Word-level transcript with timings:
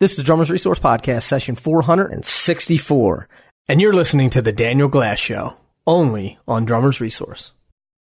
This 0.00 0.12
is 0.12 0.16
the 0.16 0.22
Drummers 0.22 0.50
Resource 0.50 0.78
Podcast, 0.78 1.24
session 1.24 1.56
464, 1.56 3.28
and 3.68 3.82
you're 3.82 3.92
listening 3.92 4.30
to 4.30 4.40
The 4.40 4.50
Daniel 4.50 4.88
Glass 4.88 5.18
Show, 5.18 5.58
only 5.86 6.38
on 6.48 6.64
Drummers 6.64 7.02
Resource. 7.02 7.52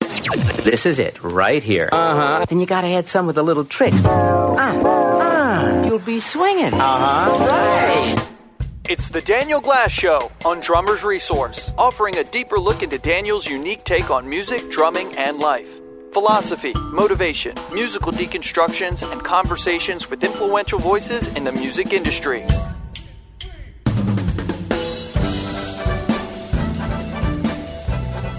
This 0.02 0.86
is 0.86 1.00
it, 1.00 1.24
right 1.24 1.64
here. 1.64 1.88
Uh 1.94 2.40
huh. 2.40 2.46
Then 2.50 2.60
you 2.60 2.66
gotta 2.66 2.88
add 2.88 3.08
some 3.08 3.28
with 3.28 3.36
the 3.36 3.44
little 3.44 3.64
tricks. 3.64 4.02
Ah, 4.04 4.82
ah, 4.84 5.84
you'll 5.86 6.00
be 6.00 6.20
swinging. 6.20 6.74
Uh 6.74 6.80
huh. 6.82 7.46
Right. 7.46 8.32
It's 8.90 9.10
the 9.10 9.22
Daniel 9.22 9.62
Glass 9.62 9.94
Show 9.94 10.30
on 10.44 10.60
Drummers 10.60 11.06
Resource, 11.06 11.72
offering 11.78 12.18
a 12.18 12.26
deeper 12.26 12.60
look 12.60 12.84
into 12.84 13.00
Daniel's 13.00 13.48
unique 13.48 13.86
take 13.86 14.12
on 14.12 14.30
music, 14.30 14.70
drumming, 14.70 15.16
and 15.16 15.40
life. 15.40 15.80
Philosophy, 16.16 16.72
motivation, 16.94 17.54
musical 17.74 18.10
deconstructions, 18.14 19.04
and 19.12 19.22
conversations 19.22 20.10
with 20.10 20.24
influential 20.24 20.80
voices 20.80 21.28
in 21.36 21.44
the 21.44 21.52
music 21.52 21.92
industry. 21.92 22.40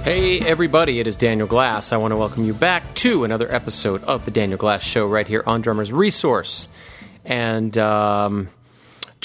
Hey, 0.04 0.40
everybody, 0.40 1.00
it 1.00 1.06
is 1.06 1.18
Daniel 1.18 1.46
Glass. 1.46 1.92
I 1.92 1.98
want 1.98 2.12
to 2.12 2.16
welcome 2.16 2.46
you 2.46 2.54
back 2.54 2.94
to 2.94 3.24
another 3.24 3.54
episode 3.54 4.02
of 4.04 4.24
The 4.24 4.30
Daniel 4.30 4.56
Glass 4.56 4.82
Show 4.82 5.06
right 5.06 5.28
here 5.28 5.42
on 5.46 5.60
Drummers 5.60 5.92
Resource. 5.92 6.68
And 7.26 7.76
um, 7.76 8.48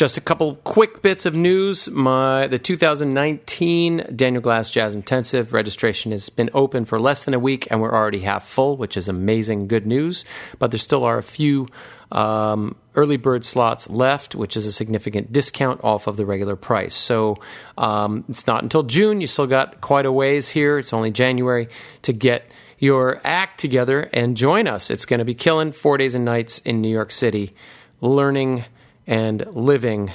just 0.02 0.18
a 0.18 0.22
couple 0.22 0.56
quick 0.64 1.04
bits 1.04 1.28
of 1.28 1.36
news. 1.36 1.88
My 1.92 2.48
the 2.48 2.58
2019 2.58 4.08
Daniel 4.16 4.42
Glass 4.42 4.72
Jazz 4.72 4.96
Intensive 4.96 5.54
registration 5.54 6.12
has 6.12 6.28
been 6.28 6.50
open 6.56 6.86
for 6.86 7.00
less 7.00 7.24
than 7.24 7.36
a 7.36 7.40
week, 7.40 7.68
and 7.70 7.80
we're 7.80 7.94
already 7.94 8.22
half 8.22 8.44
full, 8.48 8.78
which 8.78 8.98
is 8.98 9.08
amazing, 9.08 9.68
good 9.68 9.86
news. 9.86 10.26
But 10.58 10.72
there 10.72 10.80
still 10.80 11.04
are 11.04 11.20
a 11.20 11.22
few 11.22 11.68
um, 12.12 12.76
early 12.96 13.18
bird 13.18 13.46
slots 13.46 13.92
left, 13.92 14.34
which 14.34 14.58
is 14.58 14.66
a 14.66 14.72
significant 14.72 15.32
discount 15.32 15.84
off 15.84 16.08
of 16.08 16.18
the 16.18 16.26
regular 16.26 16.56
price. 16.56 16.96
So 16.96 17.36
um, 17.78 18.26
it's 18.28 18.48
not 18.48 18.64
until 18.64 18.82
June. 18.82 19.22
You 19.22 19.28
still 19.28 19.46
got 19.46 19.82
quite 19.82 20.08
a 20.08 20.12
ways 20.12 20.50
here. 20.50 20.80
It's 20.80 20.94
only 20.94 21.12
January 21.12 21.68
to 22.02 22.12
get 22.12 22.50
your 22.80 23.22
act 23.24 23.60
together 23.60 24.10
and 24.14 24.36
join 24.36 24.68
us. 24.68 24.90
It's 24.90 25.06
going 25.06 25.20
to 25.20 25.26
be 25.26 25.36
killing 25.36 25.74
four 25.74 26.00
days 26.00 26.16
and 26.16 26.26
nights 26.26 26.58
in 26.58 26.82
New 26.82 26.90
York 26.90 27.12
City, 27.12 27.54
learning 28.02 28.66
and 29.08 29.46
living 29.48 30.12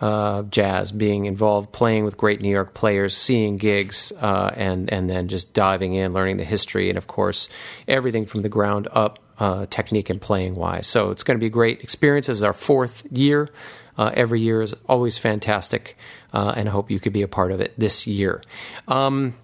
uh, 0.00 0.42
jazz, 0.44 0.92
being 0.92 1.26
involved, 1.26 1.72
playing 1.72 2.04
with 2.04 2.16
great 2.16 2.40
New 2.40 2.48
York 2.48 2.72
players, 2.72 3.14
seeing 3.14 3.56
gigs, 3.56 4.12
uh, 4.20 4.50
and 4.56 4.90
and 4.92 5.10
then 5.10 5.28
just 5.28 5.52
diving 5.52 5.94
in, 5.94 6.12
learning 6.12 6.38
the 6.38 6.44
history, 6.44 6.88
and 6.88 6.96
of 6.96 7.06
course 7.06 7.48
everything 7.86 8.24
from 8.24 8.42
the 8.42 8.48
ground 8.48 8.88
up, 8.92 9.18
uh, 9.38 9.66
technique 9.66 10.08
and 10.08 10.20
playing 10.20 10.54
wise. 10.54 10.86
So 10.86 11.10
it's 11.10 11.22
going 11.22 11.36
to 11.38 11.40
be 11.40 11.46
a 11.46 11.50
great 11.50 11.82
experience. 11.82 12.28
This 12.28 12.38
is 12.38 12.42
our 12.42 12.54
fourth 12.54 13.06
year. 13.10 13.50
Uh, 13.98 14.10
every 14.14 14.40
year 14.40 14.62
is 14.62 14.74
always 14.88 15.18
fantastic, 15.18 15.98
uh, 16.32 16.54
and 16.56 16.68
I 16.68 16.72
hope 16.72 16.90
you 16.90 16.98
could 16.98 17.12
be 17.12 17.22
a 17.22 17.28
part 17.28 17.52
of 17.52 17.60
it 17.60 17.74
this 17.76 18.06
year. 18.06 18.42
Um, 18.88 19.34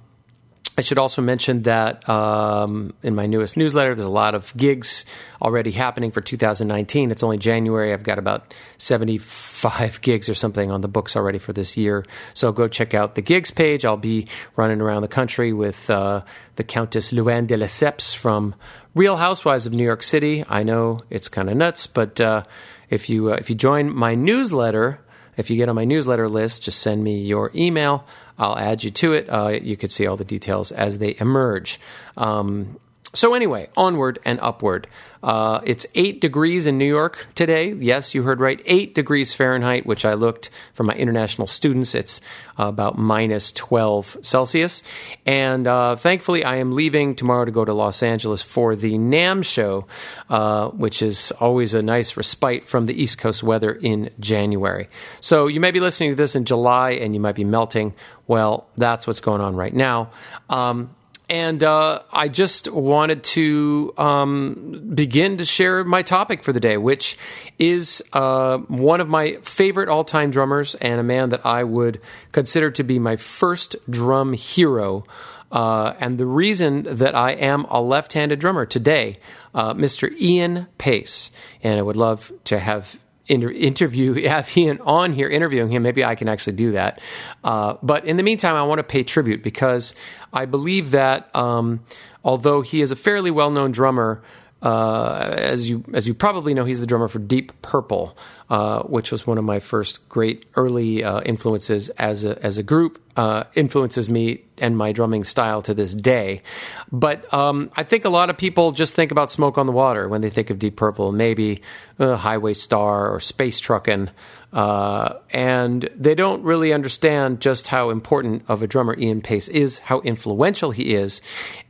I 0.79 0.83
should 0.83 0.99
also 0.99 1.23
mention 1.23 1.63
that 1.63 2.07
um, 2.07 2.93
in 3.03 3.15
my 3.15 3.27
newest 3.27 3.57
newsletter, 3.57 3.95
there's 3.95 4.07
a 4.07 4.11
lot 4.11 4.35
of 4.35 4.55
gigs 4.57 5.07
already 5.41 5.71
happening 5.71 6.11
for 6.11 6.21
2019. 6.21 7.11
It's 7.11 7.23
only 7.23 7.39
January. 7.39 7.95
I've 7.95 8.03
got 8.03 8.19
about 8.19 8.55
75 8.77 10.01
gigs 10.03 10.29
or 10.29 10.35
something 10.35 10.71
on 10.71 10.83
the 10.83 10.89
books 10.89 11.17
already 11.17 11.39
for 11.39 11.55
this 11.55 11.79
year. 11.79 12.05
So 12.35 12.53
go 12.53 12.69
check 12.69 12.93
out 12.93 13.15
the 13.15 13.23
gigs 13.23 13.51
page. 13.51 13.87
I'll 13.87 13.97
be 13.97 14.29
running 14.55 14.83
around 14.83 15.01
the 15.01 15.09
country 15.09 15.55
with 15.55 15.89
uh, 15.89 16.23
the 16.57 16.65
Countess 16.65 17.11
Luann 17.11 17.47
de 17.47 17.57
Lesseps 17.57 18.15
from 18.15 18.55
Real 18.95 19.17
Housewives 19.17 19.65
of 19.65 19.73
New 19.73 19.85
York 19.85 20.03
City. 20.03 20.45
I 20.47 20.63
know 20.63 21.01
it's 21.09 21.31
kind 21.31 21.49
of 21.49 21.57
nuts, 21.57 21.87
but 21.87 22.21
uh, 22.21 22.45
if 22.91 23.09
you 23.09 23.33
uh, 23.33 23.37
if 23.37 23.49
you 23.49 23.57
join 23.57 23.95
my 23.95 24.15
newsletter, 24.15 25.01
if 25.37 25.51
you 25.51 25.57
get 25.57 25.69
on 25.69 25.75
my 25.75 25.85
newsletter 25.85 26.29
list, 26.29 26.63
just 26.63 26.81
send 26.81 27.03
me 27.03 27.21
your 27.21 27.51
email. 27.55 28.07
I'll 28.39 28.59
add 28.59 28.85
you 28.85 28.91
to 28.91 29.13
it. 29.13 29.29
Uh, 29.29 29.59
you 29.63 29.77
could 29.77 29.91
see 29.91 30.07
all 30.07 30.17
the 30.17 30.25
details 30.25 30.73
as 30.73 30.99
they 30.99 31.17
emerge. 31.19 31.81
Um, 32.17 32.79
so, 33.17 33.35
anyway, 33.35 33.69
onward 33.77 34.19
and 34.25 34.39
upward. 34.43 34.87
Uh, 35.23 35.61
it's 35.65 35.87
eight 35.95 36.21
degrees 36.21 36.67
in 36.67 36.79
New 36.79 36.87
York 36.87 37.27
today. 37.35 37.73
Yes, 37.73 38.15
you 38.15 38.23
heard 38.23 38.39
right. 38.39 38.61
Eight 38.67 38.95
degrees 38.95 39.33
Fahrenheit, 39.33 39.87
which 39.87 40.05
I 40.05 40.15
looked 40.15 40.51
for 40.75 40.85
my 40.85 40.95
international 40.95 41.47
students. 41.47 41.95
It's 41.95 42.21
uh, 42.59 42.67
about 42.67 42.99
minus 42.99 43.51
12 43.53 44.19
Celsius. 44.23 44.83
And 45.25 45.67
uh, 45.67 45.97
thankfully, 45.97 46.45
I 46.45 46.57
am 46.57 46.73
leaving 46.73 47.17
tomorrow 47.17 47.47
to 47.47 47.51
go 47.51 47.65
to 47.65 47.73
Los 47.73 48.03
Angeles 48.03 48.43
for 48.43 48.77
the 48.77 48.99
NAMM 48.99 49.45
show, 49.45 49.87
uh, 50.29 50.69
which 50.69 51.01
is 51.01 51.33
always 51.41 51.75
a 51.75 51.83
nice 51.83 52.17
respite 52.17 52.67
from 52.67 52.87
the 52.87 53.03
East 53.03 53.19
Coast 53.19 53.43
weather 53.43 53.73
in 53.73 54.11
January. 54.21 54.89
So, 55.21 55.47
you 55.47 55.61
may 55.61 55.71
be 55.71 55.81
listening 55.81 56.11
to 56.11 56.17
this 56.17 56.37
in 56.37 56.45
July 56.45 56.93
and 56.93 57.15
you 57.15 57.21
might 57.21 57.35
be 57.35 57.45
melting. 57.45 57.95
Well, 58.27 58.69
that's 58.77 59.07
what's 59.07 59.21
going 59.21 59.41
on 59.41 59.57
right 59.57 59.75
now. 59.75 60.11
Um, 60.51 60.95
and 61.29 61.63
uh, 61.65 62.03
I 62.13 62.29
just 62.29 62.71
wanted 62.71 63.25
to 63.25 63.93
um, 63.97 64.93
begin 64.95 65.39
to 65.39 65.45
share 65.45 65.83
my 65.83 66.03
topic 66.03 66.45
for 66.45 66.53
the 66.53 66.61
day, 66.61 66.77
which 66.77 67.19
is 67.59 68.03
uh, 68.13 68.59
one 68.59 69.01
of 69.01 69.09
my 69.09 69.39
favorite 69.43 69.89
all 69.89 70.05
time 70.05 70.31
drummers 70.31 70.77
and 70.77 71.01
a 71.01 71.03
man 71.03 71.31
that 71.31 71.45
I 71.45 71.65
would 71.65 72.01
consider 72.31 72.71
to 72.73 72.85
be 72.85 72.99
my 72.99 73.17
first 73.17 73.75
drum 73.91 74.35
hero. 74.35 75.05
Uh, 75.51 75.95
and 75.99 76.19
the 76.19 76.27
reason 76.27 76.83
that 76.85 77.15
I 77.17 77.33
am 77.33 77.65
a 77.71 77.81
left 77.81 78.13
handed 78.13 78.39
drummer 78.39 78.67
today, 78.67 79.17
uh, 79.55 79.75
Mr. 79.75 80.13
Ian 80.21 80.69
Paice. 80.79 81.31
And 81.63 81.79
I 81.79 81.83
would 81.83 81.97
love 81.97 82.33
to 82.45 82.59
have 82.59 82.99
inter- 83.27 83.51
interview, 83.51 84.15
have 84.29 84.55
Ian 84.57 84.81
on 84.83 85.13
here 85.13 85.29
interviewing 85.29 85.71
him. 85.71 85.83
Maybe 85.83 86.05
I 86.05 86.15
can 86.15 86.29
actually 86.29 86.55
do 86.55 86.73
that. 86.73 87.01
Uh, 87.45 87.77
but 87.83 88.05
in 88.05 88.17
the 88.17 88.23
meantime, 88.23 88.55
I 88.55 88.63
want 88.63 88.79
to 88.79 88.85
pay 88.85 89.03
tribute 89.03 89.43
because 89.43 89.95
I 90.33 90.47
believe 90.47 90.91
that 90.93 91.35
um, 91.35 91.85
although 92.25 92.61
he 92.61 92.81
is 92.81 92.91
a 92.91 92.97
fairly 92.97 93.31
well 93.31 93.51
known 93.51 93.73
drummer, 93.73 94.23
uh, 94.67 95.33
as 95.39 95.71
you 95.71 95.85
as 95.95 96.09
you 96.09 96.15
probably 96.15 96.53
know, 96.53 96.65
he's 96.65 96.81
the 96.81 96.87
drummer 96.87 97.07
for 97.07 97.21
Deep 97.21 97.63
Purple, 97.63 98.19
uh, 98.51 98.83
which 98.83 99.13
was 99.13 99.25
one 99.25 99.39
of 99.39 99.45
my 99.45 99.61
first 99.61 100.09
great 100.09 100.45
early 100.57 101.05
uh, 101.05 101.21
influences 101.21 101.89
as 101.91 102.25
a 102.25 102.45
as 102.45 102.59
a 102.59 102.65
group. 102.65 103.01
Uh, 103.17 103.45
influences 103.55 104.11
me 104.11 104.43
and 104.59 104.77
my 104.77 104.91
drumming 104.91 105.23
style 105.23 105.63
to 105.63 105.73
this 105.73 105.95
day. 105.95 106.43
But 106.91 107.33
um, 107.33 107.71
I 107.77 107.85
think 107.85 108.05
a 108.05 108.09
lot 108.09 108.29
of 108.29 108.37
people 108.37 108.73
just 108.73 108.95
think 108.95 109.13
about 109.13 109.31
Smoke 109.31 109.57
on 109.57 109.67
the 109.67 109.73
Water 109.73 110.09
when 110.09 110.21
they 110.21 110.31
think 110.31 110.51
of 110.51 110.59
Deep 110.59 110.75
Purple, 110.75 111.13
maybe 111.13 111.63
uh, 112.01 112.17
Highway 112.17 112.53
Star 112.53 113.15
or 113.15 113.21
Space 113.21 113.61
Truckin'. 113.61 114.11
Uh, 114.57 115.19
and 115.33 115.87
they 115.95 116.15
don't 116.15 116.43
really 116.43 116.73
understand 116.73 117.43
just 117.43 117.69
how 117.69 117.91
important 117.91 118.43
of 118.49 118.63
a 118.63 118.67
drummer 118.67 118.99
Ian 118.99 119.21
Paice 119.21 119.49
is, 119.49 119.81
how 119.81 120.01
influential 120.01 120.71
he 120.71 120.95
is, 120.95 121.21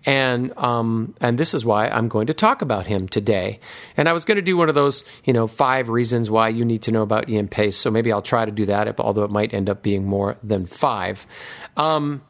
and 0.05 0.57
um, 0.57 1.13
and 1.21 1.37
this 1.37 1.53
is 1.53 1.65
why 1.65 1.89
I'm 1.89 2.07
going 2.07 2.29
to 2.29 2.33
talk 2.33 2.63
about 2.63 2.87
him 2.87 3.09
today. 3.09 3.59
And 3.97 4.09
I 4.09 4.13
was 4.13 4.25
going 4.25 4.37
to 4.37 4.43
do 4.43 4.57
one 4.57 4.69
of 4.69 4.77
those, 4.77 5.05
you 5.25 5.33
know, 5.33 5.49
five 5.49 5.89
reasons 5.89 6.31
why 6.31 6.49
you 6.51 6.65
need 6.65 6.83
to 6.83 6.93
know 6.93 7.03
about 7.03 7.29
Ian 7.29 7.49
Paice. 7.49 7.77
So 7.77 7.91
maybe 7.91 8.13
I'll 8.13 8.23
try 8.23 8.45
to 8.45 8.53
do 8.53 8.67
that, 8.67 9.01
although 9.01 9.25
it 9.25 9.33
might 9.33 9.53
end 9.53 9.69
up 9.69 9.83
being 9.83 10.05
more 10.05 10.37
than 10.45 10.65
five. 10.67 11.27
Um, 11.77 12.23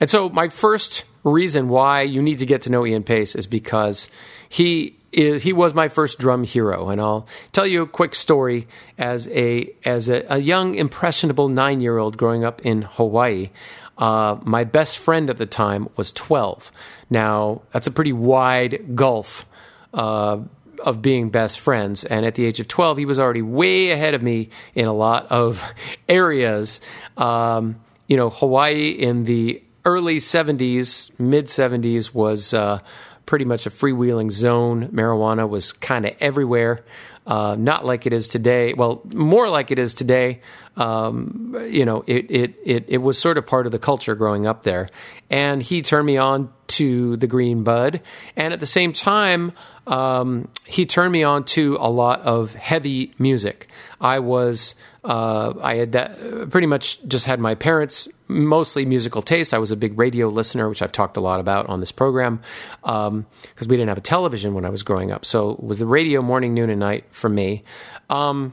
and 0.00 0.10
so 0.10 0.28
my 0.28 0.48
first 0.48 1.04
reason 1.22 1.68
why 1.68 2.02
you 2.02 2.20
need 2.20 2.40
to 2.40 2.46
get 2.46 2.62
to 2.62 2.70
know 2.70 2.84
Ian 2.84 3.04
Paice 3.04 3.36
is 3.36 3.46
because 3.46 4.10
he 4.48 4.96
is, 5.12 5.42
he 5.42 5.52
was 5.52 5.74
my 5.74 5.88
first 5.88 6.18
drum 6.18 6.44
hero, 6.44 6.88
and 6.88 7.00
I'll 7.00 7.26
tell 7.52 7.66
you 7.66 7.82
a 7.82 7.86
quick 7.86 8.14
story 8.14 8.66
as 8.98 9.28
a 9.28 9.72
as 9.84 10.08
a, 10.08 10.24
a 10.28 10.38
young 10.38 10.74
impressionable 10.74 11.48
nine 11.48 11.80
year 11.80 11.98
old 11.98 12.16
growing 12.16 12.44
up 12.44 12.64
in 12.64 12.82
Hawaii. 12.82 13.50
Uh, 13.98 14.38
my 14.42 14.64
best 14.64 14.98
friend 14.98 15.28
at 15.28 15.38
the 15.38 15.46
time 15.46 15.88
was 15.96 16.12
twelve. 16.12 16.70
Now 17.08 17.62
that's 17.72 17.86
a 17.86 17.90
pretty 17.90 18.12
wide 18.12 18.94
gulf. 18.94 19.46
Uh, 19.92 20.42
of 20.80 21.02
being 21.02 21.30
best 21.30 21.60
friends. 21.60 22.04
And 22.04 22.24
at 22.24 22.34
the 22.36 22.46
age 22.46 22.58
of 22.58 22.66
12, 22.66 22.96
he 22.98 23.04
was 23.04 23.18
already 23.18 23.42
way 23.42 23.90
ahead 23.90 24.14
of 24.14 24.22
me 24.22 24.48
in 24.74 24.86
a 24.86 24.92
lot 24.92 25.26
of 25.30 25.62
areas. 26.08 26.80
Um, 27.18 27.80
you 28.08 28.16
know, 28.16 28.30
Hawaii 28.30 28.88
in 28.88 29.24
the 29.24 29.62
early 29.84 30.16
70s, 30.16 31.18
mid 31.18 31.46
70s 31.46 32.14
was 32.14 32.54
uh, 32.54 32.80
pretty 33.26 33.44
much 33.44 33.66
a 33.66 33.70
freewheeling 33.70 34.30
zone. 34.30 34.88
Marijuana 34.88 35.48
was 35.48 35.72
kind 35.72 36.06
of 36.06 36.14
everywhere. 36.20 36.84
Uh, 37.26 37.54
not 37.58 37.84
like 37.84 38.06
it 38.06 38.12
is 38.12 38.28
today. 38.28 38.72
Well, 38.72 39.02
more 39.14 39.48
like 39.48 39.70
it 39.70 39.78
is 39.78 39.94
today. 39.94 40.40
Um, 40.76 41.56
you 41.68 41.84
know, 41.84 42.02
it, 42.06 42.30
it 42.30 42.54
it 42.64 42.84
it 42.88 42.98
was 42.98 43.18
sort 43.18 43.38
of 43.38 43.46
part 43.46 43.66
of 43.66 43.72
the 43.72 43.78
culture 43.78 44.14
growing 44.14 44.46
up 44.46 44.62
there. 44.62 44.88
And 45.28 45.62
he 45.62 45.82
turned 45.82 46.06
me 46.06 46.16
on 46.16 46.52
to 46.68 47.16
the 47.16 47.26
Green 47.26 47.62
Bud, 47.62 48.00
and 48.36 48.52
at 48.52 48.60
the 48.60 48.66
same 48.66 48.92
time, 48.92 49.52
um, 49.86 50.48
he 50.66 50.86
turned 50.86 51.12
me 51.12 51.22
on 51.22 51.44
to 51.44 51.76
a 51.80 51.90
lot 51.90 52.20
of 52.22 52.54
heavy 52.54 53.12
music. 53.18 53.68
I 54.00 54.20
was 54.20 54.74
uh, 55.02 55.54
I 55.60 55.76
had 55.76 55.92
that, 55.92 56.50
pretty 56.50 56.66
much 56.66 57.02
just 57.06 57.24
had 57.26 57.40
my 57.40 57.54
parents 57.54 58.08
mostly 58.28 58.84
musical 58.84 59.22
taste. 59.22 59.54
I 59.54 59.58
was 59.58 59.70
a 59.70 59.76
big 59.76 59.98
radio 59.98 60.28
listener, 60.28 60.68
which 60.68 60.82
I've 60.82 60.92
talked 60.92 61.16
a 61.16 61.20
lot 61.20 61.40
about 61.40 61.66
on 61.66 61.80
this 61.80 61.92
program, 61.92 62.42
because 62.82 63.08
um, 63.08 63.26
we 63.60 63.76
didn't 63.76 63.88
have 63.88 63.98
a 63.98 64.02
television 64.02 64.54
when 64.54 64.64
I 64.64 64.70
was 64.70 64.82
growing 64.82 65.10
up. 65.10 65.24
So 65.24 65.52
it 65.52 65.62
was 65.62 65.78
the 65.78 65.86
radio 65.86 66.20
morning, 66.22 66.54
noon, 66.54 66.70
and 66.70 66.80
night 66.80 67.04
for 67.10 67.28
me. 67.28 67.64
Um, 68.10 68.52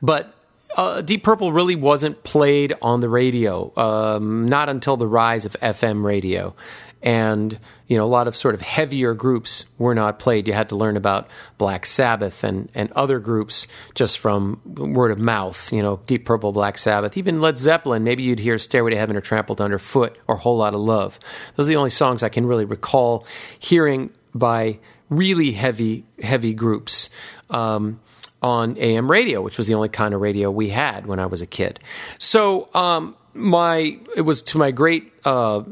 but 0.00 0.34
uh, 0.76 1.02
Deep 1.02 1.24
Purple 1.24 1.52
really 1.52 1.76
wasn't 1.76 2.22
played 2.22 2.74
on 2.80 3.00
the 3.00 3.08
radio, 3.08 3.72
um, 3.76 4.48
not 4.48 4.68
until 4.68 4.96
the 4.96 5.06
rise 5.06 5.44
of 5.44 5.52
FM 5.60 6.04
radio. 6.04 6.54
And, 7.02 7.58
you 7.86 7.96
know, 7.96 8.04
a 8.04 8.06
lot 8.06 8.26
of 8.26 8.36
sort 8.36 8.54
of 8.54 8.60
heavier 8.60 9.14
groups 9.14 9.66
were 9.78 9.94
not 9.94 10.18
played. 10.18 10.48
You 10.48 10.54
had 10.54 10.70
to 10.70 10.76
learn 10.76 10.96
about 10.96 11.28
Black 11.56 11.86
Sabbath 11.86 12.42
and, 12.42 12.68
and 12.74 12.90
other 12.92 13.20
groups 13.20 13.68
just 13.94 14.18
from 14.18 14.60
word 14.64 15.12
of 15.12 15.18
mouth, 15.18 15.72
you 15.72 15.80
know, 15.80 16.00
Deep 16.06 16.24
Purple, 16.24 16.52
Black 16.52 16.76
Sabbath, 16.76 17.16
even 17.16 17.40
Led 17.40 17.56
Zeppelin. 17.56 18.02
Maybe 18.02 18.24
you'd 18.24 18.40
hear 18.40 18.58
Stairway 18.58 18.90
to 18.90 18.96
Heaven 18.96 19.16
or 19.16 19.20
Trampled 19.20 19.60
Underfoot 19.60 20.18
or 20.26 20.36
Whole 20.36 20.56
Lot 20.56 20.74
of 20.74 20.80
Love. 20.80 21.20
Those 21.54 21.68
are 21.68 21.70
the 21.70 21.76
only 21.76 21.90
songs 21.90 22.22
I 22.22 22.28
can 22.28 22.46
really 22.46 22.64
recall 22.64 23.26
hearing 23.58 24.10
by 24.34 24.78
really 25.08 25.52
heavy, 25.52 26.04
heavy 26.20 26.54
groups. 26.54 27.10
Um, 27.50 28.00
on 28.42 28.76
AM 28.78 29.10
radio, 29.10 29.42
which 29.42 29.58
was 29.58 29.66
the 29.66 29.74
only 29.74 29.88
kind 29.88 30.14
of 30.14 30.20
radio 30.20 30.48
we 30.48 30.68
had 30.68 31.06
when 31.06 31.18
I 31.18 31.26
was 31.26 31.42
a 31.42 31.46
kid. 31.46 31.80
So 32.18 32.68
um, 32.72 33.16
my 33.34 33.98
it 34.16 34.22
was 34.22 34.42
to 34.42 34.58
my 34.58 34.70
great 34.70 35.12
uh, 35.24 35.62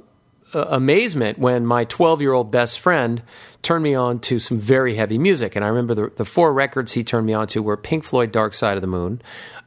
amazement 0.54 1.38
when 1.38 1.66
my 1.66 1.84
12 1.84 2.20
year 2.20 2.32
old 2.32 2.50
best 2.50 2.78
friend 2.78 3.22
turned 3.62 3.82
me 3.82 3.94
on 3.94 4.20
to 4.20 4.38
some 4.38 4.58
very 4.58 4.94
heavy 4.94 5.18
music. 5.18 5.56
And 5.56 5.64
I 5.64 5.68
remember 5.68 5.94
the, 5.94 6.12
the 6.14 6.24
four 6.24 6.52
records 6.52 6.92
he 6.92 7.02
turned 7.02 7.26
me 7.26 7.32
on 7.32 7.46
to 7.48 7.62
were 7.62 7.76
Pink 7.76 8.04
Floyd, 8.04 8.32
Dark 8.32 8.54
Side 8.54 8.76
of 8.76 8.80
the 8.80 8.86
Moon, 8.86 9.20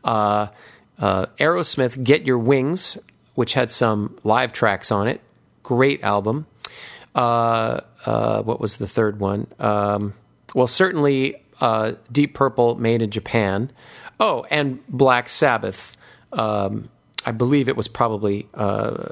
uh, 0.03 0.47
uh, 0.97 1.25
Aerosmith, 1.37 2.01
Get 2.03 2.25
Your 2.25 2.37
Wings, 2.37 2.97
which 3.35 3.53
had 3.53 3.69
some 3.69 4.17
live 4.23 4.53
tracks 4.53 4.91
on 4.91 5.07
it. 5.07 5.21
Great 5.63 6.03
album. 6.03 6.47
Uh, 7.15 7.81
uh 8.05 8.41
what 8.43 8.61
was 8.61 8.77
the 8.77 8.87
third 8.87 9.19
one? 9.19 9.47
Um, 9.59 10.13
well, 10.55 10.67
certainly 10.67 11.43
uh, 11.59 11.93
Deep 12.11 12.33
Purple 12.33 12.75
made 12.75 13.01
in 13.01 13.11
Japan. 13.11 13.71
Oh, 14.19 14.45
and 14.49 14.85
Black 14.87 15.29
Sabbath. 15.29 15.95
Um, 16.31 16.89
I 17.25 17.31
believe 17.31 17.67
it 17.67 17.75
was 17.75 17.87
probably 17.87 18.47
uh, 18.53 19.09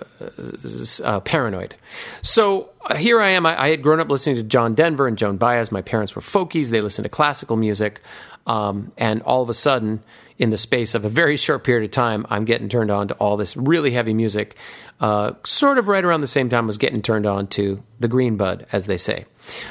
uh, 1.03 1.19
Paranoid. 1.21 1.75
So 2.21 2.69
uh, 2.85 2.95
here 2.95 3.19
I 3.19 3.29
am. 3.29 3.45
I, 3.45 3.61
I, 3.61 3.69
had 3.69 3.81
grown 3.81 3.99
up 3.99 4.09
listening 4.09 4.37
to 4.37 4.43
John 4.43 4.75
Denver 4.75 5.07
and 5.07 5.17
Joan 5.17 5.37
Baez. 5.37 5.71
My 5.73 5.81
parents 5.81 6.15
were 6.15 6.21
folkies. 6.21 6.69
They 6.69 6.79
listened 6.79 7.03
to 7.03 7.09
classical 7.09 7.57
music. 7.57 8.01
Um, 8.45 8.93
and 8.97 9.21
all 9.23 9.41
of 9.41 9.49
a 9.49 9.53
sudden, 9.53 10.01
in 10.37 10.49
the 10.49 10.57
space 10.57 10.93
of 10.93 11.03
a 11.03 11.09
very 11.09 11.37
short 11.37 11.63
period 11.63 11.85
of 11.85 11.91
time, 11.91 12.25
I'm 12.29 12.45
getting 12.45 12.69
turned 12.69 12.91
on 12.91 13.07
to 13.07 13.13
all 13.15 13.37
this 13.37 13.57
really 13.57 13.91
heavy 13.91 14.13
music. 14.13 14.55
Uh, 14.99 15.33
sort 15.43 15.77
of 15.77 15.87
right 15.87 16.03
around 16.03 16.21
the 16.21 16.27
same 16.27 16.49
time 16.49 16.65
I 16.65 16.67
was 16.67 16.77
getting 16.77 17.01
turned 17.01 17.25
on 17.25 17.47
to 17.47 17.83
the 17.99 18.07
green 18.07 18.37
bud, 18.37 18.65
as 18.71 18.85
they 18.85 18.97
say. 18.97 19.25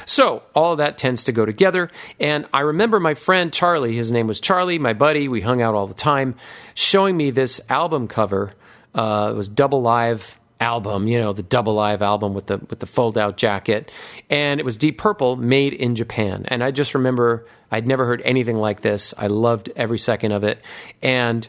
So 0.05 0.43
all 0.55 0.73
of 0.73 0.77
that 0.79 0.97
tends 0.97 1.25
to 1.25 1.31
go 1.31 1.45
together. 1.45 1.89
And 2.19 2.47
I 2.53 2.61
remember 2.61 2.99
my 2.99 3.13
friend 3.13 3.51
Charlie, 3.51 3.95
his 3.95 4.11
name 4.11 4.27
was 4.27 4.39
Charlie, 4.39 4.79
my 4.79 4.93
buddy, 4.93 5.27
we 5.27 5.41
hung 5.41 5.61
out 5.61 5.75
all 5.75 5.87
the 5.87 5.93
time, 5.93 6.35
showing 6.73 7.15
me 7.15 7.29
this 7.29 7.61
album 7.69 8.07
cover. 8.07 8.51
Uh, 8.93 9.29
it 9.33 9.35
was 9.35 9.47
Double 9.47 9.81
Live 9.81 10.36
album, 10.59 11.07
you 11.07 11.19
know, 11.19 11.33
the 11.33 11.43
Double 11.43 11.73
Live 11.73 12.01
album 12.01 12.33
with 12.33 12.47
the 12.47 12.57
with 12.57 12.79
the 12.79 12.85
fold 12.85 13.17
out 13.17 13.37
jacket, 13.37 13.91
and 14.29 14.59
it 14.59 14.63
was 14.63 14.77
Deep 14.77 14.97
Purple, 14.97 15.35
made 15.35 15.73
in 15.73 15.95
Japan. 15.95 16.45
And 16.47 16.63
I 16.63 16.71
just 16.71 16.95
remember 16.95 17.45
I'd 17.71 17.87
never 17.87 18.05
heard 18.05 18.21
anything 18.23 18.57
like 18.57 18.81
this. 18.81 19.13
I 19.17 19.27
loved 19.27 19.69
every 19.75 19.99
second 19.99 20.31
of 20.31 20.43
it, 20.43 20.59
and 21.01 21.47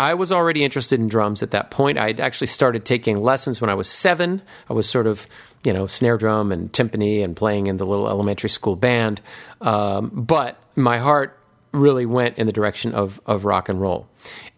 I 0.00 0.14
was 0.14 0.32
already 0.32 0.64
interested 0.64 0.98
in 0.98 1.08
drums 1.08 1.42
at 1.42 1.50
that 1.50 1.70
point. 1.70 1.98
I'd 1.98 2.20
actually 2.20 2.46
started 2.46 2.86
taking 2.86 3.18
lessons 3.18 3.60
when 3.60 3.68
I 3.68 3.74
was 3.74 3.86
seven. 3.86 4.40
I 4.70 4.72
was 4.72 4.88
sort 4.88 5.06
of, 5.06 5.26
you 5.62 5.74
know, 5.74 5.86
snare 5.86 6.16
drum 6.16 6.52
and 6.52 6.72
timpani 6.72 7.22
and 7.22 7.36
playing 7.36 7.66
in 7.66 7.76
the 7.76 7.84
little 7.84 8.08
elementary 8.08 8.48
school 8.48 8.76
band. 8.76 9.20
Um, 9.60 10.10
but 10.14 10.58
my 10.74 10.96
heart 10.96 11.38
really 11.72 12.06
went 12.06 12.38
in 12.38 12.46
the 12.46 12.52
direction 12.52 12.94
of, 12.94 13.20
of 13.26 13.44
rock 13.44 13.68
and 13.68 13.78
roll. 13.78 14.08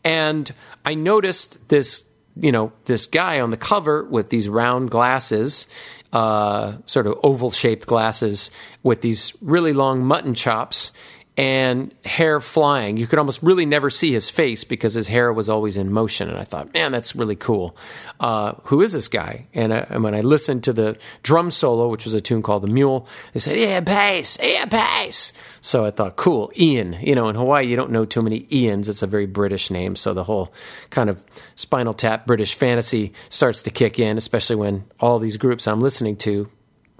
And 0.04 0.48
I 0.84 0.94
noticed 0.94 1.68
this, 1.68 2.04
you 2.36 2.52
know, 2.52 2.72
this 2.84 3.06
guy 3.06 3.40
on 3.40 3.50
the 3.50 3.56
cover 3.56 4.04
with 4.04 4.30
these 4.30 4.48
round 4.48 4.90
glasses, 4.90 5.66
uh, 6.12 6.76
sort 6.86 7.06
of 7.06 7.18
oval 7.22 7.50
shaped 7.50 7.86
glasses 7.86 8.50
with 8.82 9.00
these 9.00 9.34
really 9.40 9.72
long 9.72 10.04
mutton 10.04 10.34
chops 10.34 10.92
and 11.36 11.94
hair 12.04 12.40
flying. 12.40 12.98
You 12.98 13.06
could 13.06 13.18
almost 13.18 13.42
really 13.42 13.64
never 13.64 13.88
see 13.88 14.12
his 14.12 14.28
face 14.28 14.64
because 14.64 14.92
his 14.92 15.08
hair 15.08 15.32
was 15.32 15.48
always 15.48 15.78
in 15.78 15.90
motion. 15.90 16.28
And 16.28 16.38
I 16.38 16.44
thought, 16.44 16.74
man, 16.74 16.92
that's 16.92 17.16
really 17.16 17.36
cool. 17.36 17.74
Uh, 18.20 18.52
who 18.64 18.82
is 18.82 18.92
this 18.92 19.08
guy? 19.08 19.46
And, 19.54 19.72
I, 19.72 19.78
and, 19.88 20.04
when 20.04 20.14
I 20.14 20.20
listened 20.20 20.64
to 20.64 20.74
the 20.74 20.98
drum 21.22 21.50
solo, 21.50 21.88
which 21.88 22.04
was 22.04 22.12
a 22.12 22.20
tune 22.20 22.42
called 22.42 22.62
The 22.62 22.68
Mule, 22.68 23.08
they 23.32 23.40
said, 23.40 23.56
Ian 23.56 23.86
Paice, 23.86 24.38
Ian 24.42 24.68
Paice. 24.68 25.32
So 25.62 25.86
I 25.86 25.90
thought, 25.90 26.16
cool, 26.16 26.52
Ian. 26.58 26.98
You 27.00 27.14
know, 27.14 27.28
in 27.28 27.36
Hawaii, 27.36 27.66
you 27.66 27.76
don't 27.76 27.92
know 27.92 28.04
too 28.04 28.20
many 28.20 28.40
Ians. 28.50 28.90
It's 28.90 29.02
a 29.02 29.06
very 29.06 29.26
British 29.26 29.70
name. 29.70 29.96
So 29.96 30.12
the 30.12 30.24
whole 30.24 30.52
kind 30.90 31.08
of 31.08 31.22
spinal 31.54 31.94
tap 31.94 32.26
British 32.26 32.54
fantasy 32.54 33.14
starts 33.30 33.62
to 33.62 33.70
kick 33.70 33.98
in, 33.98 34.18
especially 34.18 34.56
when 34.56 34.84
all 35.00 35.18
these 35.18 35.38
groups 35.38 35.66
I'm 35.66 35.80
listening 35.80 36.16
to 36.16 36.50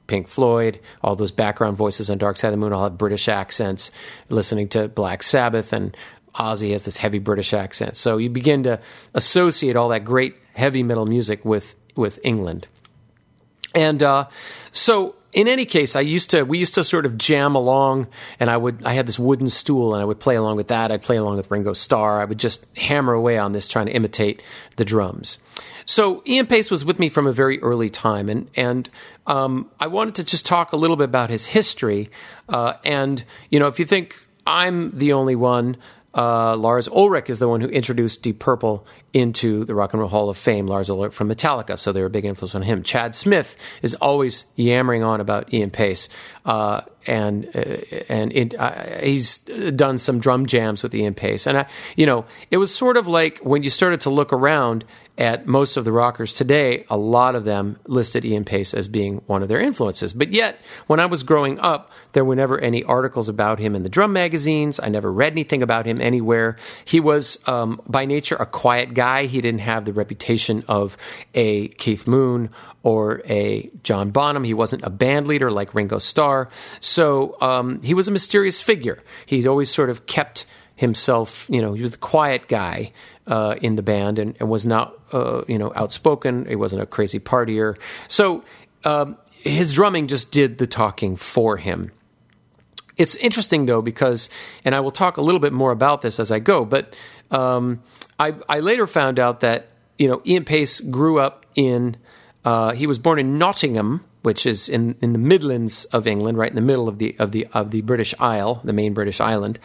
Pink 0.07 0.29
Floyd, 0.29 0.81
all 1.03 1.17
those 1.17 1.33
background 1.33 1.77
voices 1.77 2.11
on 2.11 2.19
Dark 2.19 2.37
Side 2.37 2.49
of 2.49 2.53
the 2.53 2.59
Moon 2.59 2.73
all 2.73 2.85
have 2.85 2.99
British 2.99 3.29
accents, 3.29 3.91
listening 4.29 4.69
to 4.71 4.89
Black 4.89 5.23
Sabbath 5.23 5.73
and 5.73 5.97
Ozzy 6.35 6.73
has 6.73 6.85
this 6.85 6.97
heavy 6.97 7.19
British 7.19 7.53
accent. 7.53 7.97
So 7.97 8.17
you 8.17 8.31
begin 8.31 8.63
to 8.63 8.81
associate 9.15 9.77
all 9.77 9.91
that 9.91 10.05
great 10.05 10.37
heavy 10.55 10.83
metal 10.83 11.07
music 11.07 11.45
with 11.45 11.75
with 11.95 12.19
England. 12.23 12.69
And 13.75 14.03
uh, 14.03 14.29
so 14.71 15.15
in 15.33 15.49
any 15.49 15.65
case, 15.65 15.97
I 15.97 16.01
used 16.01 16.31
to 16.31 16.43
we 16.43 16.59
used 16.59 16.75
to 16.75 16.85
sort 16.85 17.07
of 17.07 17.17
jam 17.17 17.55
along, 17.55 18.09
and 18.39 18.51
I 18.51 18.57
would 18.57 18.85
I 18.85 18.93
had 18.93 19.07
this 19.07 19.19
wooden 19.19 19.49
stool, 19.49 19.95
and 19.95 20.03
I 20.03 20.05
would 20.05 20.21
play 20.21 20.37
along 20.37 20.57
with 20.57 20.69
that. 20.69 20.93
I'd 20.93 21.03
play 21.03 21.17
along 21.17 21.37
with 21.37 21.51
Ringo 21.51 21.73
Starr. 21.73 22.21
I 22.21 22.25
would 22.25 22.39
just 22.39 22.67
hammer 22.77 23.15
away 23.15 23.39
on 23.39 23.53
this, 23.53 23.67
trying 23.67 23.87
to 23.87 23.93
imitate 23.93 24.43
the 24.77 24.85
drums. 24.85 25.39
So 25.85 26.23
Ian 26.27 26.47
Paice 26.47 26.71
was 26.71 26.85
with 26.85 26.99
me 26.99 27.09
from 27.09 27.27
a 27.27 27.33
very 27.33 27.61
early 27.61 27.89
time, 27.89 28.29
and 28.29 28.51
and 28.57 28.91
um, 29.27 29.71
I 29.81 29.87
wanted 29.87 30.17
to 30.17 30.25
just 30.25 30.45
talk 30.45 30.73
a 30.73 30.77
little 30.77 30.97
bit 30.97 31.05
about 31.05 31.31
his 31.31 31.47
history. 31.47 32.11
Uh, 32.49 32.75
and 32.85 33.25
you 33.49 33.59
know, 33.59 33.69
if 33.69 33.79
you 33.79 33.87
think 33.87 34.17
I'm 34.47 34.97
the 34.97 35.15
only 35.15 35.35
one 35.35 35.79
uh, 36.15 36.57
Lars 36.57 36.89
Ulrich 36.89 37.31
is 37.31 37.39
the 37.39 37.49
one 37.49 37.61
who 37.61 37.69
introduced 37.69 38.23
Deep 38.23 38.39
Purple 38.39 38.87
into 39.13 39.65
the 39.65 39.75
Rock 39.75 39.93
and 39.93 40.01
Roll 40.01 40.09
Hall 40.09 40.29
of 40.29 40.37
Fame. 40.37 40.67
Lars 40.67 40.91
Ulrich 40.91 41.15
from 41.15 41.29
Metallica, 41.29 41.79
so 41.79 41.93
they 41.93 42.01
were 42.01 42.07
a 42.07 42.11
big 42.11 42.25
influence 42.25 42.55
on 42.55 42.63
him. 42.63 42.83
Chad 42.83 43.15
Smith 43.15 43.57
is 43.83 43.95
always 43.95 44.45
yammering 44.57 45.03
on 45.03 45.21
about 45.21 45.53
Ian 45.55 45.71
Paice, 45.71 46.09
uh, 46.45 46.83
and 47.07 47.49
uh, 47.57 47.77
and 48.09 48.33
it, 48.33 48.55
uh, 48.59 49.01
he's 49.01 49.39
done 49.39 49.97
some 49.99 50.19
drum 50.19 50.47
jams 50.47 50.83
with 50.83 50.95
Ian 50.95 51.15
Paice, 51.15 51.47
and 51.47 51.59
I, 51.59 51.67
you 51.97 52.05
know, 52.05 52.27
it 52.51 52.59
was 52.59 52.75
sort 52.75 52.97
of 52.97 53.07
like 53.07 53.39
when 53.39 53.63
you 53.63 53.71
started 53.71 54.03
to 54.03 54.11
look 54.11 54.33
around 54.33 54.85
at 55.19 55.47
most 55.47 55.77
of 55.77 55.85
the 55.85 55.93
rockers 55.93 56.33
today, 56.33 56.87
a 56.89 56.97
lot 56.97 57.35
of 57.35 57.45
them 57.45 57.79
listed 57.87 58.25
Ian 58.25 58.45
Paice 58.45 58.73
as 58.73 58.89
being 58.89 59.19
one 59.27 59.43
of 59.43 59.49
their 59.49 59.61
influences. 59.61 60.15
But 60.15 60.31
yet, 60.31 60.59
when 60.87 61.01
I 61.01 61.07
was 61.07 61.23
growing 61.23 61.61
up, 61.61 61.93
there 62.13 62.25
were 62.25 62.35
never 62.35 62.59
any 62.59 62.83
articles 62.85 63.29
about 63.29 63.59
him 63.59 63.77
in 63.77 63.83
the 63.83 63.91
drum 63.91 64.15
magazines. 64.15 64.81
I 64.83 64.89
never 64.89 65.13
read 65.13 65.33
anything 65.33 65.63
about 65.63 65.85
him 65.85 66.01
anywhere. 66.01 66.57
He 66.87 66.99
was, 66.99 67.39
um, 67.47 67.83
by 67.87 68.07
nature, 68.07 68.37
a 68.37 68.47
quiet 68.47 68.95
guy. 68.95 69.27
He 69.27 69.43
didn't 69.43 69.61
have 69.61 69.85
the 69.85 69.93
reputation 69.93 70.65
of 70.67 70.97
a 71.35 71.69
Keith 71.69 72.07
Moon 72.07 72.49
or 72.83 73.21
a 73.29 73.71
John 73.83 74.13
Bonham. 74.13 74.45
He 74.45 74.55
wasn't 74.55 74.83
a 74.83 74.91
band 74.91 75.27
leader 75.27 75.51
like 75.51 75.75
Ringo 75.75 75.99
Starr. 75.99 76.49
So 76.81 77.37
um, 77.43 77.83
he 77.83 77.93
was 77.93 78.09
a 78.09 78.13
mysterious 78.13 78.63
figure. 78.63 79.03
He 79.27 79.47
always 79.47 79.71
sort 79.71 79.91
of 79.91 80.07
kept 80.07 80.47
himself, 80.83 81.47
you 81.49 81.61
know, 81.61 81.75
he 81.75 81.83
was 81.83 81.93
the 81.93 81.99
quiet 81.99 82.49
guy 82.49 82.93
uh, 83.27 83.57
in 83.63 83.77
the 83.77 83.83
band 83.83 84.19
and, 84.19 84.37
and 84.41 84.49
was 84.49 84.67
not, 84.67 84.95
uh, 85.13 85.43
you 85.47 85.59
know, 85.59 85.73
outspoken. 85.75 86.47
He 86.47 86.57
wasn't 86.57 86.83
a 86.83 86.87
crazy 86.87 87.21
partier. 87.21 87.79
So 88.09 88.45
um, 88.85 89.17
his 89.31 89.75
drumming 89.75 90.09
just 90.09 90.33
did 90.33 90.59
the 90.59 90.67
talking 90.67 91.17
for 91.17 91.57
him. 91.57 91.93
It's 92.97 93.15
interesting 93.17 93.67
though 93.67 93.83
because, 93.83 94.29
and 94.65 94.75
I 94.75 94.81
will 94.81 94.91
talk 94.91 95.17
a 95.17 95.23
little 95.23 95.41
bit 95.41 95.53
more 95.53 95.73
about 95.73 96.03
this 96.03 96.21
as 96.21 96.31
I 96.31 96.39
go. 96.39 96.65
But 96.65 96.97
um, 97.31 97.83
I, 98.19 98.35
I, 98.49 98.61
later 98.61 98.87
found 98.87 99.19
out 99.19 99.41
that 99.41 99.69
you 99.99 100.09
know 100.09 100.21
Ian 100.27 100.45
Paice 100.45 100.81
grew 100.81 101.19
up 101.19 101.47
in. 101.57 101.97
Uh, 102.45 102.73
he 102.73 102.87
was 102.87 102.99
born 102.99 103.19
in 103.19 103.39
Nottingham, 103.39 104.05
which 104.23 104.47
is 104.47 104.69
in, 104.69 104.97
in 105.03 105.13
the 105.13 105.19
Midlands 105.19 105.85
of 105.87 106.07
England, 106.07 106.39
right 106.39 106.51
in 106.51 106.57
the 106.57 106.61
middle 106.61 106.89
of 106.89 106.99
the 106.99 107.17
of 107.19 107.33
the 107.33 107.47
of 107.53 107.71
the 107.71 107.83
British 107.83 108.15
Isle, 108.19 108.61
the 108.65 108.73
main 108.73 108.95
British 108.95 109.21
island. 109.21 109.59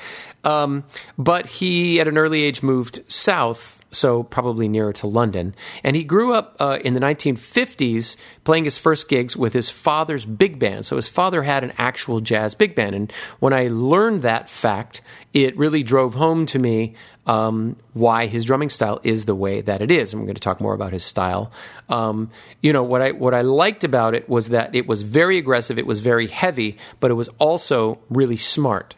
Um, 0.43 0.83
but 1.17 1.45
he, 1.47 1.99
at 1.99 2.07
an 2.07 2.17
early 2.17 2.43
age, 2.43 2.63
moved 2.63 2.99
south, 3.07 3.83
so 3.97 4.23
probably 4.23 4.67
nearer 4.67 4.93
to 4.93 5.07
London, 5.07 5.55
and 5.83 5.95
he 5.95 6.03
grew 6.03 6.33
up 6.33 6.55
uh, 6.59 6.79
in 6.83 6.93
the 6.93 6.99
1950s 6.99 8.15
playing 8.43 8.63
his 8.63 8.77
first 8.77 9.09
gigs 9.09 9.35
with 9.35 9.53
his 9.53 9.69
father's 9.69 10.25
big 10.25 10.59
band. 10.59 10.85
So 10.85 10.95
his 10.95 11.07
father 11.07 11.43
had 11.43 11.63
an 11.63 11.73
actual 11.77 12.19
jazz 12.21 12.55
big 12.55 12.75
band, 12.75 12.95
and 12.95 13.11
when 13.39 13.53
I 13.53 13.67
learned 13.67 14.21
that 14.21 14.49
fact, 14.49 15.01
it 15.33 15.57
really 15.57 15.83
drove 15.83 16.15
home 16.15 16.45
to 16.47 16.59
me 16.59 16.95
um, 17.27 17.75
why 17.93 18.27
his 18.27 18.45
drumming 18.45 18.69
style 18.69 18.99
is 19.03 19.25
the 19.25 19.35
way 19.35 19.61
that 19.61 19.81
it 19.81 19.91
is. 19.91 20.13
I'm 20.13 20.23
going 20.23 20.35
to 20.35 20.41
talk 20.41 20.61
more 20.61 20.73
about 20.73 20.93
his 20.93 21.03
style. 21.03 21.51
Um, 21.89 22.31
you 22.61 22.73
know 22.73 22.83
what 22.83 23.01
I 23.01 23.11
what 23.11 23.33
I 23.33 23.41
liked 23.41 23.83
about 23.83 24.15
it 24.15 24.27
was 24.29 24.49
that 24.49 24.73
it 24.73 24.87
was 24.87 25.01
very 25.01 25.37
aggressive, 25.37 25.77
it 25.77 25.85
was 25.85 25.99
very 25.99 26.27
heavy, 26.27 26.77
but 26.99 27.11
it 27.11 27.15
was 27.15 27.29
also 27.37 27.99
really 28.09 28.37
smart. 28.37 28.95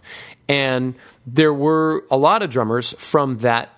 And 0.47 0.95
there 1.27 1.53
were 1.53 2.05
a 2.09 2.17
lot 2.17 2.41
of 2.41 2.49
drummers 2.49 2.93
from 2.97 3.39
that 3.39 3.69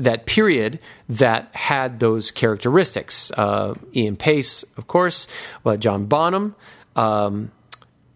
that 0.00 0.26
period 0.26 0.78
that 1.08 1.54
had 1.54 2.00
those 2.00 2.30
characteristics. 2.30 3.30
Uh, 3.32 3.74
Ian 3.94 4.16
Paice, 4.16 4.64
of 4.76 4.86
course, 4.86 5.28
uh, 5.64 5.76
John 5.76 6.06
Bonham, 6.06 6.54
um, 6.96 7.52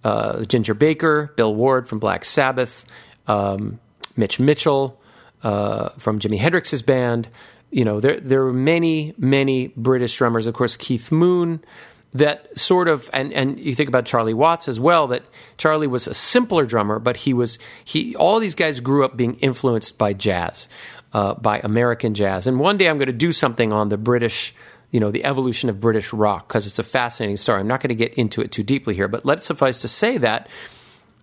uh, 0.03 0.45
Ginger 0.45 0.75
Baker, 0.75 1.33
Bill 1.37 1.55
Ward 1.55 1.89
from 1.89 1.99
Black 1.99 2.25
Sabbath, 2.25 2.85
um, 3.27 3.81
Mitch 4.17 4.41
Mitchell 4.41 5.01
uh, 5.43 5.91
from 5.99 6.19
Jimi 6.19 6.39
Hendrix's 6.39 6.83
band. 6.83 7.29
You 7.71 7.85
know, 7.85 8.01
there 8.01 8.21
there 8.21 8.45
were 8.45 8.53
many 8.53 9.15
many 9.19 9.69
British 9.77 10.17
drummers. 10.17 10.47
Of 10.47 10.55
course, 10.55 10.77
Keith 10.77 11.13
Moon. 11.13 11.63
That 12.17 12.57
sort 12.57 12.87
of, 12.87 13.11
and, 13.13 13.33
and 13.33 13.59
you 13.59 13.75
think 13.75 13.89
about 13.89 14.07
Charlie 14.07 14.35
Watts 14.35 14.69
as 14.69 14.79
well. 14.79 15.09
That 15.09 15.25
Charlie 15.59 15.89
was 15.89 16.07
a 16.07 16.15
simpler 16.15 16.65
drummer, 16.65 17.01
but 17.01 17.17
he 17.17 17.35
was 17.35 17.59
he. 17.85 18.15
All 18.15 18.39
these 18.39 18.55
guys 18.55 18.79
grew 18.79 19.05
up 19.05 19.17
being 19.17 19.35
influenced 19.41 19.99
by 19.99 20.13
jazz 20.13 20.69
uh, 21.15 21.35
by 21.35 21.61
American 21.61 22.13
jazz. 22.13 22.47
And 22.47 22.59
one 22.59 22.77
day 22.77 22.89
I'm 22.89 22.99
going 22.99 23.07
to 23.07 23.13
do 23.13 23.33
something 23.33 23.73
on 23.73 23.89
the 23.89 23.97
British, 23.97 24.55
you 24.91 25.01
know, 25.01 25.11
the 25.11 25.25
evolution 25.25 25.71
of 25.71 25.81
British 25.81 26.13
rock 26.13 26.49
because 26.49 26.67
it's 26.67 26.79
a 26.79 26.85
fascinating 26.85 27.37
story. 27.37 27.61
I'm 27.61 27.69
not 27.69 27.81
going 27.81 27.89
to 27.89 27.95
get 27.95 28.15
into 28.15 28.43
it 28.43 28.53
too 28.53 28.65
deeply 28.65 28.95
here, 28.95 29.09
but 29.09 29.25
let's 29.25 29.47
suffice 29.47 29.81
to 29.83 29.89
say 29.89 30.19
that 30.19 30.49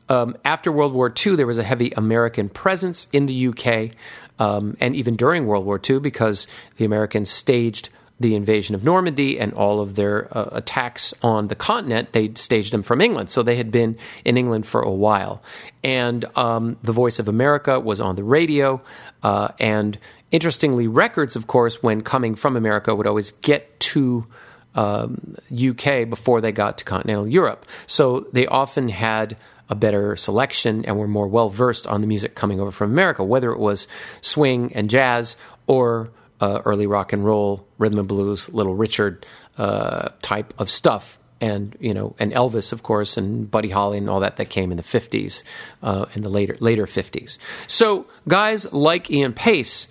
um, 0.10 0.36
after 0.44 0.72
World 0.72 0.94
War 0.94 1.14
II, 1.26 1.36
there 1.36 1.48
was 1.48 1.58
a 1.58 1.64
heavy 1.64 1.92
American 1.96 2.50
presence 2.50 3.08
in 3.14 3.28
the 3.28 3.48
UK, 3.48 3.92
um, 4.40 4.76
and 4.80 4.96
even 4.96 5.16
during 5.16 5.46
World 5.46 5.66
War 5.66 5.80
II, 5.88 6.00
because 6.00 6.48
the 6.78 6.86
Americans 6.86 7.30
staged 7.30 7.90
the 8.22 8.36
invasion 8.36 8.76
of 8.76 8.84
Normandy 8.84 9.40
and 9.40 9.54
all 9.54 9.80
of 9.80 9.96
their 9.96 10.28
uh, 10.36 10.50
attacks 10.52 11.14
on 11.22 11.48
the 11.48 11.56
continent, 11.56 12.14
they 12.14 12.32
staged 12.36 12.72
them 12.72 12.84
from 12.84 13.02
England. 13.02 13.30
So 13.30 13.44
they 13.44 13.56
had 13.56 13.72
been 13.72 13.98
in 14.24 14.38
England 14.38 14.66
for 14.66 14.82
a 14.82 14.92
while. 14.92 15.42
And 15.84 16.26
um, 16.36 16.78
the 16.84 16.92
Voice 16.92 17.20
of 17.20 17.28
America 17.28 17.80
was 17.80 18.00
on 18.00 18.16
the 18.16 18.24
radio. 18.24 18.82
Uh, 19.24 19.50
and 19.60 19.98
interestingly, 20.32 20.88
records, 20.88 21.36
of 21.36 21.48
course, 21.48 21.82
when 21.82 22.02
coming 22.02 22.36
from 22.36 22.56
America, 22.56 22.94
would 22.94 23.08
always 23.08 23.32
get 23.32 23.80
to 23.80 24.28
um, 24.76 25.36
UK 25.52 26.10
before 26.10 26.42
they 26.42 26.52
got 26.52 26.78
to 26.78 26.84
continental 26.86 27.30
Europe. 27.30 27.66
So 27.88 28.28
they 28.32 28.46
often 28.48 28.90
had 28.90 29.36
a 29.70 29.76
better 29.76 30.16
selection 30.16 30.86
and 30.86 30.98
were 30.98 31.08
more 31.08 31.28
well 31.28 31.50
versed 31.50 31.88
on 31.88 32.02
the 32.02 32.08
music 32.08 32.36
coming 32.36 32.60
over 32.60 32.72
from 32.72 32.92
America, 32.92 33.24
whether 33.24 33.52
it 33.52 33.60
was 33.60 33.88
swing 34.20 34.74
and 34.74 34.90
jazz 34.90 35.36
or 35.66 36.12
uh, 36.42 36.62
early 36.66 36.88
rock 36.88 37.14
and 37.14 37.24
roll, 37.24 37.66
rhythm 37.78 38.00
and 38.00 38.08
blues, 38.08 38.50
Little 38.50 38.76
Richard 38.76 39.26
uh, 39.58 40.10
type 40.22 40.54
of 40.58 40.70
stuff. 40.70 41.18
And 41.40 41.76
you 41.80 41.94
know, 41.94 42.16
and 42.20 42.32
Elvis, 42.34 42.72
of 42.72 42.84
course, 42.84 43.18
and 43.18 43.50
Buddy 43.50 43.70
Holly, 43.70 43.98
and 43.98 44.10
all 44.10 44.20
that 44.20 44.38
that 44.38 44.50
came 44.50 44.70
in 44.70 44.78
the 44.78 44.84
fifties, 44.84 45.44
uh, 45.82 46.06
in 46.14 46.22
the 46.22 46.30
later 46.30 46.56
later 46.60 46.86
fifties. 46.86 47.40
So 47.66 48.06
guys 48.28 48.72
like 48.72 49.10
Ian 49.10 49.34
Paice 49.34 49.88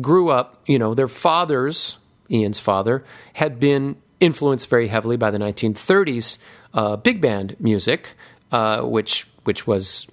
grew 0.00 0.30
up. 0.30 0.62
You 0.66 0.78
know, 0.78 0.94
their 0.94 1.08
fathers, 1.08 1.98
Ian's 2.30 2.58
father, 2.58 3.04
had 3.34 3.60
been 3.60 3.96
influenced 4.18 4.70
very 4.70 4.86
heavily 4.86 5.18
by 5.18 5.30
the 5.30 5.38
1930s 5.38 6.38
uh, 6.72 6.96
big 6.96 7.20
band 7.20 7.56
music, 7.60 8.14
uh, 8.50 8.82
which 8.82 9.26
which 9.44 9.66
was 9.66 10.06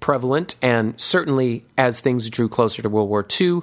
prevalent, 0.00 0.54
and 0.62 0.98
certainly 1.00 1.64
as 1.76 2.00
things 2.00 2.30
drew 2.30 2.48
closer 2.48 2.82
to 2.82 2.88
World 2.88 3.08
War 3.08 3.26
II, 3.40 3.60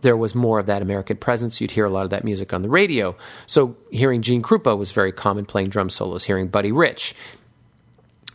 there 0.00 0.16
was 0.16 0.34
more 0.34 0.58
of 0.58 0.66
that 0.66 0.82
American 0.82 1.16
presence. 1.16 1.60
You'd 1.60 1.70
hear 1.70 1.84
a 1.84 1.90
lot 1.90 2.04
of 2.04 2.10
that 2.10 2.24
music 2.24 2.52
on 2.52 2.62
the 2.62 2.68
radio. 2.68 3.16
So 3.46 3.76
hearing 3.90 4.22
Gene 4.22 4.42
Krupa 4.42 4.76
was 4.76 4.90
very 4.90 5.12
common 5.12 5.46
playing 5.46 5.70
drum 5.70 5.90
solos, 5.90 6.24
hearing 6.24 6.48
Buddy 6.48 6.72
Rich. 6.72 7.14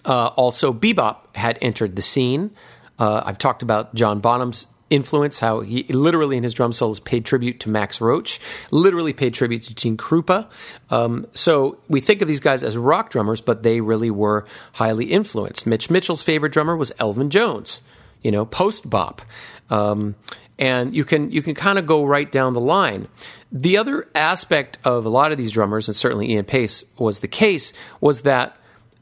Uh, 0.05 0.27
also, 0.27 0.73
bebop 0.73 1.35
had 1.35 1.57
entered 1.61 1.95
the 1.95 2.01
scene. 2.01 2.51
Uh, 2.99 3.23
I've 3.25 3.37
talked 3.37 3.63
about 3.63 3.95
John 3.95 4.19
Bonham's 4.19 4.67
influence, 4.89 5.39
how 5.39 5.61
he 5.61 5.83
literally 5.83 6.37
in 6.37 6.43
his 6.43 6.53
drum 6.53 6.71
solos 6.71 6.99
paid 6.99 7.25
tribute 7.25 7.59
to 7.61 7.69
Max 7.69 7.99
Roach, 7.99 8.39
literally 8.69 9.13
paid 9.13 9.33
tribute 9.33 9.63
to 9.63 9.75
Gene 9.75 9.97
Krupa. 9.97 10.49
Um, 10.89 11.25
so 11.33 11.81
we 11.87 11.99
think 11.99 12.21
of 12.21 12.27
these 12.27 12.39
guys 12.39 12.63
as 12.63 12.77
rock 12.77 13.09
drummers, 13.09 13.41
but 13.41 13.63
they 13.63 13.81
really 13.81 14.11
were 14.11 14.45
highly 14.73 15.05
influenced. 15.05 15.65
Mitch 15.65 15.89
Mitchell's 15.89 16.21
favorite 16.21 16.51
drummer 16.51 16.75
was 16.75 16.91
Elvin 16.99 17.29
Jones, 17.29 17.81
you 18.21 18.31
know, 18.31 18.45
post 18.45 18.89
bop. 18.89 19.21
Um, 19.69 20.15
and 20.59 20.95
you 20.95 21.03
can 21.03 21.31
you 21.31 21.41
can 21.41 21.55
kind 21.55 21.79
of 21.79 21.85
go 21.85 22.03
right 22.03 22.31
down 22.31 22.53
the 22.53 22.59
line. 22.59 23.07
The 23.51 23.77
other 23.77 24.07
aspect 24.15 24.79
of 24.83 25.05
a 25.05 25.09
lot 25.09 25.31
of 25.31 25.37
these 25.37 25.51
drummers, 25.51 25.87
and 25.87 25.95
certainly 25.95 26.31
Ian 26.31 26.45
Paice 26.45 26.85
was 26.97 27.19
the 27.19 27.27
case, 27.27 27.73
was 28.01 28.21
that 28.21 28.57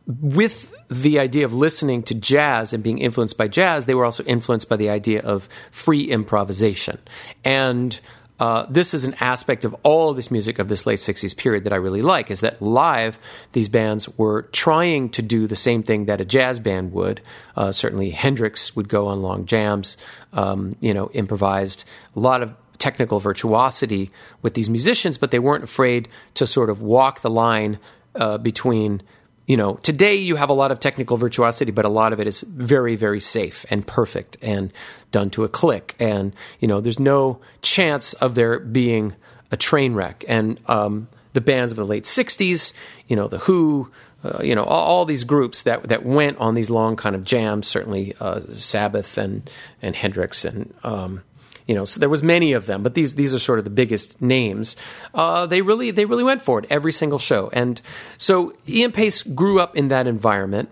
with 0.07 0.73
the 0.89 1.19
idea 1.19 1.45
of 1.45 1.53
listening 1.53 2.03
to 2.03 2.15
jazz 2.15 2.73
and 2.73 2.83
being 2.83 2.97
influenced 2.97 3.37
by 3.37 3.47
jazz, 3.47 3.85
they 3.85 3.95
were 3.95 4.03
also 4.03 4.23
influenced 4.25 4.67
by 4.67 4.75
the 4.75 4.89
idea 4.89 5.21
of 5.21 5.47
free 5.71 6.03
improvisation. 6.03 6.97
And 7.45 7.97
uh, 8.41 8.65
this 8.67 8.95
is 8.95 9.05
an 9.05 9.13
aspect 9.19 9.65
of 9.65 9.75
all 9.83 10.09
of 10.09 10.15
this 10.15 10.31
music 10.31 10.57
of 10.57 10.67
this 10.67 10.87
late 10.87 10.97
60s 10.97 11.37
period 11.37 11.63
that 11.63 11.73
I 11.73 11.75
really 11.75 12.01
like 12.01 12.31
is 12.31 12.39
that 12.39 12.59
live, 12.59 13.19
these 13.51 13.69
bands 13.69 14.09
were 14.17 14.41
trying 14.51 15.09
to 15.11 15.21
do 15.21 15.45
the 15.45 15.55
same 15.55 15.83
thing 15.83 16.05
that 16.05 16.19
a 16.19 16.25
jazz 16.25 16.59
band 16.59 16.91
would. 16.91 17.21
Uh, 17.55 17.71
certainly, 17.71 18.09
Hendrix 18.09 18.75
would 18.75 18.89
go 18.89 19.05
on 19.05 19.21
long 19.21 19.45
jams, 19.45 19.95
um, 20.33 20.75
you 20.79 20.91
know, 20.91 21.11
improvised. 21.13 21.85
A 22.15 22.19
lot 22.19 22.41
of 22.41 22.55
technical 22.79 23.19
virtuosity 23.19 24.09
with 24.41 24.55
these 24.55 24.71
musicians, 24.71 25.19
but 25.19 25.29
they 25.29 25.37
weren't 25.37 25.63
afraid 25.63 26.07
to 26.33 26.47
sort 26.47 26.71
of 26.71 26.81
walk 26.81 27.19
the 27.19 27.29
line 27.29 27.77
uh, 28.15 28.39
between 28.39 29.03
you 29.47 29.57
know, 29.57 29.75
today 29.75 30.15
you 30.15 30.35
have 30.35 30.49
a 30.49 30.53
lot 30.53 30.71
of 30.71 30.79
technical 30.79 31.17
virtuosity, 31.17 31.71
but 31.71 31.85
a 31.85 31.89
lot 31.89 32.13
of 32.13 32.19
it 32.19 32.27
is 32.27 32.41
very, 32.41 32.95
very 32.95 33.19
safe 33.19 33.65
and 33.69 33.85
perfect 33.85 34.37
and 34.41 34.71
done 35.11 35.29
to 35.31 35.43
a 35.43 35.49
click. 35.49 35.95
And, 35.99 36.33
you 36.59 36.67
know, 36.67 36.79
there's 36.79 36.99
no 36.99 37.39
chance 37.61 38.13
of 38.13 38.35
there 38.35 38.59
being 38.59 39.13
a 39.51 39.57
train 39.57 39.93
wreck. 39.93 40.23
And 40.27 40.59
um, 40.67 41.09
the 41.33 41.41
bands 41.41 41.71
of 41.71 41.77
the 41.77 41.85
late 41.85 42.03
60s, 42.03 42.73
you 43.07 43.15
know, 43.15 43.27
The 43.27 43.39
Who, 43.39 43.91
uh, 44.23 44.41
you 44.43 44.55
know, 44.55 44.63
all, 44.63 44.85
all, 44.85 45.05
these 45.05 45.23
groups 45.23 45.63
that, 45.63 45.83
that 45.83 46.05
went 46.05 46.37
on 46.37 46.53
these 46.53 46.69
long 46.69 46.95
kind 46.95 47.15
of 47.15 47.23
jams, 47.23 47.67
certainly 47.67 48.13
uh, 48.19 48.41
Sabbath 48.53 49.17
and, 49.17 49.49
and 49.81 49.95
Hendrix 49.95 50.45
and, 50.45 50.73
um, 50.83 51.23
you 51.71 51.75
know, 51.75 51.85
so 51.85 52.01
there 52.01 52.09
was 52.09 52.21
many 52.21 52.51
of 52.51 52.65
them, 52.65 52.83
but 52.83 52.95
these 52.95 53.15
these 53.15 53.33
are 53.33 53.39
sort 53.39 53.57
of 53.57 53.63
the 53.63 53.71
biggest 53.71 54.21
names. 54.21 54.75
Uh, 55.13 55.45
they 55.45 55.61
really 55.61 55.89
they 55.89 56.03
really 56.03 56.25
went 56.25 56.41
for 56.41 56.59
it 56.59 56.65
every 56.69 56.91
single 56.91 57.17
show, 57.17 57.49
and 57.53 57.79
so 58.17 58.53
Ian 58.67 58.91
Paice 58.91 59.23
grew 59.23 59.61
up 59.61 59.77
in 59.77 59.87
that 59.87 60.05
environment, 60.05 60.67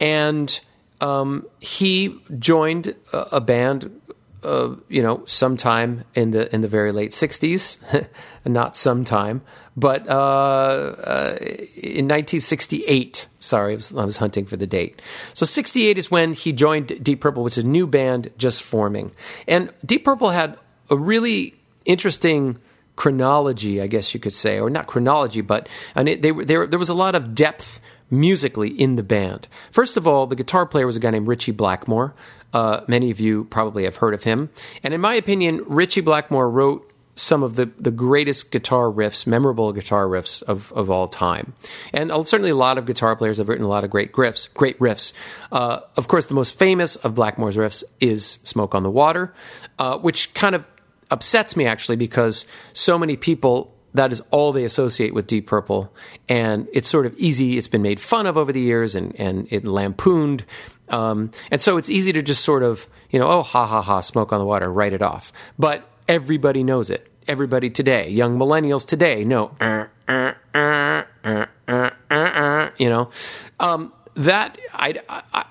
and 0.00 0.60
um, 1.00 1.44
he 1.58 2.20
joined 2.38 2.94
a, 3.12 3.18
a 3.32 3.40
band. 3.40 4.00
Uh, 4.46 4.76
you 4.88 5.02
know, 5.02 5.22
sometime 5.26 6.04
in 6.14 6.30
the 6.30 6.54
in 6.54 6.60
the 6.60 6.68
very 6.68 6.92
late 6.92 7.10
'60s, 7.10 8.08
not 8.44 8.76
sometime, 8.76 9.42
but 9.76 10.08
uh, 10.08 10.12
uh, 10.12 11.36
in 11.40 12.06
1968, 12.06 13.28
sorry, 13.40 13.72
I 13.72 13.76
was, 13.76 13.94
I 13.94 14.04
was, 14.04 14.16
hunting 14.16 14.46
for 14.46 14.56
the 14.56 14.66
date. 14.66 15.02
So 15.34 15.44
68 15.44 15.98
is 15.98 16.10
when 16.10 16.32
he 16.32 16.52
joined 16.52 17.02
Deep 17.04 17.20
Purple, 17.20 17.42
which 17.42 17.58
is 17.58 17.64
a 17.64 17.66
new 17.66 17.86
band 17.86 18.30
just 18.38 18.62
forming. 18.62 19.12
And 19.46 19.72
Deep 19.84 20.04
Purple 20.04 20.30
had 20.30 20.58
a 20.88 20.96
really 20.96 21.54
interesting 21.84 22.58
chronology, 22.96 23.82
I 23.82 23.86
guess 23.86 24.14
you 24.14 24.20
could 24.20 24.32
say, 24.32 24.58
or 24.58 24.70
not 24.70 24.86
chronology, 24.86 25.42
but 25.42 25.68
and 25.94 26.08
it, 26.08 26.22
they, 26.22 26.30
they, 26.30 26.66
there 26.66 26.78
was 26.78 26.88
a 26.88 26.94
lot 26.94 27.14
of 27.14 27.34
depth 27.34 27.80
musically 28.10 28.68
in 28.68 28.96
the 28.96 29.02
band. 29.02 29.48
First 29.70 29.96
of 29.96 30.06
all, 30.06 30.26
the 30.26 30.36
guitar 30.36 30.66
player 30.66 30.86
was 30.86 30.96
a 30.96 31.00
guy 31.00 31.10
named 31.10 31.28
Ritchie 31.28 31.52
Blackmore. 31.52 32.14
Uh, 32.52 32.82
many 32.88 33.10
of 33.10 33.20
you 33.20 33.44
probably 33.44 33.84
have 33.84 33.96
heard 33.96 34.14
of 34.14 34.22
him. 34.22 34.50
And 34.82 34.94
in 34.94 35.00
my 35.00 35.14
opinion, 35.14 35.62
Ritchie 35.66 36.00
Blackmore 36.00 36.48
wrote 36.48 36.92
some 37.16 37.42
of 37.42 37.56
the, 37.56 37.70
the 37.78 37.90
greatest 37.90 38.50
guitar 38.50 38.86
riffs, 38.86 39.26
memorable 39.26 39.72
guitar 39.72 40.06
riffs 40.06 40.42
of, 40.42 40.70
of 40.72 40.90
all 40.90 41.08
time. 41.08 41.54
And 41.92 42.10
certainly 42.28 42.50
a 42.50 42.56
lot 42.56 42.76
of 42.78 42.84
guitar 42.84 43.16
players 43.16 43.38
have 43.38 43.48
written 43.48 43.64
a 43.64 43.68
lot 43.68 43.84
of 43.84 43.90
great 43.90 44.12
riffs. 44.12 44.52
Great 44.52 44.78
riffs. 44.78 45.12
Uh, 45.50 45.80
of 45.96 46.08
course, 46.08 46.26
the 46.26 46.34
most 46.34 46.58
famous 46.58 46.96
of 46.96 47.14
Blackmore's 47.14 47.56
riffs 47.56 47.82
is 48.00 48.38
"Smoke 48.44 48.74
on 48.74 48.82
the 48.82 48.90
Water," 48.90 49.32
uh, 49.78 49.98
which 49.98 50.34
kind 50.34 50.54
of 50.54 50.66
upsets 51.10 51.56
me 51.56 51.66
actually 51.66 51.96
because 51.96 52.46
so 52.72 52.98
many 52.98 53.16
people 53.16 53.75
that 53.96 54.12
is 54.12 54.22
all 54.30 54.52
they 54.52 54.64
associate 54.64 55.14
with 55.14 55.26
Deep 55.26 55.46
Purple, 55.46 55.92
and 56.28 56.68
it's 56.72 56.88
sort 56.88 57.06
of 57.06 57.16
easy. 57.18 57.56
It's 57.56 57.68
been 57.68 57.82
made 57.82 58.00
fun 58.00 58.26
of 58.26 58.36
over 58.36 58.52
the 58.52 58.60
years 58.60 58.94
and 58.94 59.18
and 59.18 59.48
it 59.50 59.64
lampooned. 59.64 60.44
Um, 60.88 61.32
and 61.50 61.60
so 61.60 61.76
it's 61.76 61.90
easy 61.90 62.12
to 62.12 62.22
just 62.22 62.44
sort 62.44 62.62
of, 62.62 62.86
you 63.10 63.18
know, 63.18 63.26
oh, 63.26 63.42
ha 63.42 63.66
ha 63.66 63.82
ha, 63.82 64.00
smoke 64.00 64.32
on 64.32 64.38
the 64.38 64.46
water, 64.46 64.72
write 64.72 64.92
it 64.92 65.02
off. 65.02 65.32
But 65.58 65.88
Everybody 66.08 66.62
knows 66.62 66.88
it. 66.88 67.10
Everybody 67.26 67.70
today, 67.70 68.08
young 68.08 68.38
millennials 68.38 68.86
today 68.86 69.24
know, 69.24 69.56
uh, 69.60 69.86
uh, 70.06 70.34
uh, 70.54 72.70
you 72.78 72.88
know, 72.88 73.10
um, 73.58 73.92
that 74.16 74.58
I, 74.72 74.94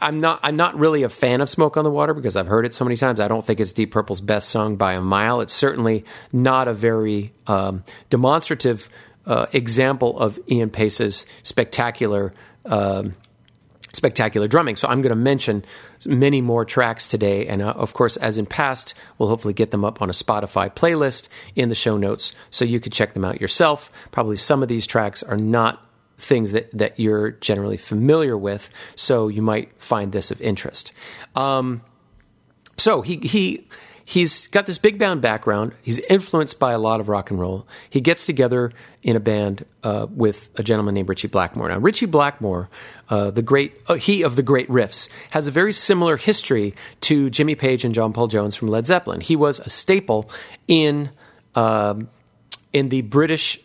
am 0.02 0.20
not 0.20 0.40
I'm 0.44 0.56
not 0.56 0.78
really 0.78 1.04
a 1.04 1.10
fan 1.10 1.42
of 1.42 1.50
Smoke 1.50 1.78
on 1.78 1.84
the 1.84 1.92
Water 1.92 2.14
because 2.14 2.36
I've 2.36 2.48
heard 2.48 2.66
it 2.66 2.74
so 2.74 2.84
many 2.84 2.96
times. 2.96 3.20
I 3.20 3.28
don't 3.28 3.46
think 3.46 3.60
it's 3.60 3.74
Deep 3.74 3.92
Purple's 3.92 4.22
best 4.22 4.50
song 4.50 4.76
by 4.76 4.94
a 4.94 5.02
mile. 5.02 5.42
It's 5.42 5.54
certainly 5.54 6.04
not 6.34 6.68
a 6.68 6.74
very 6.74 7.32
um, 7.48 7.84
demonstrative 8.10 8.90
uh, 9.26 9.46
example 9.54 10.18
of 10.20 10.40
Ian 10.50 10.70
Paice's 10.70 11.26
spectacular 11.44 12.34
um, 12.66 13.14
spectacular 13.94 14.48
drumming. 14.48 14.76
So 14.76 14.88
I'm 14.88 15.02
going 15.02 15.12
to 15.12 15.16
mention 15.16 15.64
many 16.06 16.42
more 16.42 16.66
tracks 16.66 17.08
today. 17.08 17.48
And 17.48 17.62
uh, 17.62 17.72
of 17.72 17.94
course, 17.94 18.18
as 18.18 18.38
in 18.38 18.46
past, 18.46 18.94
we'll 19.18 19.30
hopefully 19.30 19.54
get 19.54 19.72
them 19.72 19.86
up 19.86 20.02
on 20.02 20.10
a 20.10 20.14
Spotify 20.14 20.74
playlist 20.74 21.30
in 21.56 21.70
the 21.70 21.76
show 21.76 21.98
notes 21.98 22.34
so 22.50 22.66
you 22.66 22.80
could 22.80 22.92
check 22.92 23.14
them 23.14 23.24
out 23.24 23.40
yourself. 23.40 23.92
Probably 24.12 24.36
some 24.36 24.62
of 24.62 24.68
these 24.68 24.86
tracks 24.86 25.24
are 25.24 25.38
not 25.38 25.85
things 26.18 26.52
that, 26.52 26.72
that 26.72 27.00
you're 27.00 27.32
generally 27.32 27.78
familiar 27.78 28.38
with, 28.38 28.70
so 28.96 29.28
you 29.28 29.42
might 29.42 29.80
find 29.82 30.12
this 30.12 30.32
of 30.32 30.42
interest. 30.42 30.94
Um, 31.36 31.82
so 32.78 33.02
he, 33.02 33.18
he 33.18 33.68
he's 34.06 34.48
got 34.48 34.68
this 34.68 34.78
big 34.78 34.98
band 34.98 35.22
background. 35.22 35.74
He's 35.82 36.00
influenced 36.00 36.60
by 36.60 36.72
a 36.72 36.80
lot 36.80 37.00
of 37.00 37.10
rock 37.10 37.32
and 37.32 37.40
roll. 37.40 37.68
He 37.90 38.00
gets 38.00 38.26
together 38.26 38.72
in 39.02 39.16
a 39.16 39.20
band 39.20 39.66
uh, 39.84 40.08
with 40.10 40.52
a 40.56 40.64
gentleman 40.64 40.94
named 40.94 41.10
Ritchie 41.10 41.28
Blackmore. 41.28 41.70
Now, 41.70 41.80
Ritchie 41.80 42.06
Blackmore, 42.06 42.70
uh, 43.10 43.32
the 43.32 43.42
great 43.42 43.74
uh, 43.88 43.96
he 43.96 44.22
of 44.22 44.36
the 44.36 44.44
great 44.44 44.70
riffs, 44.70 45.10
has 45.32 45.48
a 45.48 45.52
very 45.52 45.74
similar 45.74 46.18
history 46.18 46.76
to 47.02 47.30
Jimmy 47.30 47.56
Page 47.56 47.84
and 47.84 47.94
John 47.94 48.14
Paul 48.14 48.28
Jones 48.28 48.56
from 48.56 48.70
Led 48.70 48.86
Zeppelin. 48.86 49.22
He 49.22 49.36
was 49.36 49.60
a 49.60 49.70
staple 49.70 50.30
in 50.68 51.10
um, 51.56 52.10
in 52.72 52.90
the 52.90 53.02
British 53.02 53.60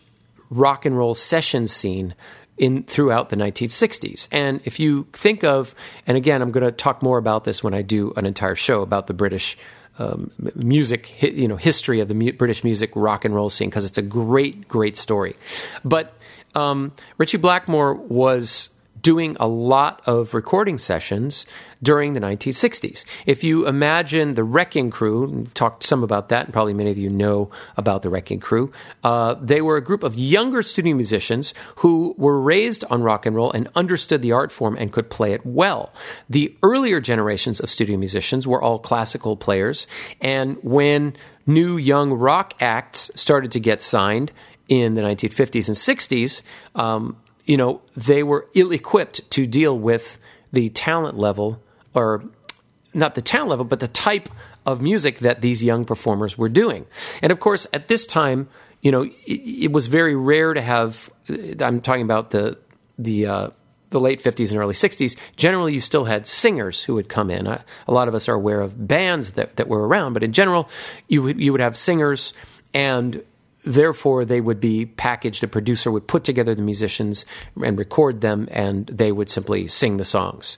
rock 0.49 0.85
and 0.85 0.97
roll 0.97 1.13
session 1.13 1.67
scene 1.67 2.13
in 2.61 2.83
throughout 2.83 3.29
the 3.29 3.35
1960s. 3.35 4.27
And 4.31 4.61
if 4.65 4.79
you 4.79 5.07
think 5.13 5.43
of, 5.43 5.73
and 6.05 6.15
again, 6.15 6.43
I'm 6.43 6.51
going 6.51 6.63
to 6.63 6.71
talk 6.71 7.01
more 7.01 7.17
about 7.17 7.43
this 7.43 7.63
when 7.63 7.73
I 7.73 7.81
do 7.81 8.13
an 8.15 8.27
entire 8.27 8.53
show 8.53 8.83
about 8.83 9.07
the 9.07 9.15
British 9.15 9.57
um, 9.97 10.29
music, 10.53 11.21
you 11.23 11.47
know, 11.47 11.55
history 11.57 12.01
of 12.01 12.07
the 12.07 12.31
British 12.31 12.63
music 12.63 12.91
rock 12.95 13.25
and 13.25 13.33
roll 13.33 13.49
scene 13.49 13.69
because 13.69 13.83
it's 13.83 13.97
a 13.97 14.03
great, 14.03 14.67
great 14.67 14.95
story. 14.95 15.35
But 15.83 16.13
um, 16.53 16.91
Ritchie 17.17 17.39
Blackmore 17.39 17.95
was 17.95 18.69
doing 19.01 19.35
a 19.39 19.47
lot 19.47 20.01
of 20.05 20.33
recording 20.33 20.77
sessions 20.77 21.45
during 21.83 22.13
the 22.13 22.19
1960s. 22.19 23.05
If 23.25 23.43
you 23.43 23.67
imagine 23.67 24.35
the 24.35 24.43
Wrecking 24.43 24.91
Crew, 24.91 25.45
talked 25.53 25.83
some 25.83 26.03
about 26.03 26.29
that, 26.29 26.45
and 26.45 26.53
probably 26.53 26.73
many 26.73 26.91
of 26.91 26.97
you 26.97 27.09
know 27.09 27.49
about 27.77 28.03
the 28.03 28.09
Wrecking 28.09 28.39
Crew, 28.39 28.71
uh, 29.03 29.35
they 29.35 29.61
were 29.61 29.77
a 29.77 29.81
group 29.81 30.03
of 30.03 30.17
younger 30.17 30.61
studio 30.61 30.95
musicians 30.95 31.53
who 31.77 32.13
were 32.17 32.39
raised 32.39 32.83
on 32.85 33.01
rock 33.01 33.25
and 33.25 33.35
roll 33.35 33.51
and 33.51 33.67
understood 33.75 34.21
the 34.21 34.31
art 34.31 34.51
form 34.51 34.75
and 34.77 34.91
could 34.91 35.09
play 35.09 35.33
it 35.33 35.45
well. 35.45 35.91
The 36.29 36.55
earlier 36.61 36.99
generations 36.99 37.59
of 37.59 37.71
studio 37.71 37.97
musicians 37.97 38.45
were 38.45 38.61
all 38.61 38.79
classical 38.79 39.35
players, 39.35 39.87
and 40.19 40.57
when 40.61 41.15
new 41.47 41.77
young 41.77 42.13
rock 42.13 42.53
acts 42.61 43.09
started 43.15 43.51
to 43.53 43.59
get 43.59 43.81
signed, 43.81 44.31
in 44.71 44.93
the 44.93 45.01
1950s 45.01 45.67
and 45.67 45.75
60s, 45.75 46.43
um, 46.75 47.17
you 47.45 47.57
know, 47.57 47.81
they 47.95 48.23
were 48.23 48.47
ill 48.53 48.71
equipped 48.71 49.29
to 49.31 49.45
deal 49.45 49.77
with 49.77 50.19
the 50.53 50.69
talent 50.69 51.17
level, 51.17 51.61
or 51.93 52.23
not 52.93 53.15
the 53.15 53.21
talent 53.21 53.49
level, 53.49 53.65
but 53.65 53.79
the 53.79 53.87
type 53.87 54.29
of 54.65 54.81
music 54.81 55.19
that 55.19 55.41
these 55.41 55.63
young 55.63 55.85
performers 55.85 56.37
were 56.37 56.49
doing. 56.49 56.85
And 57.21 57.31
of 57.31 57.39
course, 57.39 57.67
at 57.73 57.87
this 57.87 58.05
time, 58.05 58.47
you 58.81 58.91
know, 58.91 59.03
it, 59.03 59.13
it 59.27 59.71
was 59.71 59.87
very 59.87 60.15
rare 60.15 60.53
to 60.53 60.61
have. 60.61 61.09
I'm 61.59 61.81
talking 61.81 62.03
about 62.03 62.31
the 62.31 62.57
the 62.97 63.25
uh, 63.25 63.49
the 63.91 63.99
late 63.99 64.21
50s 64.21 64.51
and 64.51 64.59
early 64.59 64.73
60s. 64.73 65.17
Generally, 65.35 65.73
you 65.73 65.79
still 65.79 66.05
had 66.05 66.25
singers 66.25 66.81
who 66.83 66.95
would 66.95 67.09
come 67.09 67.29
in. 67.29 67.45
Uh, 67.45 67.61
a 67.87 67.93
lot 67.93 68.07
of 68.07 68.15
us 68.15 68.27
are 68.27 68.33
aware 68.33 68.61
of 68.61 68.87
bands 68.87 69.33
that, 69.33 69.57
that 69.57 69.67
were 69.67 69.85
around, 69.85 70.13
but 70.13 70.23
in 70.23 70.31
general, 70.31 70.69
you 71.07 71.21
would, 71.21 71.39
you 71.39 71.51
would 71.51 71.61
have 71.61 71.77
singers 71.77 72.33
and 72.73 73.21
therefore 73.63 74.25
they 74.25 74.41
would 74.41 74.59
be 74.59 74.85
packaged 74.85 75.43
a 75.43 75.47
producer 75.47 75.91
would 75.91 76.07
put 76.07 76.23
together 76.23 76.55
the 76.55 76.61
musicians 76.61 77.25
and 77.63 77.77
record 77.77 78.21
them 78.21 78.47
and 78.51 78.87
they 78.87 79.11
would 79.11 79.29
simply 79.29 79.67
sing 79.67 79.97
the 79.97 80.05
songs. 80.05 80.57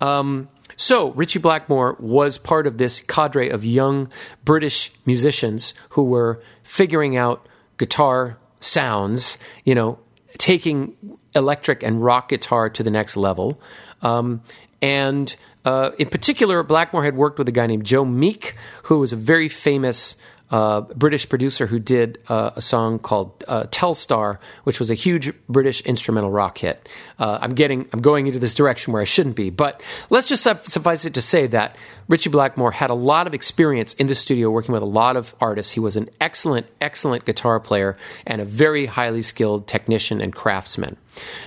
Um, 0.00 0.48
so 0.76 1.10
ritchie 1.12 1.38
blackmore 1.38 1.96
was 2.00 2.38
part 2.38 2.66
of 2.66 2.78
this 2.78 3.00
cadre 3.00 3.48
of 3.48 3.64
young 3.64 4.08
british 4.44 4.92
musicians 5.06 5.72
who 5.90 6.02
were 6.02 6.42
figuring 6.64 7.16
out 7.16 7.48
guitar 7.76 8.38
sounds 8.58 9.38
you 9.64 9.74
know 9.74 9.98
taking 10.38 10.96
electric 11.34 11.82
and 11.82 12.02
rock 12.02 12.28
guitar 12.28 12.68
to 12.70 12.82
the 12.82 12.90
next 12.90 13.16
level. 13.16 13.60
Um, 14.02 14.42
and 14.82 15.34
uh, 15.64 15.90
in 15.98 16.08
particular, 16.08 16.62
Blackmore 16.62 17.04
had 17.04 17.16
worked 17.16 17.38
with 17.38 17.48
a 17.48 17.52
guy 17.52 17.66
named 17.66 17.86
Joe 17.86 18.04
Meek, 18.04 18.54
who 18.84 18.98
was 18.98 19.12
a 19.12 19.16
very 19.16 19.48
famous 19.48 20.16
uh, 20.50 20.82
British 20.82 21.28
producer 21.28 21.66
who 21.66 21.78
did 21.78 22.18
uh, 22.28 22.50
a 22.54 22.62
song 22.62 22.98
called 22.98 23.44
uh, 23.48 23.64
"Telstar," 23.64 24.38
which 24.64 24.78
was 24.78 24.90
a 24.90 24.94
huge 24.94 25.32
British 25.48 25.80
instrumental 25.82 26.30
rock 26.30 26.58
hit. 26.58 26.88
Uh, 27.18 27.38
I'm 27.40 27.54
getting, 27.54 27.88
I'm 27.92 28.00
going 28.00 28.26
into 28.26 28.38
this 28.38 28.54
direction 28.54 28.92
where 28.92 29.02
I 29.02 29.06
shouldn't 29.06 29.36
be, 29.36 29.50
but 29.50 29.82
let's 30.10 30.28
just 30.28 30.42
suffice 30.42 31.04
it 31.04 31.14
to 31.14 31.22
say 31.22 31.46
that 31.48 31.76
Ritchie 32.08 32.30
Blackmore 32.30 32.72
had 32.72 32.90
a 32.90 32.94
lot 32.94 33.26
of 33.26 33.34
experience 33.34 33.94
in 33.94 34.06
the 34.06 34.14
studio 34.14 34.50
working 34.50 34.72
with 34.72 34.82
a 34.82 34.86
lot 34.86 35.16
of 35.16 35.34
artists. 35.40 35.72
He 35.72 35.80
was 35.80 35.96
an 35.96 36.10
excellent, 36.20 36.66
excellent 36.80 37.24
guitar 37.24 37.58
player 37.58 37.96
and 38.26 38.40
a 38.40 38.44
very 38.44 38.86
highly 38.86 39.22
skilled 39.22 39.66
technician 39.66 40.20
and 40.20 40.34
craftsman. 40.34 40.96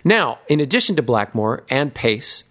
Now, 0.03 0.39
in 0.47 0.59
addition 0.59 0.95
to 0.95 1.01
Blackmore 1.01 1.63
and 1.69 1.93
Paice, 1.93 2.45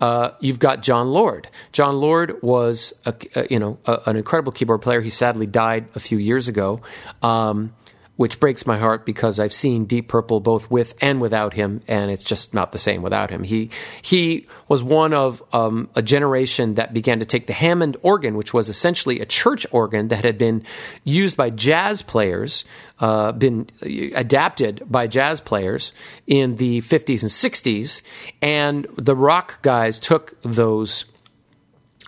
uh, 0.00 0.30
you've 0.40 0.58
got 0.58 0.82
Jon 0.82 1.08
Lord. 1.08 1.48
Jon 1.72 1.96
Lord 1.96 2.42
was, 2.42 2.92
a, 3.04 3.14
a, 3.34 3.46
you 3.50 3.58
know, 3.58 3.78
a, 3.86 4.00
an 4.06 4.16
incredible 4.16 4.52
keyboard 4.52 4.82
player. 4.82 5.00
He 5.00 5.10
sadly 5.10 5.46
died 5.46 5.86
a 5.94 6.00
few 6.00 6.18
years 6.18 6.48
ago. 6.48 6.80
Um, 7.22 7.74
which 8.20 8.38
breaks 8.38 8.66
my 8.66 8.76
heart 8.76 9.06
because 9.06 9.40
I've 9.40 9.54
seen 9.54 9.86
Deep 9.86 10.08
Purple 10.08 10.40
both 10.40 10.70
with 10.70 10.94
and 11.00 11.22
without 11.22 11.54
him, 11.54 11.80
and 11.88 12.10
it's 12.10 12.22
just 12.22 12.52
not 12.52 12.70
the 12.70 12.76
same 12.76 13.00
without 13.00 13.30
him. 13.30 13.44
He 13.44 13.70
he 14.02 14.46
was 14.68 14.82
one 14.82 15.14
of 15.14 15.42
um, 15.54 15.88
a 15.94 16.02
generation 16.02 16.74
that 16.74 16.92
began 16.92 17.20
to 17.20 17.24
take 17.24 17.46
the 17.46 17.54
Hammond 17.54 17.96
organ, 18.02 18.36
which 18.36 18.52
was 18.52 18.68
essentially 18.68 19.20
a 19.20 19.24
church 19.24 19.66
organ 19.70 20.08
that 20.08 20.22
had 20.22 20.36
been 20.36 20.64
used 21.02 21.34
by 21.34 21.48
jazz 21.48 22.02
players, 22.02 22.66
uh, 22.98 23.32
been 23.32 23.70
adapted 23.80 24.82
by 24.86 25.06
jazz 25.06 25.40
players 25.40 25.94
in 26.26 26.56
the 26.56 26.82
50s 26.82 27.22
and 27.22 27.30
60s, 27.30 28.02
and 28.42 28.86
the 28.96 29.16
rock 29.16 29.62
guys 29.62 29.98
took 29.98 30.38
those 30.42 31.06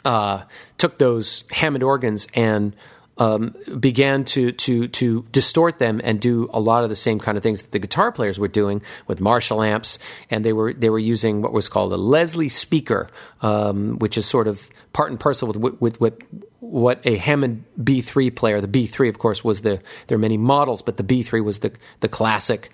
uh, 0.05 0.45
took 0.77 0.99
those 0.99 1.45
Hammond 1.51 1.83
organs 1.83 2.29
and 2.35 2.77
um, 3.19 3.55
began 3.79 4.25
to 4.25 4.53
to 4.53 4.89
to 4.89 5.23
distort 5.33 5.79
them 5.79 6.01
and 6.03 6.21
do 6.21 6.49
a 6.53 6.61
lot 6.61 6.83
of 6.83 6.89
the 6.89 6.97
same 6.97 7.19
kind 7.19 7.37
of 7.37 7.43
things 7.43 7.63
that 7.63 7.73
the 7.73 7.79
guitar 7.79 8.11
players 8.11 8.39
were 8.39 8.49
doing 8.49 8.83
with 9.07 9.21
Marshall 9.21 9.63
amps, 9.63 9.99
and 10.31 10.45
they 10.45 10.53
were 10.53 10.73
they 10.73 10.91
were 10.91 10.99
using 10.99 11.43
what 11.43 11.53
was 11.53 11.69
called 11.69 11.93
a 11.93 11.97
Leslie 11.97 12.49
speaker, 12.49 13.09
um, 13.43 13.99
which 13.99 14.17
is 14.17 14.27
sort 14.27 14.47
of 14.47 14.69
part 14.93 15.11
and 15.11 15.19
parcel 15.19 15.49
with, 15.49 15.81
with, 15.81 16.01
with 16.01 16.23
what 16.61 17.01
a 17.05 17.17
Hammond 17.17 17.65
B3 17.81 18.35
player. 18.35 18.61
The 18.61 18.69
B3, 18.69 19.09
of 19.09 19.19
course, 19.19 19.45
was 19.45 19.63
the 19.63 19.81
there 20.07 20.17
are 20.17 20.21
many 20.21 20.37
models, 20.37 20.83
but 20.83 20.97
the 20.97 21.05
B3 21.05 21.45
was 21.45 21.59
the 21.59 21.73
the 22.01 22.09
classic 22.09 22.71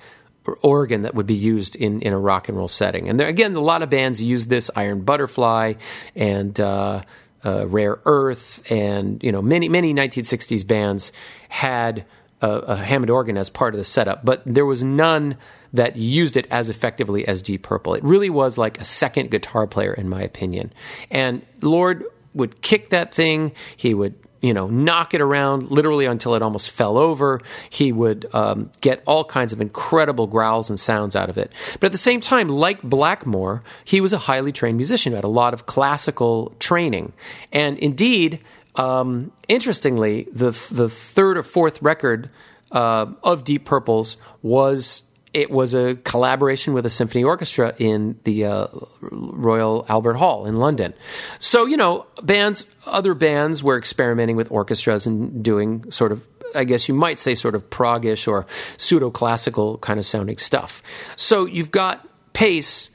organ 0.63 1.03
that 1.03 1.15
would 1.15 1.27
be 1.27 1.35
used 1.35 1.77
in, 1.77 2.01
in 2.01 2.13
a 2.13 2.19
rock 2.19 2.49
and 2.49 2.57
roll 2.57 2.69
setting. 2.69 3.09
And 3.09 3.21
there, 3.21 3.29
again, 3.29 3.55
a 3.55 3.61
lot 3.61 3.83
of 3.83 3.91
bands 3.91 4.23
use 4.23 4.47
this 4.47 4.71
Iron 4.75 5.03
Butterfly 5.03 5.75
and 6.15 6.59
uh, 6.59 7.03
uh, 7.49 7.67
Rare 7.67 8.01
Earth, 8.05 8.71
and 8.71 9.23
you 9.23 9.33
know 9.33 9.41
many 9.41 9.69
many 9.69 9.95
1960s 9.95 10.67
bands 10.67 11.13
had 11.49 12.05
a, 12.43 12.51
a, 12.51 12.77
Hammond 12.77 13.11
organ 13.11 13.39
as 13.39 13.49
part 13.49 13.75
of 13.75 13.79
the 13.79 13.85
setup, 13.85 14.25
but 14.25 14.43
there 14.45 14.67
was 14.67 14.85
none 14.85 15.37
that 15.73 15.97
used 15.97 16.37
it 16.37 16.47
as 16.51 16.69
effectively 16.69 17.27
as 17.27 17.41
Deep 17.41 17.63
Purple. 17.63 17.95
It 17.95 18.05
really 18.05 18.31
was 18.31 18.59
like 18.59 18.81
a 18.81 18.85
second 18.85 19.31
guitar 19.31 19.67
player, 19.67 19.93
in 19.95 20.09
my 20.09 20.23
opinion. 20.23 20.73
And 21.11 21.43
Lord 21.63 22.05
would 22.35 22.61
kick 22.61 22.91
that 22.91 23.15
thing. 23.15 23.53
He 23.77 23.95
would 23.95 24.15
you 24.41 24.55
know, 24.55 24.69
knock 24.69 25.15
it 25.15 25.21
around 25.21 25.71
literally 25.71 26.07
until 26.07 26.35
it 26.35 26.43
almost 26.43 26.71
fell 26.71 26.97
over. 26.97 27.41
He 27.71 27.93
would 27.93 28.27
um, 28.33 28.71
get 28.81 29.03
all 29.07 29.25
kinds 29.25 29.53
of 29.53 29.61
incredible 29.61 30.27
growls 30.27 30.71
and 30.71 30.79
sounds 30.79 31.17
out 31.17 31.29
of 31.29 31.39
it. 31.39 31.53
But 31.81 31.87
at 31.87 31.93
the 31.93 31.99
same 31.99 32.21
time, 32.21 32.49
like 32.49 32.83
Blackmore, 32.83 33.63
he 33.85 34.01
was 34.01 34.13
a 34.13 34.19
highly 34.19 34.53
trained 34.53 34.77
musician 34.77 35.13
who 35.13 35.17
had 35.17 35.25
a 35.25 35.29
lot 35.29 35.55
of 35.55 35.67
classical 35.67 36.55
training. 36.59 37.13
And 37.53 37.79
indeed, 37.79 38.41
um, 38.77 39.33
interestingly, 39.49 40.29
the 40.33 40.51
the 40.71 40.89
third 40.89 41.37
or 41.37 41.43
fourth 41.43 41.83
record 41.83 42.31
uh, 42.71 43.07
of 43.23 43.45
Deep 43.45 43.65
Purple's 43.65 44.17
was 44.43 45.03
it 45.33 45.51
was 45.51 45.75
a 45.75 45.97
collaboration 45.97 46.73
with 46.73 46.87
a 46.87 46.91
symphony 46.91 47.25
orchestra 47.25 47.75
in 47.79 48.19
the 48.25 48.45
uh, 48.45 48.67
Royal 49.01 49.85
Albert 49.89 50.15
Hall 50.15 50.47
in 50.47 50.57
London. 50.57 50.95
So, 51.39 51.67
you 51.67 51.77
know, 51.77 52.07
bands, 52.23 52.67
other 52.87 53.15
bands 53.15 53.63
were 53.63 53.77
experimenting 53.77 54.37
with 54.37 54.51
orchestras 54.51 55.07
and 55.07 55.43
doing 55.43 55.91
sort 55.91 56.13
of, 56.13 56.27
I 56.55 56.65
guess 56.65 56.89
you 56.89 56.95
might 56.95 57.19
say, 57.19 57.35
sort 57.35 57.55
of 57.55 57.69
proggish 57.69 58.27
or 58.27 58.47
pseudo 58.77 59.11
classical 59.11 59.79
kind 59.79 59.99
of 59.99 60.07
sounding 60.07 60.39
stuff. 60.39 60.83
So 61.17 61.45
you've 61.45 61.71
got 61.71 62.09
Paice, 62.33 62.91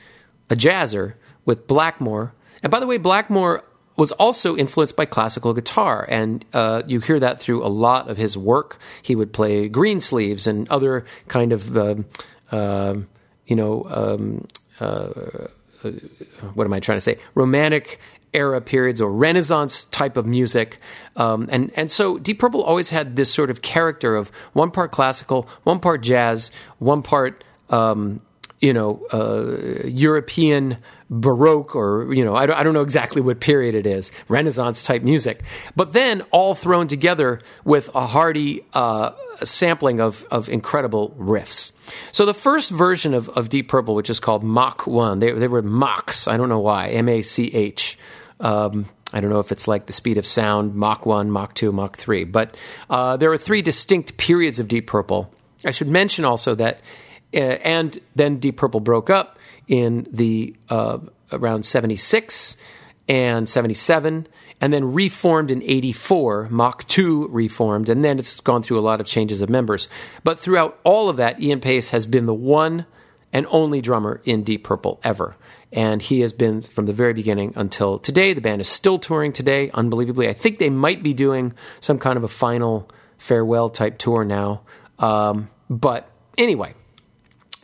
a 0.50 0.56
jazzer, 0.56 1.14
with 1.46 1.68
Blackmore. 1.68 2.34
And 2.64 2.72
by 2.72 2.80
the 2.80 2.88
way, 2.88 2.98
Blackmore 2.98 3.64
was 3.96 4.12
also 4.14 4.56
influenced 4.56 4.96
by 4.96 5.06
classical 5.06 5.54
guitar, 5.54 6.06
and 6.10 6.44
uh, 6.54 6.84
you 6.88 7.00
hear 7.00 7.20
that 7.20 7.40
through 7.40 7.64
a 7.64 7.68
lot 7.68 8.10
of 8.10 8.18
his 8.18 8.38
work. 8.38 8.80
He 9.02 9.16
would 9.16 9.34
play 9.34 9.70
Greensleeves 9.70 10.48
and 10.48 10.68
other 10.70 11.06
kind 11.28 11.54
of, 11.54 11.78
uh, 11.78 11.96
uh, 12.52 12.96
you 13.46 13.56
know, 13.56 13.86
um, 13.90 14.48
uh, 14.80 15.48
uh, 15.84 15.92
what 16.54 16.66
am 16.66 16.74
I 16.74 16.80
trying 16.80 16.98
to 16.98 17.02
say? 17.02 17.18
Romantic 17.36 18.00
era 18.34 18.60
periods 18.62 19.00
or 19.00 19.12
Renaissance 19.12 19.86
type 19.86 20.18
of 20.18 20.26
music. 20.26 20.80
Um, 21.16 21.48
and, 21.52 21.72
and 21.76 21.92
so 21.92 22.18
Deep 22.18 22.40
Purple 22.40 22.64
always 22.64 22.90
had 22.90 23.16
this 23.16 23.32
sort 23.32 23.50
of 23.50 23.62
character 23.62 24.16
of 24.16 24.30
one 24.54 24.72
part 24.72 24.92
classical, 24.92 25.48
one 25.64 25.80
part 25.80 26.02
jazz, 26.02 26.52
one 26.80 27.04
part, 27.04 27.44
um, 27.70 28.22
you 28.64 28.72
know, 28.72 29.06
uh, 29.12 29.86
European 29.86 30.78
Baroque 31.10 31.76
or, 31.76 32.14
you 32.14 32.24
know, 32.24 32.34
I 32.34 32.46
don't, 32.46 32.56
I 32.56 32.64
don't 32.64 32.74
know 32.74 32.82
exactly 32.82 33.22
what 33.22 33.42
period 33.42 33.76
it 33.76 33.86
is, 33.86 34.14
Renaissance 34.30 34.84
type 34.84 35.02
music. 35.04 35.44
But 35.76 35.92
then 35.92 36.22
all 36.32 36.56
thrown 36.56 36.88
together 36.88 37.42
with 37.66 37.94
a 37.94 38.08
hearty 38.08 38.64
uh, 38.72 39.12
sampling 39.44 40.00
of, 40.00 40.24
of 40.32 40.48
incredible 40.48 41.14
riffs. 41.20 41.74
So 42.14 42.26
the 42.26 42.34
first 42.34 42.72
version 42.72 43.14
of, 43.14 43.28
of 43.28 43.50
Deep 43.50 43.68
Purple, 43.68 43.96
which 43.96 44.10
is 44.10 44.22
called 44.22 44.46
Mach 44.46 44.88
1, 44.88 45.20
they, 45.20 45.34
they 45.34 45.50
were 45.50 45.62
Machs, 45.62 46.30
I 46.30 46.38
don't 46.38 46.48
know 46.48 46.62
why, 46.62 46.88
M 46.88 47.10
A 47.10 47.22
C 47.22 47.54
H. 47.54 48.00
Um, 48.40 48.86
I 49.12 49.20
don't 49.20 49.30
know 49.30 49.40
if 49.40 49.52
it's 49.52 49.68
like 49.68 49.88
the 49.88 49.94
speed 49.94 50.18
of 50.18 50.26
sound, 50.26 50.74
Mach 50.74 51.06
1, 51.06 51.30
Mach 51.30 51.54
2, 51.54 51.74
Mach 51.74 51.98
3. 51.98 52.24
But 52.24 52.56
uh, 52.90 53.18
there 53.18 53.30
are 53.34 53.38
three 53.38 53.62
distinct 53.62 54.16
periods 54.16 54.58
of 54.60 54.70
Deep 54.70 54.88
Purple. 54.88 55.30
I 55.66 55.72
should 55.72 55.90
mention 55.90 56.24
also 56.24 56.56
that, 56.56 56.80
and 57.34 57.98
then 58.16 58.38
Deep 58.38 58.58
Purple 58.58 58.80
broke 58.80 59.10
up 59.10 59.38
in 59.68 60.08
the 60.12 60.56
uh, 60.70 61.00
around 61.32 61.66
76 61.66 62.58
and 63.08 63.50
77 63.50 64.28
and 64.62 64.74
then 64.74 64.94
reformed 64.94 65.52
in 65.52 65.62
84 65.62 66.48
mach 66.50 66.88
2 66.88 67.28
reformed 67.30 67.90
and 67.90 68.04
then 68.04 68.18
it's 68.18 68.40
gone 68.40 68.64
through 68.64 68.80
a 68.80 68.82
lot 68.82 69.02
of 69.02 69.08
changes 69.08 69.42
of 69.42 69.50
members. 69.50 69.88
But 70.24 70.40
throughout 70.40 70.80
all 70.84 71.10
of 71.10 71.18
that 71.18 71.42
ian 71.42 71.60
paice 71.60 71.90
has 71.90 72.06
been 72.06 72.26
the 72.26 72.34
one 72.34 72.86
and 73.34 73.48
only 73.50 73.82
drummer 73.82 74.22
in 74.24 74.44
deep 74.44 74.64
purple 74.64 75.00
ever. 75.04 75.36
And 75.72 76.02
he 76.02 76.20
has 76.20 76.34
been 76.34 76.62
from 76.62 76.86
the 76.86 76.94
very 76.94 77.14
beginning 77.14 77.54
until 77.56 77.98
today 77.98 78.34
the 78.34 78.42
band 78.42 78.62
is 78.62 78.70
still 78.70 79.00
touring 79.00 79.34
today 79.34 79.72
unbelievably. 79.74 80.30
I 80.30 80.34
think 80.34 80.60
they 80.60 80.70
might 80.70 81.02
be 81.02 81.14
doing 81.14 81.54
some 81.80 81.98
kind 81.98 82.16
of 82.16 82.24
a 82.24 82.28
final 82.28 82.90
farewell 83.18 83.70
type 83.70 83.98
tour 83.98 84.24
now. 84.24 84.62
Um, 85.00 85.50
but 85.70 86.10
anyway 86.38 86.76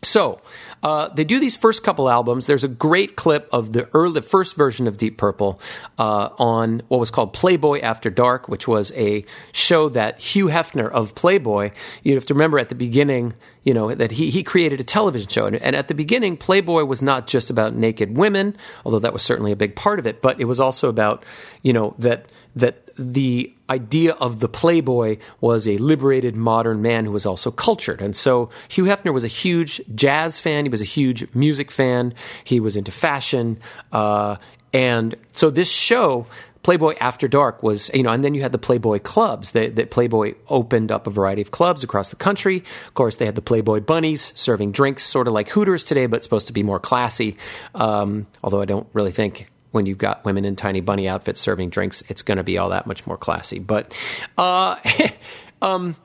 so 0.02 0.42
uh, 0.82 1.10
they 1.10 1.24
do 1.24 1.40
these 1.40 1.58
first 1.58 1.84
couple 1.84 2.10
albums. 2.10 2.48
There's 2.48 2.64
a 2.64 2.70
great 2.70 3.16
clip 3.16 3.50
of 3.52 3.74
the 3.74 3.90
early, 3.94 4.22
first 4.22 4.56
version 4.56 4.88
of 4.88 4.98
Deep 4.98 5.18
Purple 5.18 5.60
uh, 5.98 6.30
on 6.38 6.82
what 6.88 7.00
was 7.00 7.12
called 7.12 7.34
Playboy 7.34 7.80
After 7.82 8.10
Dark, 8.10 8.48
which 8.48 8.68
was 8.68 8.92
a 8.94 9.26
show 9.52 9.90
that 9.90 10.20
Hugh 10.22 10.48
Hefner 10.48 10.90
of 10.90 11.16
Playboy. 11.16 11.72
You 12.04 12.16
have 12.16 12.26
to 12.26 12.34
remember 12.34 12.60
at 12.60 12.70
the 12.70 12.76
beginning, 12.76 13.34
you 13.64 13.74
know, 13.74 13.94
that 13.94 14.12
he 14.12 14.30
he 14.30 14.44
created 14.44 14.80
a 14.80 14.84
television 14.84 15.30
show, 15.30 15.48
and, 15.48 15.56
and 15.58 15.76
at 15.76 15.88
the 15.88 15.96
beginning, 15.96 16.38
Playboy 16.38 16.86
was 16.86 17.02
not 17.02 17.28
just 17.28 17.50
about 17.50 17.74
naked 17.74 18.18
women, 18.18 18.56
although 18.86 19.00
that 19.00 19.14
was 19.14 19.24
certainly 19.24 19.52
a 19.52 19.58
big 19.58 19.76
part 19.76 20.00
of 20.00 20.08
it, 20.08 20.22
but 20.22 20.40
it 20.40 20.46
was 20.46 20.60
also 20.60 20.88
about, 20.90 21.26
you 21.62 21.74
know, 21.74 21.94
that 22.00 22.28
that 22.56 22.89
the 23.00 23.54
idea 23.70 24.14
of 24.14 24.42
the 24.42 24.50
playboy 24.50 25.18
was 25.40 25.68
a 25.68 25.78
liberated 25.78 26.36
modern 26.36 26.82
man 26.82 27.06
who 27.06 27.12
was 27.12 27.26
also 27.26 27.50
cultured. 27.50 28.02
And 28.02 28.16
so 28.16 28.50
Hugh 28.68 28.86
Hefner 28.86 29.14
was 29.14 29.24
a 29.24 29.28
huge 29.28 29.82
jazz 29.96 30.40
fan. 30.40 30.66
He 30.66 30.70
was 30.70 30.82
a 30.82 30.86
huge 30.86 31.34
music 31.34 31.72
fan. 31.72 32.14
He 32.44 32.60
was 32.60 32.76
into 32.76 32.92
fashion. 32.92 33.60
Uh, 33.92 34.36
and 34.74 35.16
so 35.32 35.50
this 35.50 35.72
show, 35.72 36.28
Playboy 36.62 36.96
After 37.00 37.28
Dark, 37.28 37.64
was, 37.64 37.90
you 37.94 38.04
know, 38.04 38.10
and 38.10 38.24
then 38.24 38.34
you 38.34 38.42
had 38.42 38.52
the 38.52 38.58
Playboy 38.58 39.00
clubs 39.00 39.52
that, 39.52 39.78
that 39.78 39.92
Playboy 39.92 40.34
opened 40.50 40.92
up 40.92 41.08
a 41.08 41.10
variety 41.10 41.42
of 41.42 41.52
clubs 41.52 41.84
across 41.84 42.10
the 42.10 42.16
country. 42.18 42.58
Of 42.88 42.94
course, 42.96 43.16
they 43.16 43.26
had 43.26 43.36
the 43.36 43.42
Playboy 43.42 43.80
bunnies 43.80 44.34
serving 44.36 44.74
drinks, 44.74 45.04
sort 45.04 45.28
of 45.28 45.34
like 45.34 45.50
Hooters 45.50 45.86
today, 45.86 46.06
but 46.08 46.24
supposed 46.24 46.48
to 46.48 46.54
be 46.54 46.64
more 46.64 46.80
classy. 46.80 47.38
Um, 47.74 48.28
although 48.44 48.62
I 48.62 48.66
don't 48.66 48.88
really 48.94 49.12
think 49.12 49.48
when 49.72 49.86
you've 49.86 49.98
got 49.98 50.26
women 50.26 50.46
in 50.46 50.56
tiny 50.56 50.82
bunny 50.82 51.08
outfits 51.08 51.40
serving 51.40 51.70
drinks, 51.70 52.04
it's 52.08 52.22
going 52.22 52.38
to 52.38 52.44
be 52.44 52.58
all 52.58 52.70
that 52.70 52.88
much 52.88 53.06
more 53.06 53.18
classy. 53.18 53.60
But, 53.60 53.98
uh, 54.38 54.78
um, 55.62 55.96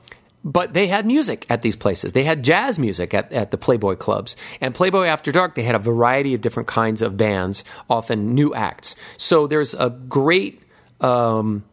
but 0.43 0.73
they 0.73 0.85
had 0.87 1.07
music 1.07 1.45
at 1.49 1.63
these 1.63 1.75
places. 1.75 2.11
They 2.11 2.23
had 2.23 2.43
jazz 2.43 2.77
music 2.77 3.13
at, 3.13 3.33
at 3.33 3.49
the 3.49 3.57
Playboy 3.57 3.95
clubs. 3.95 4.35
And 4.61 4.75
Playboy 4.75 5.05
After 5.05 5.31
Dark, 5.31 5.55
they 5.55 5.63
had 5.63 5.75
a 5.75 5.79
variety 5.79 6.35
of 6.35 6.41
different 6.41 6.67
kinds 6.67 7.01
of 7.01 7.17
bands, 7.17 7.63
often 7.89 8.35
new 8.35 8.53
acts. 8.53 8.95
So 9.17 9.47
there's 9.47 9.73
a 9.73 9.89
great, 9.89 10.61
um, 11.01 11.63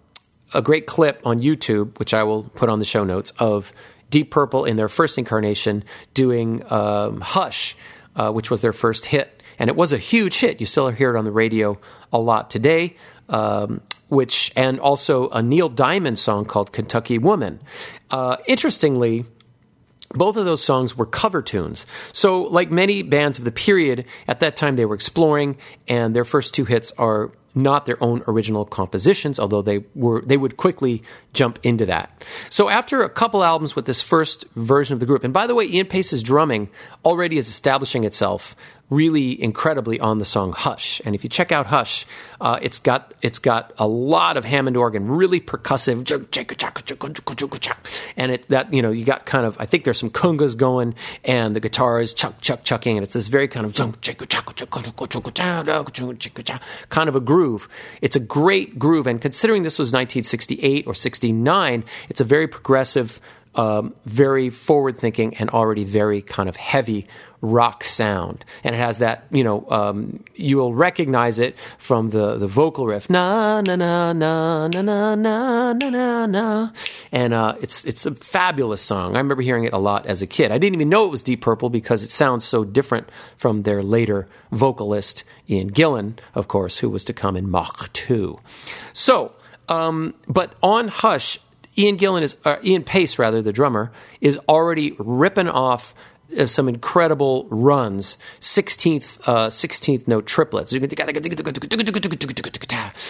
a 0.55 0.62
great 0.62 0.87
clip 0.87 1.20
on 1.26 1.38
YouTube, 1.38 1.98
which 1.98 2.14
I 2.14 2.22
will 2.22 2.44
put 2.44 2.70
on 2.70 2.78
the 2.78 2.87
show 2.87 3.05
notes, 3.05 3.33
of 3.38 3.74
Deep 4.09 4.31
Purple 4.31 4.64
in 4.64 4.76
their 4.76 4.88
first 4.88 5.18
incarnation 5.18 5.85
doing 6.14 6.62
um, 6.70 7.20
Hush, 7.20 7.76
uh, 8.16 8.31
which 8.33 8.50
was 8.50 8.61
their 8.61 8.72
first 8.72 9.05
hit 9.07 9.41
and 9.59 9.69
it 9.69 9.77
was 9.77 9.93
a 9.93 9.99
huge 9.99 10.38
hit. 10.38 10.61
You 10.61 10.67
still 10.67 10.88
hear 10.91 11.15
it 11.15 11.19
on 11.19 11.25
the 11.25 11.33
radio 11.33 11.79
a 12.12 12.19
lot 12.19 12.51
today. 12.51 12.97
Um, 13.29 13.81
which 14.09 14.53
and 14.57 14.79
also 14.79 15.31
a 15.31 15.43
Neil 15.43 15.71
Diamond 15.71 16.19
song 16.19 16.45
called 16.45 16.71
"Kentucky 16.71 17.17
Woman." 17.17 17.61
Uh, 18.11 18.37
interestingly, 18.47 19.25
both 20.11 20.37
of 20.37 20.45
those 20.45 20.62
songs 20.62 20.97
were 20.97 21.07
cover 21.07 21.41
tunes. 21.41 21.87
So, 22.12 22.43
like 22.43 22.71
many 22.71 23.03
bands 23.03 23.38
of 23.38 23.45
the 23.45 23.53
period, 23.53 24.05
at 24.29 24.41
that 24.41 24.57
time 24.57 24.75
they 24.75 24.85
were 24.85 24.95
exploring, 24.95 25.57
and 25.88 26.15
their 26.15 26.25
first 26.25 26.55
two 26.55 26.67
hits 26.67 26.93
are 26.99 27.33
not 27.55 27.85
their 27.85 28.03
own 28.03 28.23
original 28.27 28.65
compositions, 28.65 29.38
although 29.38 29.62
they 29.62 29.85
were 29.95 30.23
they 30.23 30.37
would 30.37 30.57
quickly 30.57 31.03
jump 31.33 31.59
into 31.62 31.87
that. 31.87 32.25
So 32.49 32.69
after 32.69 33.03
a 33.03 33.11
couple 33.11 33.43
albums 33.43 33.77
with 33.77 33.85
this 33.85 34.03
first 34.03 34.45
version 34.57 34.95
of 34.95 35.01
the 35.01 35.07
group, 35.07 35.25
and 35.25 35.33
by 35.33 35.47
the 35.47 35.55
way, 35.55 35.67
Ian 35.67 35.87
Paice's 35.87 36.23
drumming 36.23 36.69
already 37.05 37.37
is 37.37 37.49
establishing 37.49 38.05
itself 38.05 38.57
really 38.92 39.42
incredibly 39.42 39.98
on 39.98 40.18
the 40.18 40.24
song 40.24 40.52
Hush. 40.52 41.00
And 41.05 41.14
if 41.14 41.24
you 41.24 41.31
check 41.31 41.50
out 41.50 41.66
Hush, 41.66 42.07
uh, 42.40 42.59
it's 42.61 42.78
got 42.78 43.14
it's 43.22 43.38
got 43.38 43.72
a 43.78 43.87
lot 43.87 44.37
of 44.37 44.44
Hammond 44.44 44.76
organ, 44.76 45.09
really 45.09 45.40
percussive, 45.40 46.05
and 48.16 48.33
it 48.33 48.48
that 48.48 48.72
you 48.72 48.83
know 48.83 48.90
you 48.90 49.05
got 49.05 49.24
kind 49.24 49.46
of 49.46 49.57
I 49.59 49.66
think 49.66 49.85
there's 49.85 49.98
some 49.98 50.11
congas 50.11 50.57
going, 50.57 50.94
and 51.24 51.57
the 51.57 51.61
guitar 51.61 52.00
is 52.00 52.12
chuck 52.12 52.40
chuck 52.40 52.64
chucking, 52.64 52.98
and 52.98 53.05
it's 53.05 53.14
this 53.14 53.28
very 53.28 53.48
kind 53.48 53.64
of 53.64 53.74
kind 56.90 57.09
of 57.09 57.16
a 57.16 57.20
groove. 57.20 57.68
It's 58.02 58.16
a 58.16 58.20
great 58.20 58.78
groove, 58.78 59.07
and 59.07 59.20
considering 59.20 59.62
this 59.62 59.78
was 59.78 59.88
1968 59.88 60.87
or 60.87 60.94
69, 60.94 61.85
it's 62.09 62.20
a 62.20 62.24
very 62.24 62.46
progressive. 62.46 63.20
Um, 63.55 63.92
very 64.07 64.48
forward 64.48 64.96
thinking 64.96 65.35
and 65.35 65.50
already 65.50 65.85
very 65.85 66.22
kind 66.22 66.48
of 66.48 66.57
heavy 66.57 67.07
rock 67.42 67.83
sound, 67.83 68.44
and 68.62 68.74
it 68.74 68.78
has 68.78 68.98
that 68.98 69.26
you 69.31 69.44
know 69.44 69.66
um, 69.68 70.24
you 70.35 70.57
will 70.57 70.72
recognize 70.72 71.38
it 71.38 71.59
from 71.76 72.11
the 72.11 72.37
the 72.37 72.46
vocal 72.46 72.87
riff 72.87 73.11
na 73.11 73.61
na 73.61 73.76
na 73.76 74.12
na 74.12 74.68
na 74.68 74.81
na 74.81 75.14
na 75.14 75.72
na 75.72 75.90
na 75.90 76.26
na, 76.26 76.70
and 77.11 77.35
uh, 77.35 77.57
it's 77.61 77.85
it's 77.85 78.07
a 78.07 78.14
fabulous 78.14 78.81
song. 78.81 79.14
I 79.14 79.18
remember 79.18 79.42
hearing 79.42 79.64
it 79.64 79.72
a 79.72 79.78
lot 79.78 80.07
as 80.07 80.22
a 80.22 80.26
kid. 80.26 80.52
I 80.52 80.59
didn't 80.59 80.76
even 80.76 80.88
know 80.88 81.05
it 81.05 81.11
was 81.11 81.22
Deep 81.22 81.42
Purple 81.42 81.68
because 81.68 82.02
it 82.02 82.11
sounds 82.11 82.44
so 82.44 82.64
different 82.64 83.11
from 83.37 83.62
their 83.62 83.83
later 83.83 84.28
vocalist 84.52 85.24
Ian 85.50 85.70
Gillan, 85.70 86.18
of 86.35 86.46
course, 86.48 86.78
who 86.78 86.88
was 86.88 87.05
to 87.05 87.12
come 87.12 87.37
in 87.37 87.50
Mach 87.50 87.92
two. 87.92 88.38
So, 88.92 89.33
um, 89.68 90.14
but 90.28 90.55
on 90.62 90.88
Hush. 90.88 91.38
Ian 91.78 91.96
Gillan 91.96 92.20
is 92.20 92.37
uh, 92.44 92.57
Ian 92.62 92.85
Paice, 92.85 93.18
rather 93.18 93.40
the 93.40 93.50
drummer, 93.50 93.92
is 94.20 94.38
already 94.46 94.94
ripping 94.98 95.48
off 95.48 95.94
some 96.47 96.68
incredible 96.68 97.47
runs, 97.51 98.16
16th, 98.40 99.21
uh, 99.27 99.49
16th 99.49 100.09
note 100.09 100.27
triplets, 100.27 100.73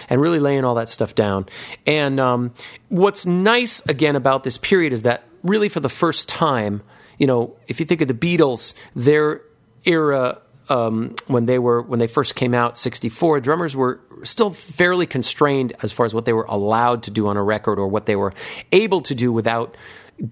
and 0.09 0.21
really 0.21 0.39
laying 0.39 0.65
all 0.65 0.75
that 0.75 0.89
stuff 0.89 1.15
down. 1.15 1.47
And 1.87 2.21
um, 2.21 2.53
what's 2.89 3.27
nice 3.27 3.85
again 3.87 4.17
about 4.17 4.45
this 4.45 4.59
period 4.59 4.93
is 4.93 5.03
that 5.03 5.25
really 5.43 5.69
for 5.69 5.81
the 5.81 5.89
first 5.89 6.29
time, 6.29 6.83
you 7.19 7.27
know, 7.27 7.57
if 7.69 7.81
you 7.81 7.87
think 7.87 8.01
of 8.01 8.09
the 8.09 8.15
Beatles, 8.15 8.75
their 8.95 9.43
era 9.85 10.41
um, 10.69 11.15
when 11.27 11.47
they 11.47 11.59
were 11.59 11.83
when 11.83 11.99
they 11.99 12.07
first 12.07 12.35
came 12.35 12.55
out, 12.55 12.79
'64, 12.79 13.41
drummers 13.41 13.77
were 13.77 14.01
still 14.23 14.51
fairly 14.51 15.07
constrained 15.07 15.73
as 15.83 15.93
far 15.93 16.07
as 16.07 16.15
what 16.15 16.25
they 16.25 16.33
were 16.33 16.47
allowed 16.49 17.03
to 17.05 17.11
do 17.11 17.27
on 17.27 17.37
a 17.37 17.43
record 17.43 17.79
or 17.79 17.89
what 17.89 18.07
they 18.07 18.17
were 18.17 18.33
able 18.71 19.01
to 19.03 19.15
do 19.15 19.33
without 19.33 19.77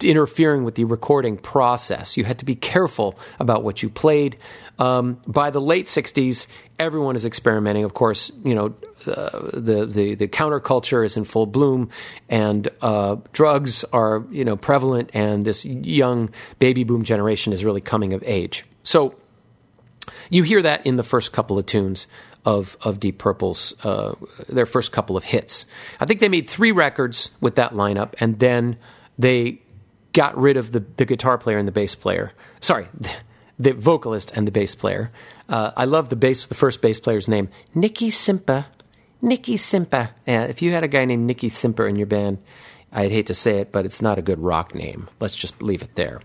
interfering 0.02 0.64
with 0.64 0.76
the 0.76 0.84
recording 0.84 1.36
process. 1.36 2.16
You 2.16 2.24
had 2.24 2.38
to 2.38 2.44
be 2.44 2.54
careful 2.54 3.18
about 3.38 3.64
what 3.64 3.82
you 3.82 3.90
played. 3.90 4.36
Um, 4.78 5.20
by 5.26 5.50
the 5.50 5.60
late 5.60 5.86
'60s, 5.86 6.46
everyone 6.78 7.16
is 7.16 7.24
experimenting. 7.24 7.84
Of 7.84 7.94
course, 7.94 8.30
you 8.44 8.54
know 8.54 8.74
uh, 9.06 9.50
the 9.52 9.86
the 9.86 10.14
the 10.14 10.28
counterculture 10.28 11.04
is 11.04 11.16
in 11.16 11.24
full 11.24 11.46
bloom, 11.46 11.90
and 12.28 12.68
uh, 12.80 13.16
drugs 13.32 13.84
are 13.92 14.24
you 14.30 14.44
know 14.44 14.56
prevalent, 14.56 15.10
and 15.12 15.44
this 15.44 15.64
young 15.64 16.30
baby 16.58 16.84
boom 16.84 17.02
generation 17.02 17.52
is 17.52 17.64
really 17.64 17.80
coming 17.80 18.12
of 18.12 18.22
age. 18.24 18.64
So 18.82 19.16
you 20.30 20.44
hear 20.44 20.62
that 20.62 20.86
in 20.86 20.96
the 20.96 21.02
first 21.02 21.32
couple 21.32 21.58
of 21.58 21.66
tunes 21.66 22.06
of 22.44 22.76
of 22.82 23.00
Deep 23.00 23.18
Purple's 23.18 23.74
uh, 23.84 24.14
their 24.48 24.66
first 24.66 24.92
couple 24.92 25.16
of 25.16 25.24
hits. 25.24 25.66
I 25.98 26.06
think 26.06 26.20
they 26.20 26.28
made 26.28 26.48
three 26.48 26.72
records 26.72 27.32
with 27.40 27.56
that 27.56 27.72
lineup, 27.72 28.14
and 28.20 28.38
then 28.38 28.76
they 29.18 29.60
got 30.12 30.36
rid 30.36 30.56
of 30.56 30.72
the, 30.72 30.80
the 30.96 31.04
guitar 31.04 31.38
player 31.38 31.58
and 31.58 31.68
the 31.68 31.72
bass 31.72 31.94
player. 31.94 32.32
Sorry, 32.60 32.86
the, 32.98 33.14
the 33.58 33.72
vocalist 33.72 34.36
and 34.36 34.46
the 34.46 34.52
bass 34.52 34.74
player. 34.74 35.10
Uh, 35.48 35.72
I 35.76 35.84
love 35.84 36.08
the 36.08 36.16
bass, 36.16 36.46
the 36.46 36.54
first 36.54 36.80
bass 36.80 37.00
player's 37.00 37.28
name, 37.28 37.48
Nicky 37.74 38.10
Simper. 38.10 38.66
Nicky 39.22 39.56
Simper. 39.56 40.10
Yeah, 40.26 40.44
if 40.44 40.62
you 40.62 40.72
had 40.72 40.84
a 40.84 40.88
guy 40.88 41.04
named 41.04 41.26
Nicky 41.26 41.50
Simper 41.50 41.86
in 41.86 41.96
your 41.96 42.06
band, 42.06 42.38
I'd 42.92 43.12
hate 43.12 43.26
to 43.26 43.34
say 43.34 43.58
it, 43.58 43.70
but 43.70 43.84
it's 43.84 44.02
not 44.02 44.18
a 44.18 44.22
good 44.22 44.38
rock 44.38 44.74
name. 44.74 45.08
Let's 45.20 45.36
just 45.36 45.62
leave 45.62 45.82
it 45.82 45.94
there. 45.94 46.20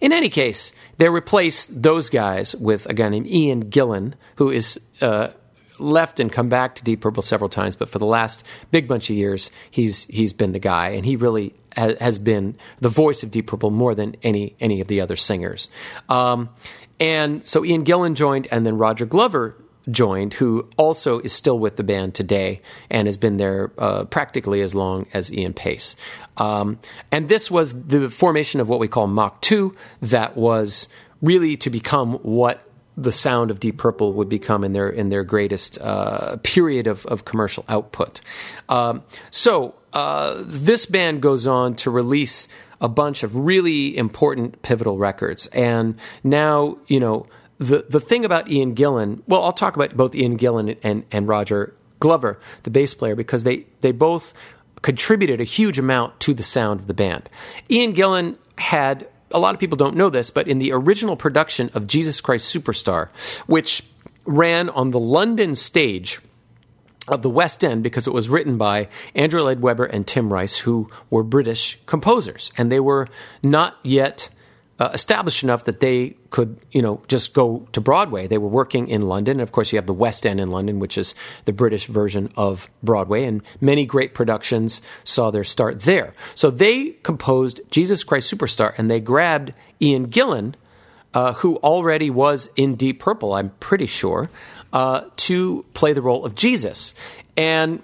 In 0.00 0.12
any 0.12 0.28
case, 0.28 0.72
they 0.98 1.08
replaced 1.08 1.82
those 1.82 2.08
guys 2.08 2.54
with 2.54 2.86
a 2.86 2.94
guy 2.94 3.08
named 3.08 3.26
Ian 3.26 3.64
Gillan, 3.64 4.14
who 4.36 4.50
is 4.50 4.78
uh, 5.00 5.28
left 5.78 6.20
and 6.20 6.30
come 6.32 6.48
back 6.48 6.74
to 6.76 6.84
Deep 6.84 7.00
Purple 7.00 7.22
several 7.22 7.50
times, 7.50 7.76
but 7.76 7.88
for 7.88 7.98
the 7.98 8.06
last 8.06 8.44
big 8.70 8.88
bunch 8.88 9.10
of 9.10 9.16
years, 9.16 9.50
he's 9.70 10.04
he's 10.06 10.32
been 10.32 10.52
the 10.52 10.58
guy, 10.58 10.90
and 10.90 11.04
he 11.04 11.16
really 11.16 11.54
ha- 11.76 11.94
has 12.00 12.18
been 12.18 12.56
the 12.78 12.88
voice 12.88 13.22
of 13.22 13.30
Deep 13.30 13.46
Purple 13.46 13.70
more 13.70 13.94
than 13.94 14.16
any 14.22 14.56
any 14.60 14.80
of 14.80 14.88
the 14.88 15.00
other 15.00 15.16
singers. 15.16 15.68
Um, 16.08 16.50
and 17.00 17.46
so 17.46 17.64
Ian 17.64 17.84
Gillan 17.84 18.14
joined, 18.14 18.48
and 18.50 18.64
then 18.64 18.78
Roger 18.78 19.06
Glover 19.06 19.56
joined, 19.90 20.34
who 20.34 20.68
also 20.76 21.18
is 21.20 21.32
still 21.32 21.58
with 21.58 21.76
the 21.76 21.84
band 21.84 22.14
today 22.14 22.62
and 22.90 23.06
has 23.06 23.16
been 23.16 23.36
there 23.36 23.72
uh, 23.78 24.04
practically 24.04 24.60
as 24.60 24.74
long 24.74 25.06
as 25.12 25.32
Ian 25.32 25.52
Paice. 25.52 25.96
Um, 26.36 26.78
and 27.12 27.28
this 27.28 27.50
was 27.50 27.86
the 27.86 28.08
formation 28.08 28.60
of 28.60 28.68
what 28.68 28.80
we 28.80 28.88
call 28.88 29.06
Mach 29.06 29.40
2 29.42 29.74
that 30.02 30.36
was 30.36 30.88
really 31.20 31.56
to 31.58 31.70
become 31.70 32.14
what 32.22 32.66
the 32.96 33.12
sound 33.12 33.50
of 33.50 33.60
Deep 33.60 33.76
Purple 33.76 34.12
would 34.12 34.28
become 34.28 34.64
in 34.64 34.72
their 34.72 34.88
in 34.88 35.08
their 35.08 35.24
greatest 35.24 35.78
uh, 35.80 36.36
period 36.42 36.86
of, 36.86 37.04
of 37.06 37.24
commercial 37.24 37.64
output. 37.68 38.20
Um, 38.68 39.02
so 39.30 39.74
uh, 39.92 40.42
this 40.46 40.86
band 40.86 41.20
goes 41.20 41.46
on 41.46 41.74
to 41.76 41.90
release 41.90 42.48
a 42.80 42.88
bunch 42.88 43.22
of 43.22 43.36
really 43.36 43.96
important 43.96 44.62
pivotal 44.62 44.98
records, 44.98 45.46
and 45.48 45.96
now 46.22 46.78
you 46.86 47.00
know 47.00 47.26
the 47.58 47.86
the 47.88 48.00
thing 48.00 48.24
about 48.24 48.50
Ian 48.50 48.74
Gillan. 48.74 49.22
Well, 49.26 49.42
I'll 49.42 49.52
talk 49.52 49.76
about 49.76 49.96
both 49.96 50.14
Ian 50.14 50.38
Gillan 50.38 50.76
and 50.82 51.04
and 51.10 51.28
Roger 51.28 51.74
Glover, 52.00 52.38
the 52.62 52.70
bass 52.70 52.94
player, 52.94 53.16
because 53.16 53.44
they 53.44 53.66
they 53.80 53.92
both 53.92 54.34
contributed 54.82 55.40
a 55.40 55.44
huge 55.44 55.78
amount 55.78 56.20
to 56.20 56.34
the 56.34 56.42
sound 56.42 56.80
of 56.80 56.86
the 56.86 56.94
band. 56.94 57.28
Ian 57.70 57.94
Gillan 57.94 58.36
had 58.58 59.08
a 59.34 59.40
lot 59.40 59.52
of 59.52 59.60
people 59.60 59.76
don't 59.76 59.96
know 59.96 60.08
this, 60.08 60.30
but 60.30 60.48
in 60.48 60.58
the 60.58 60.72
original 60.72 61.16
production 61.16 61.70
of 61.74 61.86
Jesus 61.86 62.20
Christ 62.20 62.54
Superstar, 62.54 63.10
which 63.46 63.82
ran 64.24 64.70
on 64.70 64.92
the 64.92 64.98
London 64.98 65.54
stage 65.54 66.20
of 67.08 67.20
the 67.20 67.28
West 67.28 67.64
End 67.64 67.82
because 67.82 68.06
it 68.06 68.14
was 68.14 68.30
written 68.30 68.56
by 68.56 68.88
Andrew 69.14 69.42
Lloyd 69.42 69.60
Webber 69.60 69.84
and 69.84 70.06
Tim 70.06 70.32
Rice, 70.32 70.58
who 70.58 70.88
were 71.10 71.22
British 71.22 71.78
composers, 71.84 72.52
and 72.56 72.72
they 72.72 72.80
were 72.80 73.08
not 73.42 73.76
yet 73.82 74.30
uh, 74.78 74.90
established 74.92 75.42
enough 75.42 75.64
that 75.64 75.80
they 75.80 76.16
could, 76.30 76.58
you 76.72 76.82
know, 76.82 77.00
just 77.06 77.32
go 77.32 77.66
to 77.72 77.80
Broadway. 77.80 78.26
They 78.26 78.38
were 78.38 78.48
working 78.48 78.88
in 78.88 79.08
London. 79.08 79.34
And 79.34 79.42
of 79.42 79.52
course, 79.52 79.72
you 79.72 79.78
have 79.78 79.86
the 79.86 79.92
West 79.94 80.26
End 80.26 80.40
in 80.40 80.50
London, 80.50 80.80
which 80.80 80.98
is 80.98 81.14
the 81.44 81.52
British 81.52 81.86
version 81.86 82.30
of 82.36 82.68
Broadway, 82.82 83.24
and 83.24 83.42
many 83.60 83.86
great 83.86 84.14
productions 84.14 84.82
saw 85.04 85.30
their 85.30 85.44
start 85.44 85.82
there. 85.82 86.14
So 86.34 86.50
they 86.50 86.90
composed 87.02 87.60
Jesus 87.70 88.02
Christ 88.02 88.32
Superstar, 88.32 88.76
and 88.76 88.90
they 88.90 89.00
grabbed 89.00 89.52
Ian 89.80 90.08
Gillan, 90.08 90.54
uh, 91.14 91.34
who 91.34 91.56
already 91.58 92.10
was 92.10 92.50
in 92.56 92.74
Deep 92.74 92.98
Purple, 92.98 93.34
I'm 93.34 93.50
pretty 93.60 93.86
sure, 93.86 94.28
uh, 94.72 95.02
to 95.16 95.64
play 95.74 95.92
the 95.92 96.02
role 96.02 96.24
of 96.24 96.34
Jesus. 96.34 96.94
And 97.36 97.80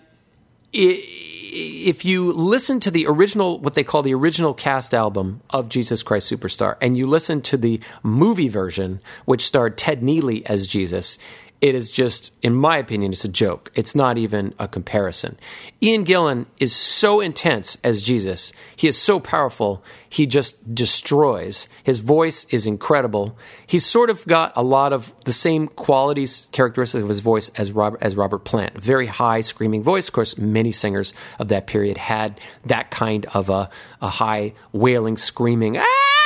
if 0.72 2.04
you 2.04 2.33
listen 2.33 2.80
to 2.80 2.90
the 2.90 3.06
original, 3.06 3.59
what 3.59 3.74
they 3.74 3.85
call 3.85 4.02
the 4.02 4.14
original 4.14 4.54
cast 4.54 4.94
album 4.94 5.42
of 5.50 5.68
Jesus 5.68 6.02
Christ 6.02 6.30
Superstar, 6.30 6.76
and 6.80 6.96
you 6.96 7.06
listen 7.06 7.42
to 7.42 7.56
the 7.56 7.80
movie 8.02 8.48
version, 8.48 9.00
which 9.24 9.46
starred 9.46 9.76
Ted 9.76 10.00
Neeley 10.00 10.42
as 10.46 10.66
Jesus, 10.66 11.18
it 11.61 11.75
is 11.75 11.90
just, 11.90 12.35
in 12.42 12.55
my 12.55 12.79
opinion, 12.79 13.12
it's 13.12 13.25
a 13.25 13.29
joke. 13.29 13.70
It's 13.75 13.94
not 13.94 14.16
even 14.16 14.55
a 14.59 14.66
comparison. 14.66 15.38
Ian 15.83 16.07
Gillan 16.07 16.46
is 16.59 16.75
so 16.75 17.20
intense 17.20 17.77
as 17.85 18.01
Jesus. 18.01 18.53
He 18.75 18.88
is 18.88 18.96
so 18.96 19.20
powerful. 19.20 19.85
He 20.09 20.27
just 20.27 20.75
destroys. 20.75 21.68
His 21.85 21.99
voice 21.99 22.46
is 22.46 22.66
incredible. 22.66 23.37
He's 23.66 23.85
sort 23.85 24.09
of 24.09 24.27
got 24.27 24.53
a 24.57 24.62
lot 24.62 24.94
of 24.94 25.14
the 25.25 25.35
same 25.35 25.68
qualities, 25.68 26.49
characteristics 26.51 27.03
of 27.03 27.09
his 27.09 27.20
voice 27.20 27.51
as 27.51 27.73
Robert, 27.73 28.03
as 28.03 28.16
Robert 28.16 28.40
Plant. 28.40 28.81
Very 28.81 29.07
high, 29.07 29.42
screaming 29.42 29.83
voice. 29.83 30.09
Of 30.09 30.14
course, 30.14 30.38
many 30.38 30.73
singers 30.73 31.12
of 31.38 31.49
that 31.49 31.66
period 31.66 31.99
had 31.99 32.40
that 32.64 32.90
kind 32.90 33.27
of 33.35 33.51
a, 33.51 33.68
a 34.01 34.09
high, 34.09 34.55
wailing, 34.73 35.18
screaming, 35.18 35.77
ah! 35.77 36.19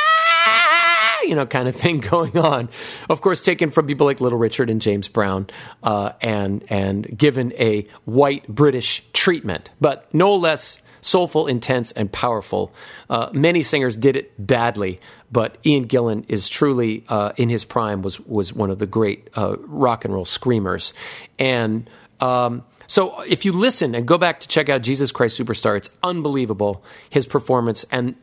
You 1.28 1.34
know, 1.34 1.46
kind 1.46 1.68
of 1.68 1.76
thing 1.84 2.00
going 2.00 2.36
on. 2.38 2.68
Of 3.08 3.20
course, 3.20 3.42
taken 3.42 3.70
from 3.70 3.86
people 3.86 4.06
like 4.06 4.20
Little 4.20 4.38
Richard 4.38 4.70
and 4.70 4.80
James 4.80 5.08
Brown, 5.08 5.48
uh, 5.82 6.12
and 6.20 6.64
and 6.68 7.16
given 7.16 7.52
a 7.54 7.86
white 8.04 8.46
British 8.48 9.04
treatment, 9.12 9.70
but 9.80 10.12
no 10.14 10.34
less 10.34 10.80
soulful, 11.00 11.46
intense, 11.46 11.92
and 11.92 12.10
powerful. 12.10 12.72
Uh, 13.10 13.30
many 13.32 13.62
singers 13.62 13.96
did 13.96 14.16
it 14.16 14.32
badly, 14.44 15.00
but 15.30 15.58
Ian 15.66 15.86
Gillan 15.86 16.24
is 16.28 16.48
truly 16.48 17.04
uh, 17.08 17.32
in 17.36 17.48
his 17.48 17.64
prime 17.64 18.02
was 18.02 18.20
was 18.20 18.52
one 18.52 18.70
of 18.70 18.78
the 18.78 18.86
great 18.86 19.28
uh, 19.36 19.56
rock 19.60 20.04
and 20.04 20.14
roll 20.14 20.24
screamers, 20.24 20.92
and. 21.38 21.88
Um, 22.20 22.64
so 22.86 23.22
if 23.22 23.44
you 23.44 23.52
listen 23.52 23.94
and 23.94 24.06
go 24.06 24.18
back 24.18 24.40
to 24.40 24.48
check 24.48 24.68
out 24.68 24.82
Jesus 24.82 25.10
Christ 25.10 25.38
Superstar, 25.40 25.76
it's 25.76 25.90
unbelievable 26.02 26.84
his 27.10 27.26
performance 27.26 27.84
and 27.90 28.14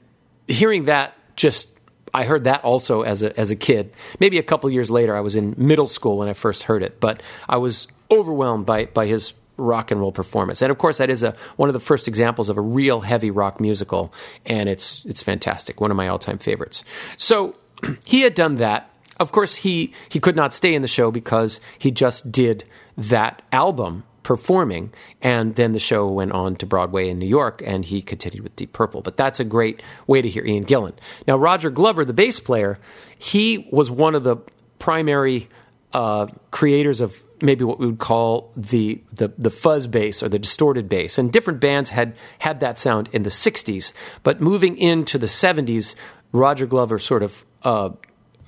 hearing 0.47 0.83
that 0.83 1.13
just 1.35 1.69
I 2.13 2.25
heard 2.25 2.43
that 2.45 2.63
also 2.63 3.01
as 3.01 3.23
a 3.23 3.37
as 3.39 3.51
a 3.51 3.55
kid. 3.55 3.93
Maybe 4.19 4.37
a 4.37 4.43
couple 4.43 4.69
years 4.69 4.91
later, 4.91 5.15
I 5.15 5.21
was 5.21 5.35
in 5.35 5.55
middle 5.57 5.87
school 5.87 6.17
when 6.17 6.27
I 6.27 6.33
first 6.33 6.63
heard 6.63 6.83
it, 6.83 6.99
but 6.99 7.21
I 7.47 7.57
was 7.57 7.87
overwhelmed 8.09 8.65
by 8.65 8.85
by 8.85 9.07
his 9.07 9.33
rock 9.57 9.91
and 9.91 9.99
roll 9.99 10.11
performance. 10.11 10.61
And 10.61 10.71
of 10.71 10.77
course, 10.77 10.97
that 10.97 11.09
is 11.09 11.23
a 11.23 11.35
one 11.55 11.69
of 11.69 11.73
the 11.73 11.79
first 11.79 12.07
examples 12.07 12.49
of 12.49 12.57
a 12.57 12.61
real 12.61 13.01
heavy 13.01 13.31
rock 13.31 13.59
musical, 13.59 14.13
and 14.45 14.67
it's 14.67 15.05
it's 15.05 15.21
fantastic. 15.21 15.79
One 15.79 15.91
of 15.91 15.97
my 15.97 16.07
all 16.07 16.19
time 16.19 16.37
favorites. 16.37 16.83
So 17.17 17.55
he 18.05 18.21
had 18.21 18.33
done 18.33 18.55
that. 18.55 18.89
Of 19.19 19.31
course, 19.31 19.55
he 19.55 19.93
he 20.09 20.19
could 20.19 20.35
not 20.35 20.53
stay 20.53 20.73
in 20.73 20.81
the 20.81 20.87
show 20.87 21.11
because 21.11 21.61
he 21.77 21.91
just 21.91 22.31
did 22.31 22.65
that 22.97 23.41
album 23.51 24.03
performing. 24.23 24.93
And 25.21 25.55
then 25.55 25.71
the 25.71 25.79
show 25.79 26.07
went 26.07 26.31
on 26.31 26.55
to 26.57 26.65
Broadway 26.65 27.09
in 27.09 27.19
New 27.19 27.27
York, 27.27 27.61
and 27.65 27.83
he 27.83 28.01
continued 28.01 28.43
with 28.43 28.55
Deep 28.55 28.73
Purple. 28.73 29.01
But 29.01 29.17
that's 29.17 29.39
a 29.39 29.43
great 29.43 29.81
way 30.07 30.21
to 30.21 30.29
hear 30.29 30.45
Ian 30.45 30.65
Gillan. 30.65 30.93
Now, 31.27 31.37
Roger 31.37 31.69
Glover, 31.69 32.05
the 32.05 32.13
bass 32.13 32.39
player, 32.39 32.79
he 33.17 33.67
was 33.71 33.89
one 33.89 34.15
of 34.15 34.23
the 34.23 34.37
primary 34.79 35.49
uh, 35.93 36.27
creators 36.51 37.01
of 37.01 37.23
maybe 37.41 37.63
what 37.63 37.79
we 37.79 37.85
would 37.85 37.99
call 37.99 38.51
the, 38.55 39.01
the 39.11 39.29
the 39.37 39.49
fuzz 39.49 39.87
bass 39.87 40.23
or 40.23 40.29
the 40.29 40.39
distorted 40.39 40.87
bass. 40.87 41.17
And 41.17 41.31
different 41.31 41.59
bands 41.59 41.89
had 41.89 42.15
had 42.39 42.59
that 42.61 42.79
sound 42.79 43.09
in 43.11 43.23
the 43.23 43.29
'60s, 43.29 43.91
but 44.23 44.39
moving 44.39 44.77
into 44.77 45.17
the 45.17 45.27
'70s, 45.27 45.95
Roger 46.31 46.65
Glover 46.65 46.97
sort 46.97 47.23
of 47.23 47.45
uh, 47.63 47.89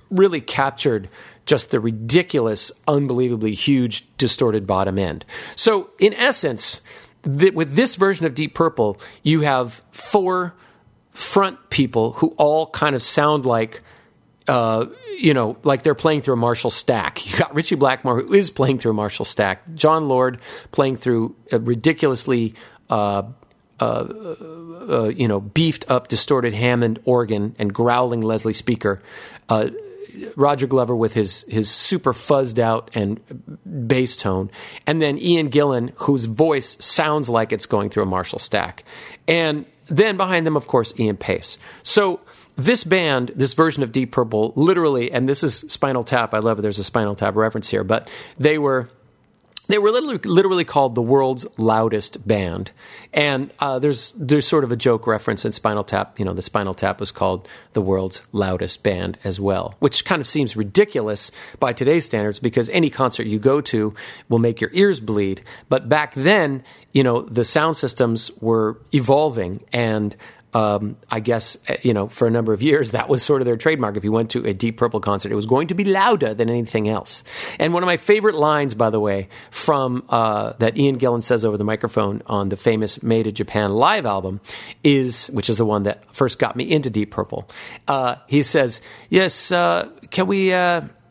really 0.10 0.42
captured 0.42 1.10
just 1.46 1.72
the 1.72 1.80
ridiculous, 1.80 2.72
unbelievably 2.88 3.54
huge 3.54 4.06
distorted 4.18 4.66
bottom 4.66 4.98
end. 4.98 5.26
So, 5.56 5.90
in 6.00 6.14
essence, 6.14 6.82
th- 7.24 7.54
with 7.54 7.76
this 7.76 7.96
version 7.96 8.26
of 8.26 8.34
Deep 8.34 8.54
Purple, 8.54 9.00
you 9.24 9.42
have 9.42 9.82
four 9.92 10.54
front 11.12 11.70
people 11.70 12.14
who 12.14 12.34
all 12.38 12.68
kind 12.68 12.96
of 12.96 13.02
sound 13.02 13.46
like. 13.46 13.82
Uh, 14.46 14.88
you 15.18 15.34
know, 15.34 15.56
like 15.64 15.84
they're 15.84 15.96
playing 15.96 16.20
through 16.20 16.34
a 16.34 16.38
Marshall 16.38 16.70
stack. 16.70 17.26
You 17.32 17.38
got 17.38 17.56
Ritchie 17.56 17.76
Blackmore, 17.76 18.20
who 18.20 18.34
is 18.34 18.52
playing 18.52 18.80
through 18.80 18.92
a 18.92 18.94
Marshall 18.94 19.24
stack. 19.24 19.62
Jon 19.74 20.10
Lord 20.10 20.42
playing 20.72 20.98
through 20.98 21.38
a 21.50 21.60
ridiculously 21.60 22.54
uh, 22.90 23.24
uh, 23.80 24.06
uh, 24.90 25.12
you 25.16 25.28
know, 25.28 25.40
beefed 25.40 25.90
up, 25.90 26.08
distorted 26.08 26.54
Hammond 26.54 27.00
organ 27.06 27.56
and 27.58 27.74
growling 27.74 28.22
Leslie 28.22 28.54
speaker. 28.54 29.02
Uh, 29.50 29.70
Roger 30.36 30.68
Glover 30.68 30.96
with 30.96 31.14
his 31.14 31.46
his 31.50 31.70
super 31.70 32.14
fuzzed 32.14 32.60
out 32.60 32.92
and 32.94 33.20
bass 33.88 34.16
tone, 34.16 34.52
and 34.86 35.02
then 35.02 35.18
Ian 35.18 35.50
Gillan, 35.50 35.92
whose 35.96 36.26
voice 36.26 36.78
sounds 36.84 37.30
like 37.30 37.52
it's 37.52 37.66
going 37.66 37.90
through 37.90 38.04
a 38.04 38.08
Marshall 38.08 38.40
stack, 38.40 38.84
and 39.28 39.66
then 39.88 40.18
behind 40.18 40.48
them, 40.48 40.56
of 40.56 40.68
course, 40.68 40.94
Ian 41.00 41.18
Paice. 41.18 41.58
So 41.84 42.22
this 42.56 42.84
band, 42.84 43.32
this 43.36 43.54
version 43.54 43.84
of 43.84 43.92
Deep 43.92 44.12
Purple, 44.12 44.54
literally, 44.56 45.12
and 45.12 45.28
this 45.28 45.44
is 45.44 45.60
Spinal 45.60 46.04
Tap. 46.04 46.34
I 46.34 46.40
love 46.40 46.60
it. 46.60 46.62
There's 46.62 46.80
a 46.80 46.84
Spinal 46.84 47.16
Tap 47.16 47.36
reference 47.36 47.68
here, 47.70 47.84
but 47.84 48.12
they 48.38 48.58
were 48.58 48.90
they 49.74 49.80
were 49.80 49.90
literally, 49.90 50.20
literally, 50.20 50.64
called 50.64 50.94
the 50.94 51.02
world's 51.02 51.48
loudest 51.58 52.28
band, 52.28 52.70
and 53.12 53.52
uh, 53.58 53.80
there's 53.80 54.12
there's 54.12 54.48
sort 54.48 54.64
of 54.64 54.72
a 54.72 54.76
joke 54.76 55.08
reference 55.08 55.46
in 55.46 55.52
Spinal 55.52 55.84
Tap. 55.84 56.20
You 56.20 56.26
know, 56.26 56.34
the 56.34 56.44
Spinal 56.44 56.76
Tap 56.76 57.00
was 57.00 57.12
called 57.12 57.50
the 57.72 57.82
world's 57.82 58.22
loudest 58.34 58.84
band 58.84 59.18
as 59.24 59.40
well, 59.40 59.74
which 59.80 60.06
kind 60.06 60.20
of 60.20 60.28
seems 60.28 60.56
ridiculous 60.56 61.32
by 61.60 61.74
today's 61.74 62.06
standards 62.06 62.40
because 62.40 62.70
any 62.70 62.92
concert 62.92 63.26
you 63.26 63.40
go 63.40 63.62
to 63.62 63.96
will 64.30 64.38
make 64.38 64.62
your 64.62 64.70
ears 64.74 65.00
bleed. 65.00 65.42
But 65.70 65.90
back 65.90 66.14
then, 66.14 66.64
you 66.92 67.02
know, 67.02 67.24
the 67.24 67.44
sound 67.44 67.76
systems 67.76 68.30
were 68.42 68.80
evolving 68.94 69.64
and 69.74 70.16
um, 70.54 70.98
I 71.10 71.20
guess 71.20 71.58
uh, 71.68 71.76
you 71.82 71.94
know 71.94 72.08
for 72.08 72.28
a 72.28 72.32
number 72.32 72.54
of 72.54 72.62
years 72.62 72.92
that 72.92 73.10
was 73.10 73.24
sort 73.24 73.42
of 73.42 73.46
their 73.46 73.58
trademark. 73.58 73.98
If 73.98 74.04
you 74.04 74.12
went 74.12 74.32
to 74.32 74.46
a 74.46 74.54
Deep 74.54 74.78
Purple 74.78 75.00
concert, 75.00 75.32
it 75.32 75.36
was 75.36 75.46
going 75.46 75.68
to 75.68 75.74
be 75.76 75.84
louder 75.84 76.34
than 76.34 76.50
anything 76.50 76.88
else. 76.90 77.24
And 77.60 77.74
one 77.74 77.84
of 77.84 77.88
my 77.88 77.98
favorite 77.98 78.36
lines, 78.36 78.74
by 78.74 78.90
the 78.90 79.00
way, 79.00 79.30
from 79.52 80.04
uh, 80.10 80.54
that 80.60 80.78
Ian 80.78 80.98
Gillan 80.98 81.24
says 81.24 81.44
over 81.44 81.58
the 81.58 81.64
microphone 81.64 82.22
on 82.28 82.50
the 82.50 82.58
famous 82.58 83.02
Made 83.04 83.28
in 83.28 83.36
Japan 83.36 83.72
live 83.72 84.06
album 84.06 84.42
is, 84.84 85.28
which 85.34 85.50
is 85.50 85.58
the 85.58 85.66
one 85.66 85.84
that 85.84 86.14
first 86.14 86.40
got 86.40 86.56
me 86.56 86.70
into 86.70 86.90
Deep 86.90 87.12
Purple. 87.12 87.50
Uh, 87.88 88.16
he 88.28 88.42
says, 88.42 88.82
"Yes, 89.10 89.52
uh, 89.52 89.90
can 90.10 90.28
we?" 90.28 90.54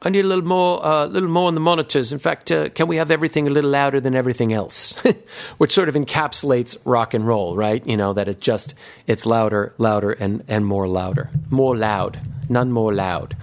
Uh, 0.02 0.06
I 0.06 0.10
need 0.10 0.24
a 0.24 0.28
little 0.28 0.44
more, 0.44 0.78
a 0.78 0.86
uh, 0.86 1.06
little 1.06 1.28
more 1.28 1.48
on 1.48 1.54
the 1.54 1.60
monitors. 1.60 2.12
In 2.12 2.18
fact, 2.18 2.50
uh, 2.50 2.68
can 2.70 2.88
we 2.88 2.96
have 2.96 3.10
everything 3.10 3.46
a 3.46 3.50
little 3.50 3.70
louder 3.70 4.00
than 4.00 4.14
everything 4.14 4.52
else? 4.52 4.94
Which 5.58 5.72
sort 5.72 5.88
of 5.88 5.94
encapsulates 5.94 6.76
rock 6.84 7.14
and 7.14 7.26
roll, 7.26 7.56
right? 7.56 7.86
You 7.86 7.96
know 7.96 8.12
that 8.12 8.28
it's 8.28 8.44
just 8.44 8.74
it's 9.06 9.26
louder, 9.26 9.74
louder, 9.78 10.12
and 10.12 10.44
and 10.48 10.66
more 10.66 10.88
louder, 10.88 11.30
more 11.50 11.76
loud, 11.76 12.18
none 12.48 12.72
more 12.72 12.92
loud. 12.92 13.36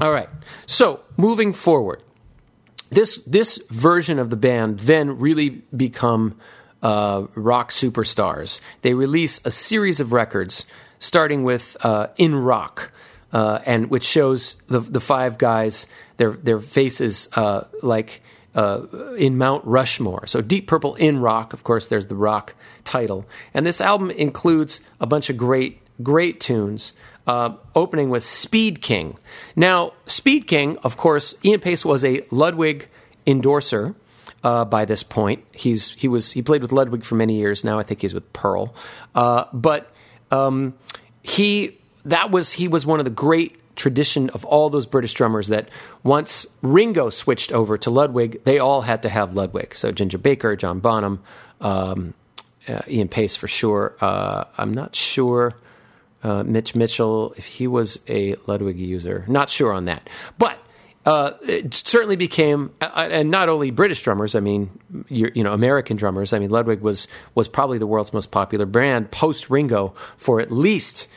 All 0.00 0.12
right. 0.12 0.28
So 0.66 1.00
moving 1.16 1.52
forward, 1.52 2.02
this 2.90 3.16
this 3.26 3.60
version 3.70 4.18
of 4.18 4.30
the 4.30 4.36
band 4.36 4.80
then 4.80 5.18
really 5.18 5.62
become 5.74 6.38
uh, 6.82 7.26
rock 7.34 7.70
superstars. 7.70 8.60
They 8.82 8.94
release 8.94 9.40
a 9.44 9.50
series 9.50 10.00
of 10.00 10.12
records, 10.12 10.66
starting 10.98 11.44
with 11.44 11.76
uh, 11.80 12.08
In 12.16 12.34
Rock 12.34 12.92
uh, 13.32 13.60
and 13.66 13.90
which 13.90 14.04
shows 14.04 14.56
the 14.66 14.80
the 14.80 15.00
five 15.00 15.38
guys 15.38 15.86
their 16.16 16.32
their 16.32 16.58
faces 16.58 17.28
uh, 17.34 17.64
like 17.82 18.22
uh, 18.54 18.82
in 19.16 19.38
Mount 19.38 19.64
Rushmore. 19.64 20.26
So 20.26 20.40
Deep 20.40 20.66
Purple 20.66 20.94
in 20.96 21.20
rock, 21.20 21.52
of 21.52 21.64
course. 21.64 21.88
There's 21.88 22.06
the 22.06 22.16
rock 22.16 22.54
title, 22.84 23.26
and 23.54 23.66
this 23.66 23.80
album 23.80 24.10
includes 24.10 24.80
a 25.00 25.06
bunch 25.06 25.30
of 25.30 25.36
great 25.36 25.80
great 26.02 26.40
tunes. 26.40 26.92
Uh, 27.26 27.54
opening 27.74 28.08
with 28.08 28.24
Speed 28.24 28.80
King. 28.80 29.18
Now, 29.54 29.92
Speed 30.06 30.46
King, 30.46 30.78
of 30.78 30.96
course, 30.96 31.34
Ian 31.44 31.60
Paice 31.60 31.84
was 31.84 32.02
a 32.02 32.22
Ludwig 32.30 32.88
endorser. 33.26 33.94
Uh, 34.44 34.64
by 34.64 34.84
this 34.84 35.02
point. 35.02 35.44
He's 35.52 35.90
he 35.94 36.06
was 36.06 36.32
he 36.32 36.42
played 36.42 36.62
with 36.62 36.70
Ludwig 36.70 37.04
for 37.04 37.16
many 37.16 37.34
years. 37.34 37.64
Now 37.64 37.80
I 37.80 37.82
think 37.82 38.02
he's 38.02 38.14
with 38.14 38.32
Pearl, 38.32 38.72
uh, 39.12 39.46
but 39.52 39.90
um, 40.30 40.74
he 41.22 41.77
that 42.10 42.30
was 42.30 42.52
he 42.52 42.68
was 42.68 42.84
one 42.84 42.98
of 42.98 43.04
the 43.04 43.10
great 43.10 43.56
tradition 43.76 44.28
of 44.30 44.44
all 44.44 44.68
those 44.70 44.86
British 44.86 45.14
drummers 45.14 45.48
that 45.48 45.68
once 46.02 46.46
Ringo 46.62 47.10
switched 47.10 47.52
over 47.52 47.78
to 47.78 47.90
Ludwig, 47.90 48.42
they 48.44 48.58
all 48.58 48.82
had 48.82 49.02
to 49.04 49.08
have 49.08 49.34
Ludwig. 49.34 49.74
So 49.74 49.92
Ginger 49.92 50.18
Baker, 50.18 50.56
John 50.56 50.80
Bonham, 50.80 51.22
um, 51.60 52.12
uh, 52.66 52.82
Ian 52.88 53.08
Paice 53.08 53.36
for 53.36 53.48
sure. 53.48 53.94
Uh, 54.00 54.44
I'm 54.58 54.72
not 54.72 54.94
sure 54.94 55.54
uh, 56.22 56.42
Mitch 56.42 56.74
Mitchell 56.74 57.32
if 57.36 57.46
he 57.46 57.66
was 57.66 58.00
a 58.08 58.34
Ludwig 58.46 58.78
user. 58.78 59.24
Not 59.28 59.48
sure 59.48 59.72
on 59.72 59.86
that, 59.86 60.08
but. 60.36 60.58
Uh, 61.06 61.32
it 61.44 61.72
certainly 61.72 62.16
became, 62.16 62.70
uh, 62.82 62.90
uh, 62.94 63.08
and 63.10 63.30
not 63.30 63.48
only 63.48 63.70
British 63.70 64.02
drummers. 64.02 64.34
I 64.34 64.40
mean, 64.40 64.68
you, 65.08 65.30
you 65.34 65.42
know, 65.42 65.54
American 65.54 65.96
drummers. 65.96 66.34
I 66.34 66.38
mean, 66.38 66.50
Ludwig 66.50 66.82
was 66.82 67.08
was 67.34 67.48
probably 67.48 67.78
the 67.78 67.86
world's 67.86 68.12
most 68.12 68.30
popular 68.30 68.66
brand 68.66 69.10
post 69.10 69.48
Ringo 69.48 69.94
for 70.18 70.38
at 70.38 70.50
least 70.50 71.08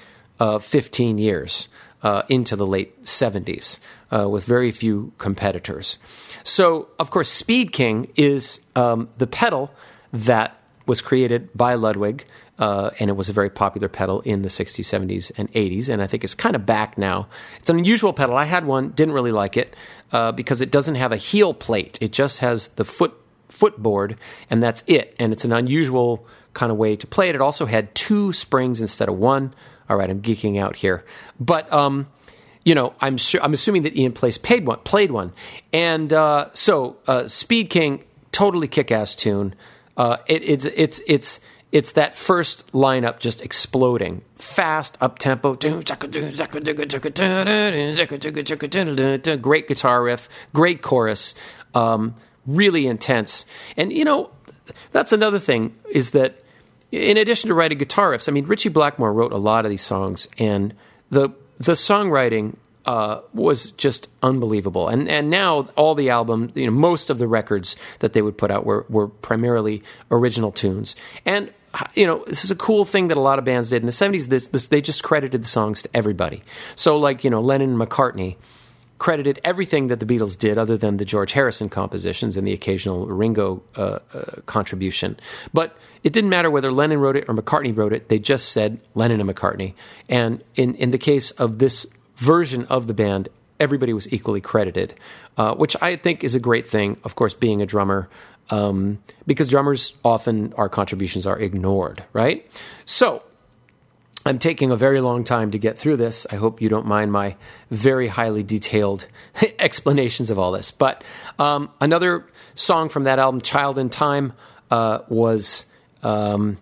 uh, 0.41 0.57
15 0.57 1.19
years 1.19 1.69
uh, 2.01 2.23
into 2.27 2.55
the 2.55 2.65
late 2.65 3.03
70s 3.03 3.77
uh, 4.09 4.27
with 4.27 4.43
very 4.43 4.71
few 4.71 5.13
competitors. 5.19 5.99
So, 6.43 6.89
of 6.97 7.11
course, 7.11 7.29
Speed 7.29 7.71
King 7.71 8.11
is 8.15 8.59
um, 8.75 9.07
the 9.19 9.27
pedal 9.27 9.71
that 10.11 10.57
was 10.87 11.01
created 11.01 11.49
by 11.53 11.75
Ludwig. 11.75 12.25
Uh, 12.57 12.91
and 12.99 13.09
it 13.09 13.13
was 13.13 13.29
a 13.29 13.33
very 13.33 13.49
popular 13.49 13.87
pedal 13.87 14.21
in 14.21 14.41
the 14.41 14.49
60s, 14.49 14.81
70s, 14.81 15.31
and 15.35 15.51
80s, 15.53 15.89
and 15.89 15.99
I 15.99 16.05
think 16.05 16.23
it's 16.23 16.35
kind 16.35 16.55
of 16.55 16.63
back 16.63 16.95
now. 16.95 17.27
It's 17.57 17.71
an 17.71 17.77
unusual 17.79 18.13
pedal. 18.13 18.35
I 18.35 18.45
had 18.45 18.65
one, 18.65 18.89
didn't 18.91 19.15
really 19.15 19.31
like 19.31 19.57
it 19.57 19.75
uh, 20.11 20.31
because 20.31 20.61
it 20.61 20.69
doesn't 20.69 20.93
have 20.93 21.11
a 21.11 21.17
heel 21.17 21.55
plate. 21.55 21.97
It 22.01 22.11
just 22.11 22.39
has 22.39 22.67
the 22.69 22.85
foot 22.85 23.13
footboard, 23.49 24.15
and 24.49 24.61
that's 24.61 24.83
it. 24.85 25.15
And 25.17 25.33
it's 25.33 25.43
an 25.43 25.51
unusual 25.51 26.27
kind 26.53 26.71
of 26.71 26.77
way 26.77 26.95
to 26.97 27.07
play 27.07 27.29
it. 27.29 27.35
It 27.35 27.41
also 27.41 27.65
had 27.65 27.95
two 27.95 28.31
springs 28.31 28.79
instead 28.79 29.09
of 29.09 29.17
one, 29.17 29.55
all 29.91 29.97
right, 29.97 30.09
I'm 30.09 30.21
geeking 30.21 30.57
out 30.57 30.77
here, 30.77 31.03
but 31.37 31.71
um, 31.73 32.07
you 32.63 32.75
know, 32.75 32.93
I'm 33.01 33.17
sure 33.17 33.43
I'm 33.43 33.51
assuming 33.51 33.83
that 33.83 33.93
Ian 33.97 34.13
Paice 34.13 34.37
paid 34.37 34.65
one, 34.65 34.79
played 34.85 35.11
one, 35.11 35.33
and 35.73 36.13
uh, 36.13 36.49
so 36.53 36.95
uh, 37.09 37.27
Speed 37.27 37.69
King, 37.69 38.01
totally 38.31 38.69
kick-ass 38.69 39.15
tune. 39.15 39.53
Uh, 39.97 40.15
it, 40.27 40.45
it's 40.45 40.63
it's 40.63 41.01
it's 41.09 41.41
it's 41.73 41.91
that 41.91 42.15
first 42.15 42.71
lineup 42.71 43.19
just 43.19 43.41
exploding, 43.41 44.21
fast 44.37 44.97
up 45.01 45.19
tempo, 45.19 45.55
great 49.35 49.67
guitar 49.67 50.01
riff, 50.01 50.29
great 50.53 50.81
chorus, 50.81 51.35
um, 51.75 52.15
really 52.47 52.87
intense, 52.87 53.45
and 53.75 53.91
you 53.91 54.05
know, 54.05 54.31
that's 54.93 55.11
another 55.11 55.39
thing 55.39 55.75
is 55.89 56.11
that 56.11 56.41
in 56.91 57.17
addition 57.17 57.47
to 57.47 57.53
writing 57.53 57.77
guitar 57.77 58.11
riffs, 58.11 58.27
I 58.27 58.31
mean, 58.31 58.45
Ritchie 58.45 58.69
Blackmore 58.69 59.13
wrote 59.13 59.31
a 59.31 59.37
lot 59.37 59.65
of 59.65 59.71
these 59.71 59.81
songs, 59.81 60.27
and 60.37 60.73
the 61.09 61.29
the 61.57 61.73
songwriting 61.73 62.55
uh, 62.85 63.21
was 63.33 63.71
just 63.73 64.09
unbelievable. 64.23 64.87
And 64.87 65.07
and 65.07 65.29
now 65.29 65.67
all 65.75 65.95
the 65.95 66.09
album, 66.09 66.51
you 66.55 66.65
know, 66.65 66.71
most 66.71 67.09
of 67.09 67.19
the 67.19 67.27
records 67.27 67.75
that 67.99 68.13
they 68.13 68.21
would 68.21 68.37
put 68.37 68.51
out 68.51 68.65
were 68.65 68.85
were 68.89 69.07
primarily 69.07 69.83
original 70.09 70.51
tunes. 70.51 70.95
And 71.25 71.51
you 71.95 72.05
know, 72.05 72.23
this 72.27 72.43
is 72.43 72.51
a 72.51 72.55
cool 72.55 72.83
thing 72.83 73.07
that 73.07 73.17
a 73.17 73.21
lot 73.21 73.39
of 73.39 73.45
bands 73.45 73.69
did 73.69 73.81
in 73.81 73.85
the 73.85 73.91
seventies. 73.91 74.27
This, 74.27 74.47
this 74.47 74.67
they 74.67 74.81
just 74.81 75.03
credited 75.03 75.43
the 75.43 75.47
songs 75.47 75.83
to 75.83 75.89
everybody. 75.93 76.43
So 76.75 76.97
like 76.97 77.23
you 77.23 77.29
know, 77.29 77.41
Lennon 77.41 77.71
and 77.71 77.79
McCartney 77.79 78.35
credited 79.01 79.39
everything 79.43 79.87
that 79.87 79.99
the 79.99 80.05
Beatles 80.05 80.37
did, 80.37 80.59
other 80.59 80.77
than 80.77 80.97
the 80.97 81.05
George 81.05 81.31
Harrison 81.31 81.69
compositions 81.69 82.37
and 82.37 82.47
the 82.47 82.53
occasional 82.53 83.07
Ringo 83.07 83.63
uh, 83.75 83.97
uh, 84.13 84.41
contribution. 84.45 85.19
But 85.51 85.75
it 86.03 86.13
didn't 86.13 86.29
matter 86.29 86.51
whether 86.51 86.71
Lennon 86.71 86.99
wrote 86.99 87.15
it 87.15 87.25
or 87.27 87.33
McCartney 87.33 87.75
wrote 87.75 87.93
it. 87.93 88.09
They 88.09 88.19
just 88.19 88.49
said 88.49 88.79
Lennon 88.93 89.19
and 89.19 89.27
McCartney. 89.27 89.73
And 90.07 90.43
in 90.53 90.75
in 90.75 90.91
the 90.91 90.99
case 90.99 91.31
of 91.31 91.57
this 91.57 91.87
version 92.17 92.65
of 92.65 92.85
the 92.85 92.93
band, 92.93 93.27
everybody 93.59 93.91
was 93.91 94.05
equally 94.13 94.39
credited, 94.39 94.93
uh, 95.35 95.55
which 95.55 95.75
I 95.81 95.95
think 95.95 96.23
is 96.23 96.35
a 96.35 96.39
great 96.39 96.67
thing. 96.67 96.97
Of 97.03 97.15
course, 97.15 97.33
being 97.33 97.63
a 97.63 97.65
drummer. 97.65 98.07
Um, 98.51 99.01
because 99.25 99.49
drummers 99.49 99.95
often 100.03 100.53
our 100.57 100.69
contributions 100.69 101.25
are 101.25 101.39
ignored, 101.39 102.03
right? 102.13 102.45
So 102.85 103.23
I'm 104.25 104.39
taking 104.39 104.71
a 104.71 104.75
very 104.75 105.01
long 105.01 105.23
time 105.23 105.51
to 105.51 105.59
get 105.59 105.77
through 105.77 105.97
this. 105.97 106.27
I 106.31 106.35
hope 106.35 106.61
you 106.61 106.69
don't 106.69 106.85
mind 106.85 107.11
my 107.11 107.35
very 107.69 108.07
highly 108.07 108.43
detailed 108.43 109.07
explanations 109.59 110.29
of 110.29 110.37
all 110.37 110.51
this. 110.51 110.71
But 110.71 111.03
um, 111.39 111.71
another 111.79 112.25
song 112.53 112.89
from 112.89 113.03
that 113.03 113.19
album, 113.19 113.41
Child 113.41 113.79
in 113.79 113.89
Time, 113.89 114.33
uh, 114.69 114.99
was 115.09 115.65
um, 116.03 116.57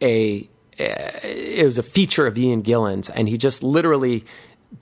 a 0.00 0.48
it 0.82 1.66
was 1.66 1.76
a 1.76 1.82
feature 1.82 2.26
of 2.26 2.38
Ian 2.38 2.62
Gillan's, 2.62 3.10
and 3.10 3.28
he 3.28 3.36
just 3.36 3.62
literally 3.62 4.24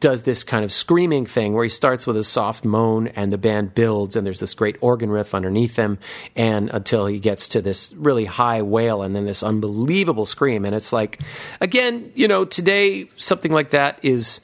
does 0.00 0.22
this 0.22 0.44
kind 0.44 0.64
of 0.64 0.70
screaming 0.70 1.24
thing 1.24 1.54
where 1.54 1.64
he 1.64 1.68
starts 1.68 2.06
with 2.06 2.16
a 2.16 2.24
soft 2.24 2.64
moan 2.64 3.08
and 3.08 3.32
the 3.32 3.38
band 3.38 3.74
builds 3.74 4.16
and 4.16 4.26
there's 4.26 4.40
this 4.40 4.54
great 4.54 4.76
organ 4.80 5.10
riff 5.10 5.34
underneath 5.34 5.76
him 5.76 5.98
and 6.36 6.68
until 6.70 7.06
he 7.06 7.18
gets 7.18 7.48
to 7.48 7.62
this 7.62 7.92
really 7.94 8.26
high 8.26 8.60
wail 8.60 9.02
and 9.02 9.16
then 9.16 9.24
this 9.24 9.42
unbelievable 9.42 10.26
scream. 10.26 10.64
And 10.64 10.74
it's 10.74 10.92
like 10.92 11.20
again 11.60 12.12
you 12.14 12.28
know 12.28 12.44
today 12.44 13.08
something 13.16 13.50
like 13.50 13.70
that 13.70 13.98
is 14.02 14.40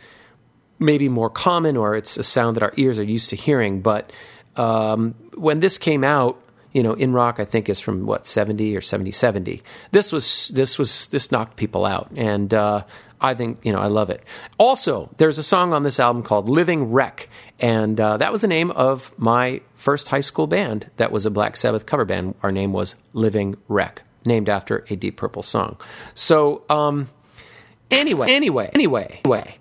maybe 0.78 1.08
more 1.08 1.30
common 1.30 1.76
or 1.76 1.94
it's 1.94 2.16
a 2.16 2.22
sound 2.22 2.56
that 2.56 2.62
our 2.62 2.72
ears 2.76 2.98
are 2.98 3.04
used 3.04 3.30
to 3.30 3.36
hearing. 3.36 3.80
But 3.80 4.12
um, 4.56 5.14
when 5.34 5.60
this 5.60 5.78
came 5.78 6.04
out 6.04 6.40
you 6.72 6.82
know, 6.82 6.94
in 6.94 7.12
rock, 7.12 7.38
I 7.38 7.44
think 7.44 7.68
is 7.68 7.78
from 7.78 8.04
what 8.04 8.26
seventy 8.26 8.76
or 8.76 8.80
70, 8.80 9.12
70. 9.12 9.62
This 9.92 10.10
was 10.10 10.48
this 10.48 10.76
was 10.76 11.06
this 11.06 11.30
knocked 11.30 11.56
people 11.56 11.84
out, 11.84 12.10
and 12.16 12.52
uh, 12.52 12.82
I 13.24 13.34
think 13.34 13.60
you 13.62 13.72
know 13.72 13.78
I 13.78 13.86
love 13.86 14.10
it. 14.10 14.22
Also, 14.58 15.10
there's 15.16 15.38
a 15.38 15.42
song 15.42 15.72
on 15.72 15.82
this 15.82 15.98
album 15.98 16.22
called 16.22 16.48
"Living 16.48 16.92
Wreck," 16.92 17.28
and 17.58 17.98
uh, 17.98 18.18
that 18.18 18.30
was 18.30 18.42
the 18.42 18.48
name 18.48 18.70
of 18.70 19.12
my 19.18 19.62
first 19.74 20.08
high 20.08 20.20
school 20.20 20.46
band. 20.46 20.90
That 20.96 21.10
was 21.10 21.26
a 21.26 21.30
Black 21.30 21.56
Sabbath 21.56 21.86
cover 21.86 22.04
band. 22.04 22.34
Our 22.42 22.52
name 22.52 22.72
was 22.72 22.96
Living 23.12 23.56
Wreck, 23.68 24.02
named 24.24 24.48
after 24.48 24.84
a 24.90 24.96
Deep 24.96 25.16
Purple 25.16 25.42
song. 25.42 25.80
So, 26.12 26.62
um, 26.68 27.08
anyway, 27.90 28.30
anyway, 28.30 28.70
anyway, 28.74 29.20
anyway, 29.24 29.58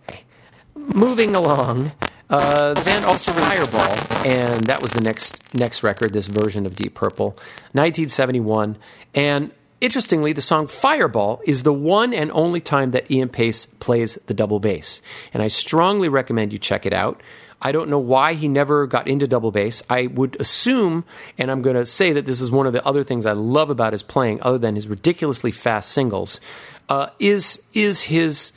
moving 0.75 1.35
along. 1.35 1.93
Uh, 2.29 2.73
the 2.73 2.81
band 2.81 3.05
also 3.05 3.31
Fireball, 3.31 3.95
and 4.25 4.65
that 4.65 4.81
was 4.81 4.91
the 4.91 5.01
next 5.01 5.53
next 5.53 5.83
record, 5.83 6.13
this 6.13 6.27
version 6.27 6.65
of 6.65 6.75
Deep 6.75 6.95
Purple, 6.95 7.27
1971. 7.73 8.77
And 9.13 9.51
Interestingly, 9.84 10.31
the 10.31 10.39
song 10.39 10.67
Fireball 10.67 11.41
is 11.45 11.63
the 11.63 11.73
one 11.73 12.13
and 12.13 12.31
only 12.31 12.61
time 12.61 12.91
that 12.91 13.11
Ian 13.11 13.27
Paice 13.27 13.65
plays 13.65 14.15
the 14.27 14.34
double 14.34 14.61
bass. 14.61 15.01
And 15.34 15.43
I 15.43 15.49
strongly 15.49 16.07
recommend 16.07 16.53
you 16.53 16.57
check 16.57 16.86
it 16.86 16.93
out. 16.93 17.21
I 17.61 17.73
don't 17.73 17.89
know 17.89 17.99
why 17.99 18.36
he 18.36 18.47
never 18.47 18.88
got 18.88 19.09
into 19.09 19.27
double 19.27 19.51
bass. 19.51 19.84
I 19.89 20.07
would 20.07 20.39
assume, 20.39 21.03
and 21.38 21.51
I'm 21.51 21.61
going 21.61 21.75
to 21.75 21.86
say 21.86 22.13
that 22.13 22.25
this 22.25 22.39
is 22.39 22.49
one 22.49 22.65
of 22.65 22.71
the 22.71 22.86
other 22.86 23.03
things 23.03 23.25
I 23.25 23.34
love 23.34 23.69
about 23.69 23.91
his 23.91 24.03
playing, 24.03 24.41
other 24.41 24.57
than 24.57 24.75
his 24.75 24.88
ridiculously 24.88 25.51
fast 25.51 25.91
singles, 25.91 26.39
uh, 26.88 27.09
is 27.19 27.61
is 27.73 28.03
his 28.03 28.53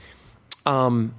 um, 0.65 1.13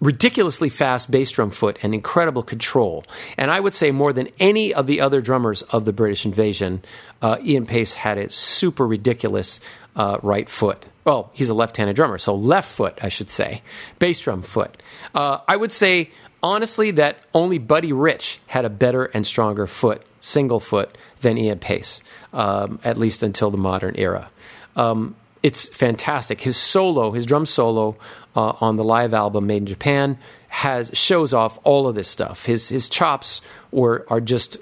ridiculously 0.00 0.68
fast 0.68 1.10
bass 1.10 1.30
drum 1.30 1.50
foot 1.50 1.78
and 1.82 1.94
incredible 1.94 2.42
control. 2.42 3.04
And 3.38 3.50
I 3.50 3.60
would 3.60 3.74
say 3.74 3.90
more 3.90 4.12
than 4.12 4.28
any 4.38 4.74
of 4.74 4.86
the 4.86 5.00
other 5.00 5.20
drummers 5.20 5.62
of 5.62 5.84
the 5.84 5.92
British 5.92 6.26
invasion, 6.26 6.82
uh, 7.22 7.38
Ian 7.42 7.66
Paice 7.66 7.94
had 7.94 8.18
a 8.18 8.30
super 8.30 8.86
ridiculous 8.86 9.60
uh, 9.94 10.18
right 10.22 10.48
foot. 10.48 10.86
Well, 11.04 11.30
he's 11.32 11.48
a 11.48 11.54
left-handed 11.54 11.96
drummer, 11.96 12.18
so 12.18 12.34
left 12.34 12.70
foot, 12.70 13.02
I 13.02 13.08
should 13.08 13.30
say, 13.30 13.62
bass 13.98 14.20
drum 14.20 14.42
foot. 14.42 14.82
Uh, 15.14 15.38
I 15.48 15.56
would 15.56 15.72
say 15.72 16.10
honestly 16.42 16.90
that 16.92 17.18
only 17.32 17.58
Buddy 17.58 17.92
Rich 17.92 18.40
had 18.46 18.64
a 18.64 18.70
better 18.70 19.06
and 19.06 19.26
stronger 19.26 19.66
foot, 19.66 20.02
single 20.20 20.60
foot, 20.60 20.98
than 21.20 21.38
Ian 21.38 21.58
Paice, 21.58 22.02
um, 22.32 22.80
at 22.84 22.98
least 22.98 23.22
until 23.22 23.50
the 23.50 23.56
modern 23.56 23.94
era. 23.96 24.30
Um, 24.74 25.16
it's 25.46 25.68
fantastic. 25.68 26.40
His 26.40 26.56
solo, 26.56 27.12
his 27.12 27.24
drum 27.24 27.46
solo 27.46 27.96
uh, 28.34 28.54
on 28.60 28.74
the 28.74 28.82
live 28.82 29.14
album 29.14 29.46
Made 29.46 29.58
in 29.58 29.66
Japan, 29.66 30.18
has 30.48 30.90
shows 30.92 31.32
off 31.32 31.60
all 31.62 31.86
of 31.86 31.94
this 31.94 32.08
stuff. 32.08 32.46
His 32.46 32.68
his 32.68 32.88
chops 32.88 33.42
were 33.70 34.04
are 34.08 34.20
just 34.20 34.58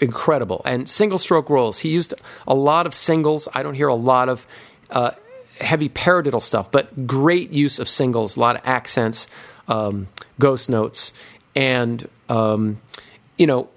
incredible. 0.00 0.62
And 0.64 0.88
single 0.88 1.18
stroke 1.18 1.50
rolls. 1.50 1.80
He 1.80 1.88
used 1.88 2.14
a 2.46 2.54
lot 2.54 2.86
of 2.86 2.94
singles. 2.94 3.48
I 3.52 3.64
don't 3.64 3.74
hear 3.74 3.88
a 3.88 3.96
lot 3.96 4.28
of 4.28 4.46
uh, 4.90 5.10
heavy 5.60 5.88
paradiddle 5.88 6.40
stuff, 6.40 6.70
but 6.70 7.04
great 7.04 7.50
use 7.50 7.80
of 7.80 7.88
singles. 7.88 8.36
A 8.36 8.40
lot 8.40 8.54
of 8.54 8.62
accents, 8.64 9.26
um, 9.66 10.06
ghost 10.38 10.70
notes, 10.70 11.14
and 11.56 12.08
um, 12.28 12.80
you 13.36 13.48
know. 13.48 13.68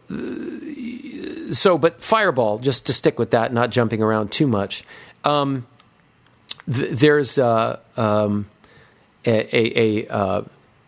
So, 1.54 1.80
but 1.80 2.04
Fireball, 2.04 2.60
just 2.60 2.86
to 2.86 2.94
stick 2.94 3.18
with 3.18 3.32
that, 3.32 3.52
not 3.52 3.72
jumping 3.72 4.04
around 4.04 4.32
too 4.32 4.46
much. 4.46 4.84
Um, 5.24 5.66
th- 6.72 6.90
there's 6.92 7.38
uh, 7.38 7.80
um, 7.98 8.50
a, 9.26 9.56
a, 9.56 10.06
a 10.06 10.14
uh, 10.14 10.44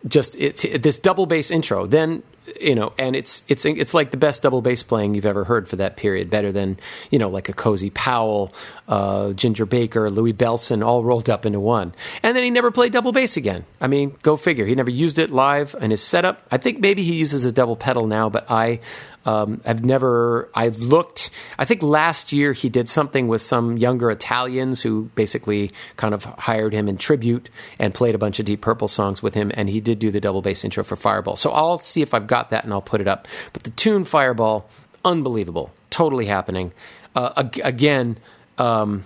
just 0.06 0.36
it's 0.36 0.62
this 0.62 0.98
double 0.98 1.26
bass 1.26 1.50
intro. 1.50 1.86
Then 1.86 2.22
you 2.60 2.74
know, 2.74 2.92
and 2.98 3.16
it's 3.16 3.42
it's 3.48 3.64
it's 3.64 3.94
like 3.94 4.10
the 4.10 4.16
best 4.16 4.42
double 4.42 4.60
bass 4.60 4.82
playing 4.82 5.14
you've 5.14 5.24
ever 5.24 5.44
heard 5.44 5.68
for 5.68 5.76
that 5.76 5.96
period. 5.96 6.28
Better 6.28 6.52
than 6.52 6.78
you 7.10 7.18
know, 7.18 7.28
like 7.28 7.48
a 7.48 7.52
Cozy 7.52 7.90
Powell, 7.90 8.52
uh, 8.86 9.32
Ginger 9.32 9.64
Baker, 9.64 10.10
Louis 10.10 10.34
Bellson, 10.34 10.84
all 10.84 11.02
rolled 11.02 11.30
up 11.30 11.46
into 11.46 11.60
one. 11.60 11.94
And 12.22 12.36
then 12.36 12.44
he 12.44 12.50
never 12.50 12.70
played 12.70 12.92
double 12.92 13.12
bass 13.12 13.36
again. 13.36 13.64
I 13.80 13.86
mean, 13.86 14.16
go 14.22 14.36
figure. 14.36 14.66
He 14.66 14.74
never 14.74 14.90
used 14.90 15.18
it 15.18 15.30
live 15.30 15.74
in 15.80 15.90
his 15.90 16.02
setup. 16.02 16.42
I 16.50 16.58
think 16.58 16.80
maybe 16.80 17.02
he 17.02 17.14
uses 17.14 17.44
a 17.44 17.52
double 17.52 17.76
pedal 17.76 18.06
now, 18.06 18.28
but 18.28 18.50
I 18.50 18.80
um, 19.24 19.60
I've 19.64 19.84
never, 19.84 20.48
I've 20.54 20.78
looked, 20.78 21.30
I 21.58 21.64
think 21.64 21.82
last 21.82 22.32
year 22.32 22.52
he 22.52 22.68
did 22.68 22.88
something 22.88 23.28
with 23.28 23.42
some 23.42 23.76
younger 23.78 24.10
Italians 24.10 24.82
who 24.82 25.10
basically 25.14 25.72
kind 25.96 26.14
of 26.14 26.24
hired 26.24 26.72
him 26.72 26.88
in 26.88 26.98
tribute 26.98 27.48
and 27.78 27.94
played 27.94 28.14
a 28.14 28.18
bunch 28.18 28.38
of 28.38 28.46
Deep 28.46 28.60
Purple 28.60 28.88
songs 28.88 29.22
with 29.22 29.34
him, 29.34 29.50
and 29.54 29.68
he 29.68 29.80
did 29.80 29.98
do 29.98 30.10
the 30.10 30.20
double 30.20 30.42
bass 30.42 30.64
intro 30.64 30.84
for 30.84 30.96
Fireball. 30.96 31.36
So 31.36 31.50
I'll 31.50 31.78
see 31.78 32.02
if 32.02 32.14
I've 32.14 32.26
got 32.26 32.50
that 32.50 32.64
and 32.64 32.72
I'll 32.72 32.82
put 32.82 33.00
it 33.00 33.08
up. 33.08 33.26
But 33.52 33.62
the 33.62 33.70
tune 33.70 34.04
Fireball, 34.04 34.68
unbelievable, 35.04 35.72
totally 35.90 36.26
happening. 36.26 36.72
Uh, 37.14 37.48
again, 37.62 38.18
um, 38.58 39.04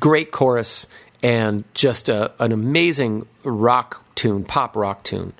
great 0.00 0.30
chorus 0.30 0.86
and 1.26 1.64
just 1.74 2.08
a, 2.08 2.30
an 2.38 2.52
amazing 2.52 3.26
rock 3.42 4.04
tune, 4.14 4.44
pop 4.44 4.76
rock 4.76 5.02
tune. 5.02 5.32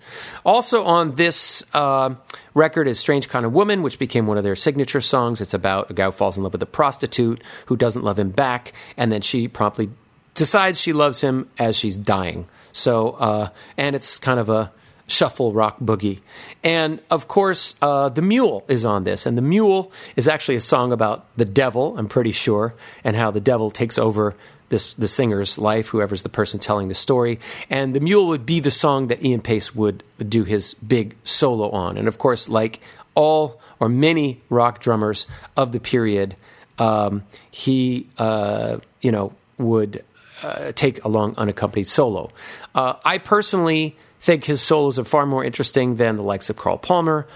Also 0.45 0.83
on 0.83 1.15
this 1.15 1.65
uh, 1.75 2.13
record 2.55 2.89
is 2.89 2.99
Strange 2.99 3.29
Kind 3.29 3.47
of 3.47 3.53
Woman, 3.53 3.83
which 3.83 3.97
became 3.97 4.27
one 4.27 4.37
of 4.37 4.43
their 4.43 4.57
signature 4.57 5.01
songs. 5.01 5.41
It's 5.41 5.55
about 5.55 5.89
a 5.89 5.95
guy 5.95 6.07
who 6.07 6.11
falls 6.11 6.37
in 6.37 6.43
love 6.43 6.53
with 6.53 6.63
a 6.65 6.67
prostitute 6.67 7.41
who 7.67 7.77
doesn't 7.77 8.03
love 8.03 8.19
him 8.19 8.31
back, 8.31 8.73
and 8.97 9.13
then 9.13 9.23
she 9.23 9.47
promptly 9.47 9.89
decides 10.35 10.81
she 10.81 10.93
loves 10.93 11.21
him 11.21 11.49
as 11.57 11.77
she's 11.77 11.97
dying. 11.97 12.49
So, 12.73 13.11
uh, 13.11 13.49
and 13.77 13.95
it's 13.95 14.19
kind 14.19 14.41
of 14.41 14.49
a 14.49 14.73
shuffle 15.07 15.53
rock 15.53 15.79
boogie. 15.79 16.19
And 16.65 17.01
of 17.13 17.29
course, 17.29 17.77
uh, 17.81 18.09
The 18.09 18.23
Mule 18.23 18.65
is 18.67 18.85
on 18.85 19.05
this. 19.05 19.25
And 19.25 19.39
The 19.39 19.43
Mule 19.43 19.93
is 20.17 20.27
actually 20.27 20.57
a 20.57 20.61
song 20.61 20.91
about 20.91 21.27
the 21.37 21.45
devil, 21.45 21.97
I'm 21.97 22.09
pretty 22.09 22.33
sure, 22.33 22.75
and 23.05 23.15
how 23.15 23.31
the 23.31 23.41
devil 23.41 23.71
takes 23.71 23.99
over 23.99 24.35
this 24.69 24.95
the 24.95 25.09
singer's 25.09 25.59
life, 25.59 25.89
whoever's 25.89 26.23
the 26.23 26.29
person 26.29 26.61
telling 26.61 26.89
the 26.89 26.95
story. 26.95 27.39
And 27.71 27.95
the 27.95 28.01
mule 28.01 28.27
would 28.29 28.47
be 28.47 28.61
the 28.61 28.71
song 28.71 29.09
that 29.09 29.25
Ian 29.25 29.41
Paice 29.41 29.75
would 29.75 30.03
do 30.29 30.45
his 30.45 30.75
big 30.75 31.17
solo 31.25 31.71
on. 31.71 31.97
And 31.97 32.09
of 32.09 32.19
course, 32.19 32.49
like 32.49 32.81
all 33.15 33.61
or 33.79 33.89
many 33.89 34.41
rock 34.49 34.81
drummers 34.81 35.27
of 35.57 35.73
the 35.73 35.81
period, 35.81 36.37
um, 36.79 37.25
he 37.51 38.09
uh, 38.19 38.79
you 39.01 39.13
know 39.13 39.33
would 39.59 40.05
uh, 40.43 40.73
take 40.73 41.05
a 41.05 41.09
long 41.09 41.35
unaccompanied 41.37 41.87
solo. 41.87 42.31
Uh, 42.75 42.95
I 43.05 43.19
personally 43.19 43.97
think 44.21 44.45
his 44.45 44.61
solos 44.61 44.99
are 44.99 45.05
far 45.05 45.27
more 45.27 45.45
interesting 45.45 45.97
than 45.97 46.17
the 46.17 46.23
likes 46.23 46.51
of 46.51 46.57
Carl 46.57 46.79
Palmer. 46.79 47.27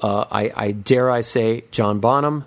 Uh, 0.00 0.24
I, 0.30 0.52
I 0.54 0.72
dare 0.72 1.10
I 1.10 1.22
say 1.22 1.64
John 1.70 1.98
Bonham, 2.00 2.44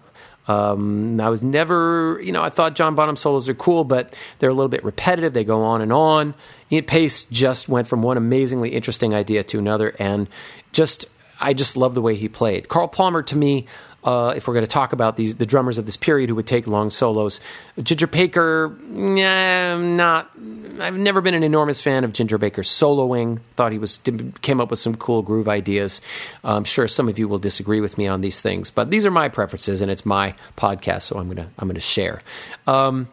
um, 0.48 1.20
I 1.20 1.30
was 1.30 1.44
never, 1.44 2.20
you 2.22 2.32
know, 2.32 2.42
I 2.42 2.50
thought 2.50 2.76
John 2.76 2.96
Bonham 2.96 3.16
solos 3.16 3.48
are 3.48 3.54
cool, 3.54 3.84
but 3.84 4.16
they're 4.40 4.50
a 4.50 4.54
little 4.54 4.70
bit 4.70 4.84
repetitive. 4.84 5.34
They 5.34 5.44
go 5.44 5.64
on 5.64 5.82
and 5.82 5.94
on. 5.94 6.36
Ian 6.72 6.86
Paice 6.86 7.26
just 7.26 7.70
went 7.70 7.88
from 7.88 8.02
one 8.02 8.18
amazingly 8.18 8.70
interesting 8.70 9.14
idea 9.14 9.44
to 9.44 9.60
another, 9.60 9.96
and 10.00 10.28
just 10.72 11.06
I 11.40 11.54
just 11.54 11.76
love 11.76 11.96
the 11.96 12.02
way 12.02 12.16
he 12.16 12.30
played. 12.30 12.70
Carl 12.70 12.88
Palmer, 12.88 13.24
to 13.24 13.36
me, 13.36 13.66
uh, 14.04 14.34
if 14.36 14.48
we're 14.48 14.54
going 14.54 14.66
to 14.66 14.72
talk 14.72 14.94
about 14.94 15.16
these 15.16 15.36
the 15.36 15.46
drummers 15.46 15.78
of 15.78 15.86
this 15.86 15.98
period 15.98 16.30
who 16.30 16.36
would 16.36 16.48
take 16.48 16.68
long 16.68 16.90
solos. 16.90 17.40
Ginger 17.82 18.08
Baker, 18.08 18.76
nah, 18.82 19.78
not. 19.78 20.32
I've 20.80 20.98
never 20.98 21.22
been 21.22 21.36
an 21.36 21.44
enormous 21.44 21.82
fan 21.82 22.04
of 22.04 22.14
Ginger 22.14 22.38
Baker's 22.38 22.70
soloing. 22.70 23.40
Thought 23.56 23.72
he 23.72 23.78
was 23.78 24.00
came 24.42 24.60
up 24.60 24.70
with 24.70 24.80
some 24.80 24.96
cool 24.96 25.22
groove 25.22 25.48
ideas. 25.48 26.02
I'm 26.44 26.64
sure 26.64 26.88
some 26.88 27.10
of 27.10 27.20
you 27.20 27.28
will 27.28 27.40
disagree 27.40 27.82
with 27.82 27.98
me 27.98 28.08
on 28.08 28.22
these 28.22 28.42
things, 28.42 28.72
but 28.72 28.90
these 28.90 29.06
are 29.06 29.12
my 29.12 29.30
preferences, 29.30 29.82
and 29.82 29.92
it's 29.92 30.06
my 30.06 30.34
podcast, 30.58 31.04
so 31.04 31.20
I'm 31.20 31.28
gonna 31.28 31.50
I'm 31.60 31.68
gonna 31.68 31.80
share. 31.80 32.22
Um, 32.66 33.08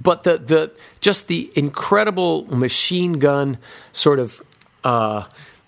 but 0.00 0.22
the 0.22 0.38
the 0.38 0.72
just 1.00 1.28
the 1.28 1.50
incredible 1.54 2.46
machine 2.46 3.14
gun 3.14 3.58
sort 3.92 4.18
of. 4.18 4.42
Uh, 4.82 5.24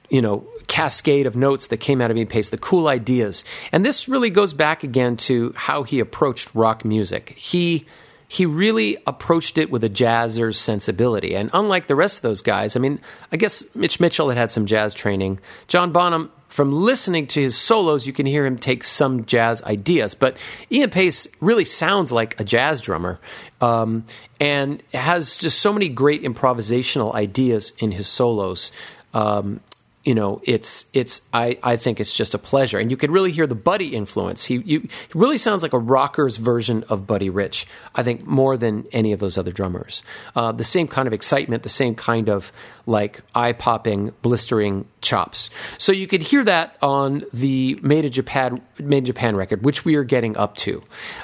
you 0.09 0.21
know, 0.21 0.47
cascade 0.67 1.27
of 1.27 1.37
notes 1.37 1.69
that 1.69 1.79
came 1.79 2.01
out 2.01 2.11
of 2.11 2.17
Ian 2.17 2.27
Paice, 2.27 2.51
the 2.51 2.59
cool 2.59 2.89
ideas. 2.89 3.45
And 3.73 3.85
this 3.85 4.09
really 4.09 4.31
goes 4.31 4.53
back 4.53 4.85
again 4.85 5.17
to 5.19 5.53
how 5.57 5.83
he 5.83 6.01
approached 6.01 6.55
rock 6.55 6.85
music. 6.85 7.31
He 7.31 7.87
he 8.33 8.47
really 8.47 8.97
approached 9.07 9.59
it 9.59 9.71
with 9.71 9.85
a 9.85 9.91
jazzer's 9.91 10.57
sensibility. 10.57 11.37
And 11.37 11.51
unlike 11.53 11.87
the 11.87 11.95
rest 11.95 12.17
of 12.17 12.23
those 12.23 12.41
guys, 12.41 12.77
I 12.77 12.81
mean, 12.81 12.99
I 13.31 13.37
guess 13.37 13.63
Mitch 13.75 14.01
Mitchell 14.01 14.31
had 14.31 14.39
had 14.39 14.51
some 14.51 14.65
jazz 14.65 14.95
training. 14.95 15.39
John 15.69 15.93
Bonham, 15.93 16.33
from 16.49 16.73
listening 16.73 17.27
to 17.27 17.43
his 17.43 17.57
solos, 17.57 18.07
you 18.07 18.15
can 18.15 18.25
hear 18.25 18.47
him 18.47 18.57
take 18.57 18.85
some 18.85 19.27
jazz 19.27 19.63
ideas. 19.65 20.15
But 20.15 20.39
Ian 20.71 20.89
Paice 20.89 21.27
really 21.41 21.67
sounds 21.67 22.11
like 22.11 22.41
a 22.41 22.45
jazz 22.45 22.81
drummer 22.81 23.21
um, 23.61 24.07
and 24.41 24.83
has 24.95 25.37
just 25.37 25.61
so 25.61 25.71
many 25.71 25.91
great 25.91 26.23
improvisational 26.23 27.15
ideas 27.15 27.75
in 27.81 27.91
his 27.91 28.07
solos. 28.07 28.73
Um, 29.13 29.61
you 30.05 30.15
know, 30.15 30.41
it's 30.45 30.87
it's 30.93 31.23
I, 31.33 31.59
I 31.63 31.77
think 31.77 32.01
it's 32.01 32.17
just 32.17 32.35
a 32.35 32.39
pleasure, 32.39 32.79
and 32.79 32.91
you 32.91 32.97
can 32.97 33.13
really 33.13 33.31
hear 33.31 33.47
the 33.47 33.55
Buddy 33.55 33.95
influence. 33.95 34.45
He 34.45 34.57
you, 34.57 34.81
he 34.81 34.89
really 35.15 35.39
sounds 35.39 35.63
like 35.63 35.73
a 35.73 35.79
rocker's 35.79 36.39
version 36.39 36.85
of 36.89 37.07
Buddy 37.07 37.31
Rich. 37.31 37.67
I 37.95 38.03
think 38.03 38.27
more 38.27 38.57
than 38.57 38.87
any 38.93 39.13
of 39.13 39.21
those 39.21 39.39
other 39.39 39.53
drummers. 39.53 40.03
Uh, 40.35 40.51
the 40.51 40.65
same 40.65 40.89
kind 40.89 41.07
of 41.07 41.13
excitement, 41.13 41.63
the 41.63 41.69
same 41.69 41.95
kind 41.95 42.29
of 42.29 42.53
like 42.85 43.21
eye 43.35 43.53
popping, 43.53 44.13
blistering 44.23 44.87
chops. 45.03 45.51
So 45.79 45.93
you 45.93 46.09
could 46.09 46.23
hear 46.23 46.43
that 46.45 46.77
on 46.83 47.25
the 47.33 47.79
Made 47.83 48.05
in 48.05 48.13
Japan 48.13 48.61
Made 48.81 48.99
in 48.99 49.05
Japan 49.05 49.37
record, 49.37 49.65
which 49.65 49.85
we 49.85 49.95
are 49.95 50.05
getting 50.05 50.37
up 50.37 50.57
to. 50.57 50.83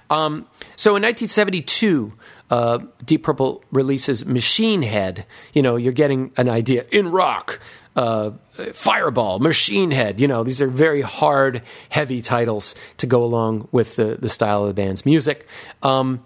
Um, 0.08 0.46
so 0.76 0.90
in 0.94 1.02
1972. 1.02 2.12
Uh, 2.50 2.78
Deep 3.04 3.24
Purple 3.24 3.62
releases 3.70 4.24
Machine 4.24 4.80
Head. 4.80 5.26
You 5.52 5.60
know, 5.60 5.76
you're 5.76 5.92
getting 5.92 6.32
an 6.38 6.48
idea 6.48 6.86
in 6.90 7.10
rock 7.10 7.60
uh, 7.99 8.30
Fireball, 8.74 9.40
Machine 9.40 9.90
Head. 9.90 10.20
You 10.20 10.28
know, 10.28 10.44
these 10.44 10.62
are 10.62 10.68
very 10.68 11.03
hard, 11.03 11.62
heavy 11.88 12.22
titles 12.22 12.76
to 12.99 13.09
go 13.09 13.24
along 13.24 13.66
with 13.72 13.96
the, 13.96 14.16
the 14.20 14.28
style 14.28 14.62
of 14.62 14.68
the 14.68 14.74
band's 14.74 15.05
music. 15.05 15.49
Um, 15.82 16.24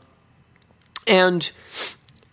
and 1.07 1.51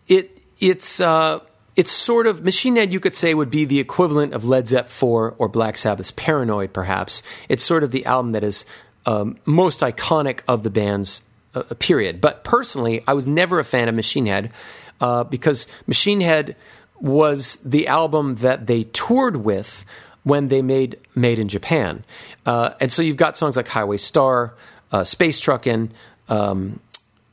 it 0.10 0.38
it's 0.60 1.00
uh, 1.00 1.40
it's 1.78 1.90
sort 1.90 2.28
of 2.28 2.44
Machine 2.44 2.76
Head. 2.76 2.92
You 2.92 3.00
could 3.00 3.16
say 3.16 3.34
would 3.34 3.50
be 3.50 3.64
the 3.64 3.80
equivalent 3.80 4.34
of 4.34 4.44
Led 4.44 4.68
Zepp 4.68 4.90
four 4.90 5.36
or 5.38 5.48
Black 5.48 5.78
Sabbath's 5.78 6.12
Paranoid. 6.12 6.74
Perhaps 6.74 7.24
it's 7.48 7.64
sort 7.64 7.84
of 7.84 7.92
the 7.92 8.06
album 8.06 8.32
that 8.32 8.44
is 8.44 8.66
um, 9.06 9.38
most 9.46 9.80
iconic 9.80 10.42
of 10.50 10.64
the 10.64 10.70
band's 10.70 11.24
uh, 11.56 11.64
period. 11.80 12.20
But 12.20 12.44
personally, 12.44 13.04
I 13.08 13.14
was 13.14 13.26
never 13.26 13.58
a 13.58 13.64
fan 13.64 13.88
of 13.88 13.96
Machine 13.96 14.26
Head 14.26 14.52
uh, 15.00 15.24
because 15.24 15.70
Machine 15.88 16.20
Head 16.20 16.58
was 17.02 17.56
the 17.58 17.88
album 17.88 18.36
that 18.36 18.68
they 18.68 18.84
toured 18.84 19.38
with 19.38 19.86
when 20.24 20.48
they 20.50 20.62
made 20.62 20.98
Made 21.16 21.40
in 21.40 21.48
Japan. 21.48 22.04
Uh, 22.46 22.74
and 22.80 22.92
so 22.92 23.02
you've 23.02 23.18
got 23.18 23.38
songs 23.38 23.56
like 23.58 23.68
Highway 23.68 23.98
Star, 23.98 24.54
uh, 24.92 25.04
Space 25.04 25.42
Truckin', 25.42 25.92
um, 26.28 26.80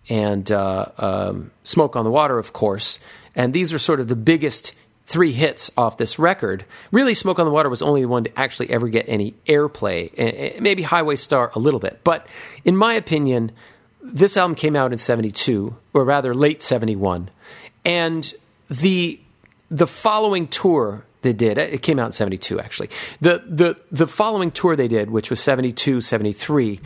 and 0.08 0.50
uh, 0.50 0.86
um, 0.98 1.50
Smoke 1.62 1.96
on 1.96 2.04
the 2.04 2.10
Water, 2.10 2.38
of 2.38 2.52
course. 2.52 2.98
And 3.34 3.52
these 3.52 3.72
are 3.72 3.78
sort 3.78 4.00
of 4.00 4.08
the 4.08 4.16
biggest 4.16 4.74
three 5.06 5.32
hits 5.32 5.70
off 5.76 5.98
this 5.98 6.18
record. 6.18 6.64
Really, 6.90 7.14
Smoke 7.14 7.38
on 7.38 7.44
the 7.44 7.52
Water 7.52 7.68
was 7.68 7.82
only 7.82 8.02
the 8.02 8.08
one 8.08 8.24
to 8.24 8.38
actually 8.38 8.70
ever 8.70 8.88
get 8.88 9.08
any 9.08 9.34
airplay. 9.46 10.60
Maybe 10.60 10.82
Highway 10.82 11.16
Star 11.16 11.52
a 11.54 11.58
little 11.58 11.80
bit. 11.80 12.00
But 12.02 12.26
in 12.64 12.76
my 12.76 12.94
opinion, 12.94 13.52
this 14.02 14.36
album 14.36 14.56
came 14.56 14.74
out 14.74 14.92
in 14.92 14.98
72, 14.98 15.76
or 15.94 16.04
rather 16.04 16.34
late 16.34 16.62
71. 16.62 17.30
And 17.84 18.34
the 18.68 19.20
the 19.70 19.86
following 19.86 20.48
tour 20.48 21.04
they 21.22 21.32
did, 21.32 21.58
it 21.58 21.82
came 21.82 21.98
out 21.98 22.06
in 22.06 22.12
72 22.12 22.60
actually. 22.60 22.88
The 23.20 23.42
the 23.46 23.76
the 23.90 24.06
following 24.06 24.50
tour 24.50 24.76
they 24.76 24.88
did, 24.88 25.10
which 25.10 25.30
was 25.30 25.40
72, 25.40 26.00
73, 26.00 26.80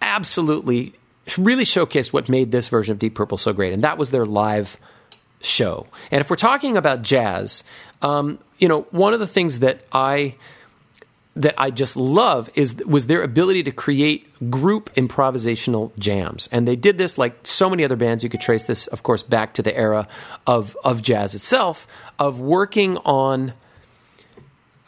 absolutely 0.00 0.94
really 1.38 1.64
showcased 1.64 2.12
what 2.12 2.28
made 2.28 2.50
this 2.50 2.68
version 2.68 2.92
of 2.92 2.98
Deep 2.98 3.14
Purple 3.14 3.38
so 3.38 3.52
great, 3.52 3.72
and 3.72 3.84
that 3.84 3.98
was 3.98 4.10
their 4.10 4.26
live 4.26 4.76
show. 5.42 5.86
And 6.10 6.20
if 6.20 6.30
we're 6.30 6.36
talking 6.36 6.76
about 6.76 7.02
jazz, 7.02 7.64
um, 8.02 8.38
you 8.58 8.68
know, 8.68 8.82
one 8.90 9.14
of 9.14 9.20
the 9.20 9.26
things 9.26 9.60
that 9.60 9.82
I 9.92 10.36
that 11.36 11.54
I 11.58 11.70
just 11.70 11.96
love 11.96 12.50
is 12.54 12.82
was 12.84 13.06
their 13.06 13.22
ability 13.22 13.62
to 13.64 13.70
create 13.70 14.26
group 14.50 14.92
improvisational 14.94 15.96
jams, 15.98 16.48
and 16.50 16.66
they 16.66 16.76
did 16.76 16.98
this 16.98 17.18
like 17.18 17.46
so 17.46 17.70
many 17.70 17.84
other 17.84 17.96
bands. 17.96 18.24
You 18.24 18.30
could 18.30 18.40
trace 18.40 18.64
this, 18.64 18.86
of 18.88 19.02
course, 19.02 19.22
back 19.22 19.54
to 19.54 19.62
the 19.62 19.76
era 19.76 20.08
of 20.46 20.76
of 20.82 21.02
jazz 21.02 21.34
itself, 21.34 21.86
of 22.18 22.40
working 22.40 22.96
on 22.98 23.54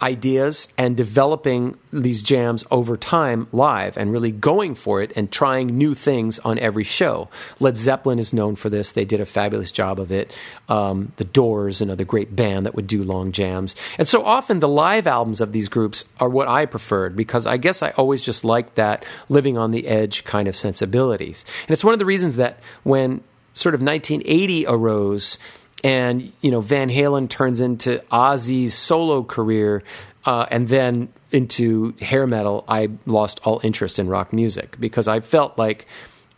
ideas 0.02 0.68
and 0.76 0.96
developing 0.96 1.76
these 1.92 2.22
jams 2.22 2.64
over 2.70 2.96
time 2.96 3.46
live 3.52 3.96
and 3.96 4.10
really 4.10 4.32
going 4.32 4.74
for 4.74 5.00
it 5.00 5.12
and 5.14 5.30
trying 5.30 5.68
new 5.68 5.94
things 5.94 6.38
on 6.40 6.58
every 6.58 6.84
show. 6.84 7.28
Led 7.60 7.76
Zeppelin 7.76 8.18
is 8.18 8.32
known 8.32 8.56
for 8.56 8.68
this. 8.68 8.92
They 8.92 9.04
did 9.04 9.20
a 9.20 9.24
fabulous 9.24 9.70
job 9.70 10.00
of 10.00 10.10
it. 10.10 10.36
Um, 10.68 11.12
the 11.16 11.24
Doors, 11.24 11.80
another 11.80 12.04
great 12.04 12.34
band 12.34 12.66
that 12.66 12.74
would 12.74 12.86
do 12.86 13.02
long 13.02 13.32
jams. 13.32 13.76
And 13.98 14.08
so 14.08 14.24
often 14.24 14.60
the 14.60 14.68
live 14.68 15.06
albums 15.06 15.40
of 15.40 15.52
these 15.52 15.68
groups 15.68 16.04
are 16.18 16.28
what 16.28 16.48
I 16.48 16.66
preferred 16.66 17.14
because 17.14 17.46
I 17.46 17.56
guess 17.56 17.82
I 17.82 17.90
always 17.90 18.24
just 18.24 18.44
liked 18.44 18.74
that 18.74 19.04
living 19.28 19.56
on 19.56 19.70
the 19.70 19.86
edge 19.86 20.24
kind 20.24 20.48
of 20.48 20.56
sensibilities. 20.56 21.44
And 21.62 21.70
it's 21.70 21.84
one 21.84 21.92
of 21.92 21.98
the 21.98 22.06
reasons 22.06 22.36
that 22.36 22.58
when 22.82 23.22
sort 23.52 23.74
of 23.74 23.82
1980 23.82 24.66
arose, 24.66 25.38
and 25.84 26.32
you 26.40 26.50
know 26.50 26.60
Van 26.60 26.88
Halen 26.88 27.28
turns 27.28 27.60
into 27.60 28.02
Ozzy's 28.10 28.74
solo 28.74 29.22
career, 29.22 29.82
uh, 30.24 30.46
and 30.50 30.68
then 30.68 31.08
into 31.30 31.94
hair 32.00 32.26
metal. 32.26 32.64
I 32.68 32.90
lost 33.06 33.40
all 33.44 33.60
interest 33.62 33.98
in 33.98 34.08
rock 34.08 34.32
music 34.32 34.76
because 34.78 35.08
I 35.08 35.20
felt 35.20 35.58
like 35.58 35.86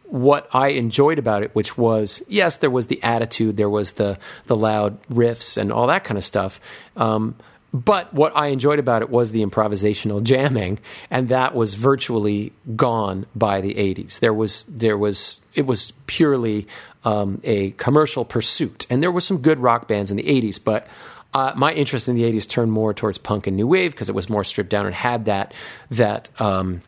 what 0.04 0.48
I 0.52 0.68
enjoyed 0.68 1.18
about 1.18 1.42
it, 1.42 1.54
which 1.54 1.76
was 1.76 2.22
yes, 2.28 2.58
there 2.58 2.70
was 2.70 2.86
the 2.86 3.02
attitude, 3.02 3.56
there 3.56 3.70
was 3.70 3.92
the 3.92 4.18
the 4.46 4.56
loud 4.56 5.02
riffs 5.08 5.56
and 5.56 5.72
all 5.72 5.86
that 5.88 6.04
kind 6.04 6.18
of 6.18 6.24
stuff. 6.24 6.60
Um, 6.96 7.36
but 7.74 8.14
what 8.14 8.32
I 8.34 8.48
enjoyed 8.48 8.78
about 8.78 9.02
it 9.02 9.10
was 9.10 9.32
the 9.32 9.44
improvisational 9.44 10.22
jamming, 10.22 10.78
and 11.10 11.28
that 11.28 11.54
was 11.54 11.74
virtually 11.74 12.52
gone 12.74 13.26
by 13.34 13.60
the 13.60 13.74
'80s. 13.74 14.20
There 14.20 14.32
was 14.32 14.64
there 14.68 14.96
was 14.96 15.40
it 15.54 15.66
was 15.66 15.92
purely 16.06 16.66
um, 17.04 17.40
a 17.44 17.72
commercial 17.72 18.24
pursuit. 18.24 18.86
And 18.90 19.02
there 19.02 19.12
were 19.12 19.20
some 19.20 19.38
good 19.38 19.58
rock 19.58 19.88
bands 19.88 20.10
in 20.10 20.16
the 20.16 20.22
80s, 20.22 20.58
but 20.62 20.86
uh, 21.32 21.52
my 21.56 21.72
interest 21.72 22.08
in 22.08 22.16
the 22.16 22.22
80s 22.22 22.48
turned 22.48 22.72
more 22.72 22.94
towards 22.94 23.18
punk 23.18 23.46
and 23.46 23.56
new 23.56 23.66
wave 23.66 23.90
because 23.90 24.08
it 24.08 24.14
was 24.14 24.30
more 24.30 24.44
stripped 24.44 24.70
down 24.70 24.86
and 24.86 24.94
had 24.94 25.24
that 25.26 25.52
that 25.90 26.28
um, 26.40 26.80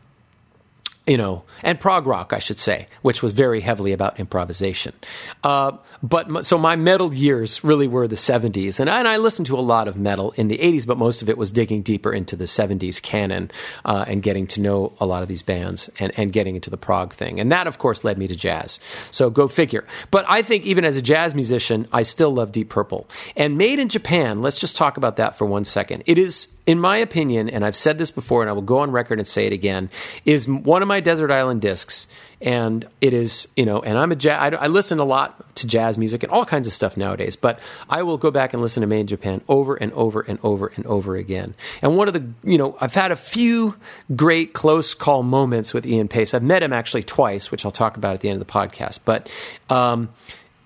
you 1.07 1.17
know, 1.17 1.43
and 1.63 1.79
prog 1.79 2.05
rock, 2.05 2.33
I 2.33 2.39
should 2.39 2.59
say, 2.59 2.87
which 3.01 3.23
was 3.23 3.31
very 3.31 3.61
heavily 3.61 3.93
about 3.93 4.19
improvisation. 4.19 4.93
Uh, 5.41 5.77
but 6.03 6.45
so 6.45 6.57
my 6.57 6.75
metal 6.75 7.15
years 7.15 7.63
really 7.63 7.87
were 7.87 8.07
the 8.07 8.15
70s, 8.15 8.79
and 8.79 8.89
I, 8.89 8.99
and 8.99 9.07
I, 9.07 9.17
listened 9.17 9.47
to 9.47 9.57
a 9.57 9.61
lot 9.61 9.87
of 9.87 9.97
metal 9.97 10.33
in 10.33 10.49
the 10.49 10.57
80s, 10.57 10.85
but 10.85 10.97
most 10.97 11.21
of 11.21 11.29
it 11.29 11.37
was 11.37 11.51
digging 11.51 11.81
deeper 11.81 12.13
into 12.13 12.35
the 12.35 12.43
70s 12.43 13.01
canon 13.01 13.49
uh, 13.85 14.05
and 14.07 14.21
getting 14.21 14.47
to 14.47 14.61
know 14.61 14.93
a 14.99 15.05
lot 15.05 15.23
of 15.23 15.29
these 15.29 15.41
bands 15.41 15.89
and, 15.99 16.11
and 16.17 16.33
getting 16.33 16.55
into 16.55 16.69
the 16.69 16.77
prog 16.77 17.13
thing. 17.13 17.39
And 17.39 17.51
that, 17.51 17.67
of 17.67 17.77
course, 17.77 18.03
led 18.03 18.17
me 18.17 18.27
to 18.27 18.35
jazz. 18.35 18.79
So 19.09 19.29
go 19.29 19.47
figure. 19.47 19.85
But 20.11 20.25
I 20.27 20.41
think 20.41 20.65
even 20.65 20.83
as 20.83 20.97
a 20.97 21.01
jazz 21.01 21.33
musician, 21.33 21.87
I 21.93 22.01
still 22.01 22.31
love 22.31 22.51
Deep 22.51 22.69
Purple. 22.69 23.07
And 23.35 23.57
Made 23.57 23.79
in 23.79 23.89
Japan, 23.89 24.41
let's 24.41 24.59
just 24.59 24.75
talk 24.75 24.97
about 24.97 25.15
that 25.15 25.37
for 25.37 25.45
one 25.45 25.63
second. 25.63 26.03
It 26.05 26.17
is 26.17 26.49
in 26.67 26.81
my 26.81 26.97
opinion, 26.97 27.49
and 27.49 27.65
I've 27.65 27.77
said 27.77 27.97
this 27.97 28.11
before 28.11 28.41
and 28.41 28.49
I 28.49 28.53
will 28.53 28.61
go 28.61 28.79
on 28.79 28.91
record 28.91 29.19
and 29.19 29.27
say 29.27 29.47
it 29.47 29.53
again, 29.53 29.89
is 30.25 30.49
one 30.49 30.81
of 30.81 30.87
my 30.89 30.99
Desert 30.99 31.31
Island 31.31 31.61
discs. 31.61 32.07
And 32.41 32.87
it 32.99 33.13
is, 33.13 33.47
you 33.55 33.65
know, 33.65 33.79
and 33.81 33.97
I'm 33.97 34.11
a 34.11 34.15
jazz, 34.15 34.53
I, 34.53 34.65
I, 34.65 34.67
listen 34.67 34.99
a 34.99 35.05
lot 35.05 35.55
to 35.55 35.65
jazz 35.65 35.97
music 35.97 36.21
and 36.21 36.31
all 36.31 36.45
kinds 36.45 36.67
of 36.67 36.73
stuff 36.73 36.95
nowadays, 36.95 37.35
but 37.35 37.59
I 37.89 38.03
will 38.03 38.17
go 38.17 38.29
back 38.29 38.53
and 38.53 38.61
listen 38.61 38.81
to 38.81 38.87
Made 38.87 38.99
in 38.99 39.07
Japan 39.07 39.41
over 39.47 39.75
and 39.75 39.91
over 39.93 40.21
and 40.21 40.37
over 40.43 40.67
and 40.75 40.85
over 40.85 41.15
again. 41.15 41.55
And 41.81 41.97
one 41.97 42.07
of 42.07 42.13
the, 42.13 42.27
you 42.43 42.57
know, 42.59 42.77
I've 42.79 42.93
had 42.93 43.11
a 43.11 43.15
few 43.15 43.77
great 44.15 44.53
close 44.53 44.93
call 44.93 45.23
moments 45.23 45.73
with 45.73 45.87
Ian 45.87 46.09
Paice. 46.09 46.33
I've 46.33 46.43
met 46.43 46.61
him 46.61 46.73
actually 46.73 47.03
twice, 47.03 47.49
which 47.49 47.65
I'll 47.65 47.71
talk 47.71 47.97
about 47.97 48.13
at 48.13 48.19
the 48.19 48.29
end 48.29 48.39
of 48.39 48.45
the 48.45 48.53
podcast. 48.53 48.99
But 49.03 49.31
um, 49.69 50.09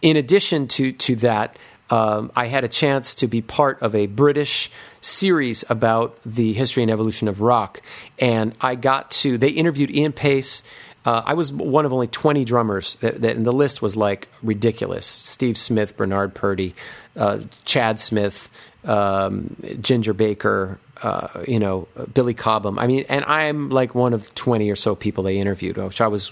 in 0.01 0.17
addition 0.17 0.67
to, 0.69 0.91
to 0.91 1.15
that, 1.17 1.55
um, 1.91 2.31
I 2.35 2.45
had 2.45 2.63
a 2.63 2.69
chance 2.69 3.15
to 3.15 3.27
be 3.27 3.41
part 3.41 3.81
of 3.81 3.93
a 3.93 4.07
British 4.07 4.71
series 5.01 5.65
about 5.69 6.17
the 6.25 6.53
history 6.53 6.83
and 6.83 6.91
evolution 6.91 7.27
of 7.27 7.41
rock, 7.41 7.81
and 8.17 8.55
I 8.61 8.75
got 8.75 9.11
to. 9.11 9.37
They 9.37 9.49
interviewed 9.49 9.91
Ian 9.91 10.13
Paice. 10.13 10.63
Uh, 11.03 11.21
I 11.25 11.33
was 11.33 11.51
one 11.51 11.85
of 11.85 11.93
only 11.93 12.07
20 12.07 12.45
drummers, 12.45 12.95
that, 12.97 13.21
that, 13.23 13.35
and 13.35 13.45
the 13.45 13.51
list 13.51 13.81
was 13.81 13.97
like 13.97 14.27
ridiculous. 14.43 15.05
Steve 15.05 15.57
Smith, 15.57 15.97
Bernard 15.97 16.35
Purdie, 16.35 16.75
uh, 17.17 17.39
Chad 17.65 17.99
Smith, 17.99 18.49
um, 18.85 19.55
Ginger 19.81 20.13
Baker, 20.13 20.79
uh, 21.01 21.43
you 21.47 21.59
know, 21.59 21.87
Billy 22.13 22.35
Cobham. 22.35 22.77
I 22.77 22.85
mean, 22.85 23.05
and 23.09 23.25
I'm 23.25 23.69
like 23.69 23.95
one 23.95 24.13
of 24.13 24.33
20 24.35 24.69
or 24.69 24.75
so 24.75 24.95
people 24.95 25.23
they 25.23 25.39
interviewed, 25.39 25.77
which 25.77 26.01
I 26.01 26.07
was, 26.07 26.31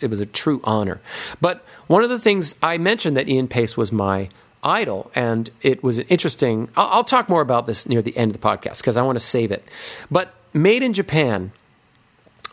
it 0.00 0.10
was 0.10 0.18
a 0.18 0.26
true 0.26 0.60
honor. 0.64 1.00
But 1.40 1.64
one 1.86 2.02
of 2.02 2.10
the 2.10 2.18
things 2.18 2.56
I 2.60 2.76
mentioned 2.78 3.16
that 3.16 3.28
Ian 3.28 3.46
Paice 3.46 3.76
was 3.76 3.92
my 3.92 4.28
idol. 4.62 5.10
And 5.14 5.50
it 5.62 5.82
was 5.82 5.98
interesting. 6.00 6.68
I'll, 6.76 6.88
I'll 6.88 7.04
talk 7.04 7.28
more 7.28 7.42
about 7.42 7.66
this 7.66 7.88
near 7.88 8.02
the 8.02 8.16
end 8.16 8.34
of 8.34 8.40
the 8.40 8.46
podcast 8.46 8.78
because 8.80 8.96
I 8.96 9.02
want 9.02 9.16
to 9.16 9.24
save 9.24 9.52
it. 9.52 9.64
But 10.10 10.34
Made 10.52 10.82
in 10.82 10.92
Japan, 10.92 11.52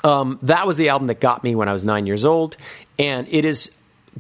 um, 0.04 0.38
that 0.44 0.68
was 0.68 0.78
the 0.78 0.90
album 0.90 1.08
that 1.08 1.20
got 1.20 1.44
me 1.44 1.56
when 1.56 1.70
I 1.70 1.74
was 1.74 1.86
nine 1.86 2.06
years 2.06 2.26
old. 2.26 2.58
And 3.00 3.28
it 3.30 3.46
is 3.46 3.72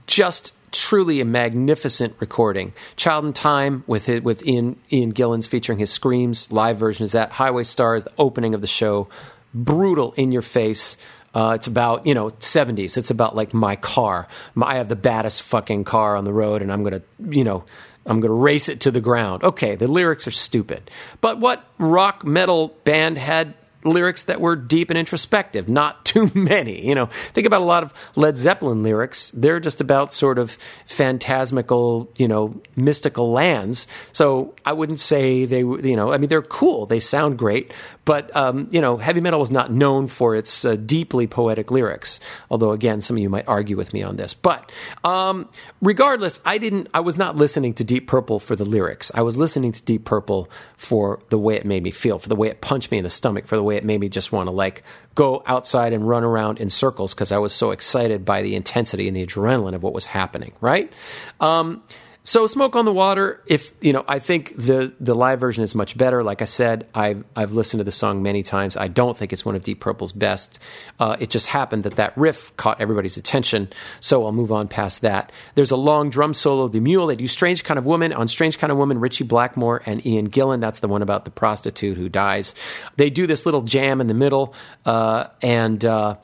just 0.08 0.54
truly 0.72 1.22
a 1.22 1.26
magnificent 1.26 2.16
recording. 2.20 2.74
Child 2.96 3.26
in 3.26 3.34
Time 3.34 3.84
with 3.88 4.10
it, 4.10 4.24
with 4.24 4.46
Ian 4.46 4.78
Ian 4.92 5.12
Gillan's 5.12 5.48
featuring 5.48 5.78
his 5.78 5.92
screams 5.92 6.52
live 6.52 6.78
version 6.78 7.06
is 7.06 7.12
that 7.14 7.32
Highway 7.32 7.64
Stars, 7.64 8.04
the 8.04 8.12
opening 8.18 8.54
of 8.56 8.62
the 8.62 8.68
show, 8.68 9.08
brutal 9.54 10.14
in 10.14 10.32
your 10.32 10.42
face. 10.42 10.98
Uh, 11.36 11.52
it's 11.54 11.68
about 11.68 12.08
you 12.08 12.14
know 12.14 12.30
70s. 12.30 12.98
It's 12.98 13.12
about 13.12 13.36
like 13.36 13.54
my 13.54 13.76
car. 13.76 14.28
My, 14.56 14.68
I 14.68 14.76
have 14.76 14.90
the 14.90 14.96
baddest 14.96 15.42
fucking 15.42 15.84
car 15.84 16.16
on 16.16 16.24
the 16.24 16.34
road, 16.34 16.62
and 16.62 16.72
I'm 16.72 16.82
gonna 16.82 17.02
you 17.30 17.44
know 17.44 17.66
I'm 18.06 18.22
gonna 18.22 18.34
race 18.34 18.70
it 18.70 18.80
to 18.82 18.92
the 18.92 19.02
ground. 19.02 19.44
Okay, 19.44 19.76
the 19.76 19.88
lyrics 19.88 20.28
are 20.28 20.32
stupid, 20.32 20.90
but 21.20 21.40
what 21.40 21.64
rock 21.78 22.24
metal 22.26 22.70
band 22.86 23.18
had 23.18 23.54
lyrics 23.86 24.24
that 24.24 24.42
were 24.42 24.56
deep 24.56 24.90
and 24.90 24.98
introspective, 24.98 25.70
not 25.70 26.06
too 26.06 26.30
many. 26.36 26.86
You 26.86 26.96
know, 26.96 27.06
think 27.06 27.48
about 27.48 27.62
a 27.62 27.66
lot 27.66 27.84
of 27.84 27.94
Led 28.16 28.38
Zeppelin 28.38 28.84
lyrics. 28.84 29.32
They're 29.34 29.60
just 29.60 29.82
about 29.82 30.12
sort 30.12 30.38
of 30.38 30.58
phantasmical, 30.86 32.12
you 32.18 32.28
know, 32.28 32.62
mystical 32.76 33.32
lands. 33.32 33.88
So 34.12 34.56
I 34.66 34.74
wouldn't 34.74 35.00
say 35.00 35.46
they, 35.46 35.60
you 35.60 35.96
know, 35.96 36.12
I 36.12 36.18
mean, 36.18 36.30
they're 36.30 36.42
cool. 36.42 36.86
They 36.86 37.00
sound 37.00 37.38
great, 37.38 37.74
but, 38.06 38.36
um, 38.36 38.68
you 38.72 38.82
know, 38.82 38.98
heavy 38.98 39.22
metal 39.22 39.40
was 39.40 39.52
not 39.52 39.72
known 39.72 40.08
for 40.08 40.36
its 40.36 40.66
uh, 40.66 40.76
deeply 40.76 41.28
poetic 41.28 41.72
lyrics. 41.72 42.20
Although, 42.50 42.72
again, 42.72 43.02
some 43.02 43.18
of 43.18 43.24
you 43.24 43.30
might 43.30 43.48
argue 43.48 43.78
with 43.78 43.94
me 43.94 44.04
on 44.04 44.16
this. 44.16 44.34
But 44.34 44.72
um, 45.04 45.50
regardless, 45.82 46.42
I 46.46 46.58
didn't, 46.58 46.90
I 46.94 47.00
was 47.00 47.18
not 47.18 47.36
listening 47.36 47.74
to 47.76 47.84
Deep 47.84 48.08
Purple 48.08 48.40
for 48.40 48.56
the 48.56 48.66
lyrics. 48.66 49.12
I 49.14 49.22
was 49.22 49.38
listening 49.38 49.72
to 49.72 49.84
Deep 49.84 50.06
Purple 50.06 50.50
for 50.78 51.20
the 51.30 51.40
way 51.40 51.56
it 51.56 51.66
made 51.66 51.84
me 51.84 51.92
feel, 51.92 52.20
for 52.20 52.30
the 52.30 52.36
way 52.36 52.50
it 52.50 52.62
punched 52.62 52.92
me 52.92 52.98
in 52.98 53.04
the 53.04 53.10
stomach, 53.10 53.48
for 53.48 53.56
the 53.56 53.64
way 53.64 53.75
way 53.76 53.78
it 53.78 53.86
made 53.86 54.00
me 54.00 54.10
just 54.10 54.32
want 54.32 54.48
to 54.48 54.52
like 54.52 54.84
go 55.14 55.44
outside 55.46 55.94
and 55.94 56.08
run 56.08 56.24
around 56.24 56.60
in 56.60 56.70
circles 56.70 57.14
because 57.14 57.32
I 57.32 57.38
was 57.38 57.54
so 57.54 57.72
excited 57.72 58.26
by 58.26 58.42
the 58.42 58.56
intensity 58.56 59.08
and 59.08 59.16
the 59.16 59.26
adrenaline 59.26 59.76
of 59.76 59.84
what 59.84 59.94
was 59.94 60.06
happening, 60.06 60.54
right? 60.62 60.92
Um, 61.40 61.84
so 62.26 62.48
Smoke 62.48 62.76
on 62.76 62.86
the 62.86 62.92
Water, 62.92 63.40
if 63.46 63.72
you 63.82 63.94
know, 63.94 64.04
I 64.08 64.18
think 64.18 64.56
the 64.58 64.96
the 65.00 65.14
live 65.14 65.40
version 65.40 65.64
is 65.64 65.76
much 65.76 65.96
better. 65.96 66.24
Like 66.24 66.42
I 66.42 66.46
said, 66.46 66.88
I've 66.96 67.24
I've 67.36 67.52
listened 67.52 67.82
to 67.82 67.84
the 67.84 67.92
song 67.92 68.24
many 68.24 68.42
times. 68.42 68.76
I 68.76 68.88
don't 68.88 69.16
think 69.16 69.32
it's 69.32 69.46
one 69.46 69.56
of 69.56 69.62
Deep 69.62 69.80
Purple's 69.80 70.12
best. 70.12 70.60
Uh, 71.00 71.18
it 71.20 71.30
just 71.30 71.46
happened 71.46 71.84
that 71.84 71.98
that 71.98 72.18
riff 72.18 72.56
caught 72.58 72.82
everybody's 72.82 73.18
attention, 73.18 73.70
so 74.00 74.26
I'll 74.26 74.32
move 74.32 74.52
on 74.52 74.68
past 74.68 75.02
that. 75.02 75.32
There's 75.54 75.70
a 75.70 75.76
long 75.76 76.10
drum 76.10 76.34
solo, 76.34 76.68
the 76.68 76.80
mule. 76.80 77.06
They 77.06 77.16
do 77.16 77.28
Strange 77.28 77.64
Kind 77.64 77.78
of 77.78 77.86
Woman 77.86 78.12
on 78.12 78.28
Strange 78.28 78.58
Kind 78.58 78.72
of 78.72 78.80
Woman. 78.80 79.00
Ritchie 79.00 79.26
Blackmore 79.26 79.84
and 79.86 80.04
Ian 80.04 80.28
Gillan. 80.28 80.62
That's 80.62 80.80
the 80.80 80.88
one 80.88 81.04
about 81.04 81.26
the 81.26 81.32
prostitute 81.32 81.96
who 81.96 82.10
dies. 82.10 82.56
They 82.98 83.12
do 83.12 83.28
this 83.28 83.46
little 83.46 83.62
jam 83.62 84.02
in 84.02 84.08
the 84.08 84.16
middle, 84.16 84.56
uh, 84.84 85.28
and. 85.44 85.86
Uh, 85.86 86.16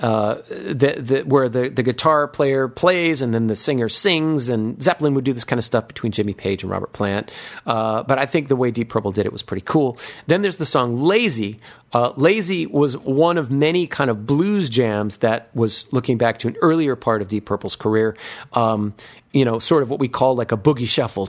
uh, 0.00 0.36
the, 0.48 0.96
the, 0.98 1.22
where 1.26 1.48
the, 1.48 1.68
the 1.68 1.82
guitar 1.82 2.26
player 2.26 2.68
plays 2.68 3.20
and 3.22 3.34
then 3.34 3.46
the 3.46 3.54
singer 3.54 3.88
sings, 3.88 4.48
and 4.48 4.82
Zeppelin 4.82 5.14
would 5.14 5.24
do 5.24 5.32
this 5.32 5.44
kind 5.44 5.58
of 5.58 5.64
stuff 5.64 5.86
between 5.88 6.10
Jimmy 6.12 6.34
Page 6.34 6.62
and 6.62 6.70
Robert 6.70 6.92
Plant. 6.92 7.30
Uh, 7.66 8.02
but 8.02 8.18
I 8.18 8.26
think 8.26 8.48
the 8.48 8.56
way 8.56 8.70
Deep 8.70 8.88
Purple 8.88 9.12
did 9.12 9.26
it 9.26 9.32
was 9.32 9.42
pretty 9.42 9.62
cool. 9.64 9.98
Then 10.26 10.42
there's 10.42 10.56
the 10.56 10.64
song 10.64 10.96
Lazy. 10.96 11.60
Uh, 11.92 12.12
Lazy 12.16 12.66
was 12.66 12.96
one 12.96 13.36
of 13.36 13.50
many 13.50 13.86
kind 13.86 14.10
of 14.10 14.24
blues 14.24 14.70
jams 14.70 15.18
that 15.18 15.54
was 15.54 15.92
looking 15.92 16.18
back 16.18 16.38
to 16.38 16.48
an 16.48 16.56
earlier 16.62 16.96
part 16.96 17.20
of 17.20 17.28
Deep 17.28 17.44
Purple's 17.44 17.76
career. 17.76 18.16
Um, 18.52 18.94
you 19.32 19.44
know, 19.44 19.58
sort 19.60 19.82
of 19.82 19.90
what 19.90 20.00
we 20.00 20.08
call 20.08 20.34
like 20.34 20.50
a 20.50 20.56
boogie 20.56 20.88
shuffle. 20.88 21.28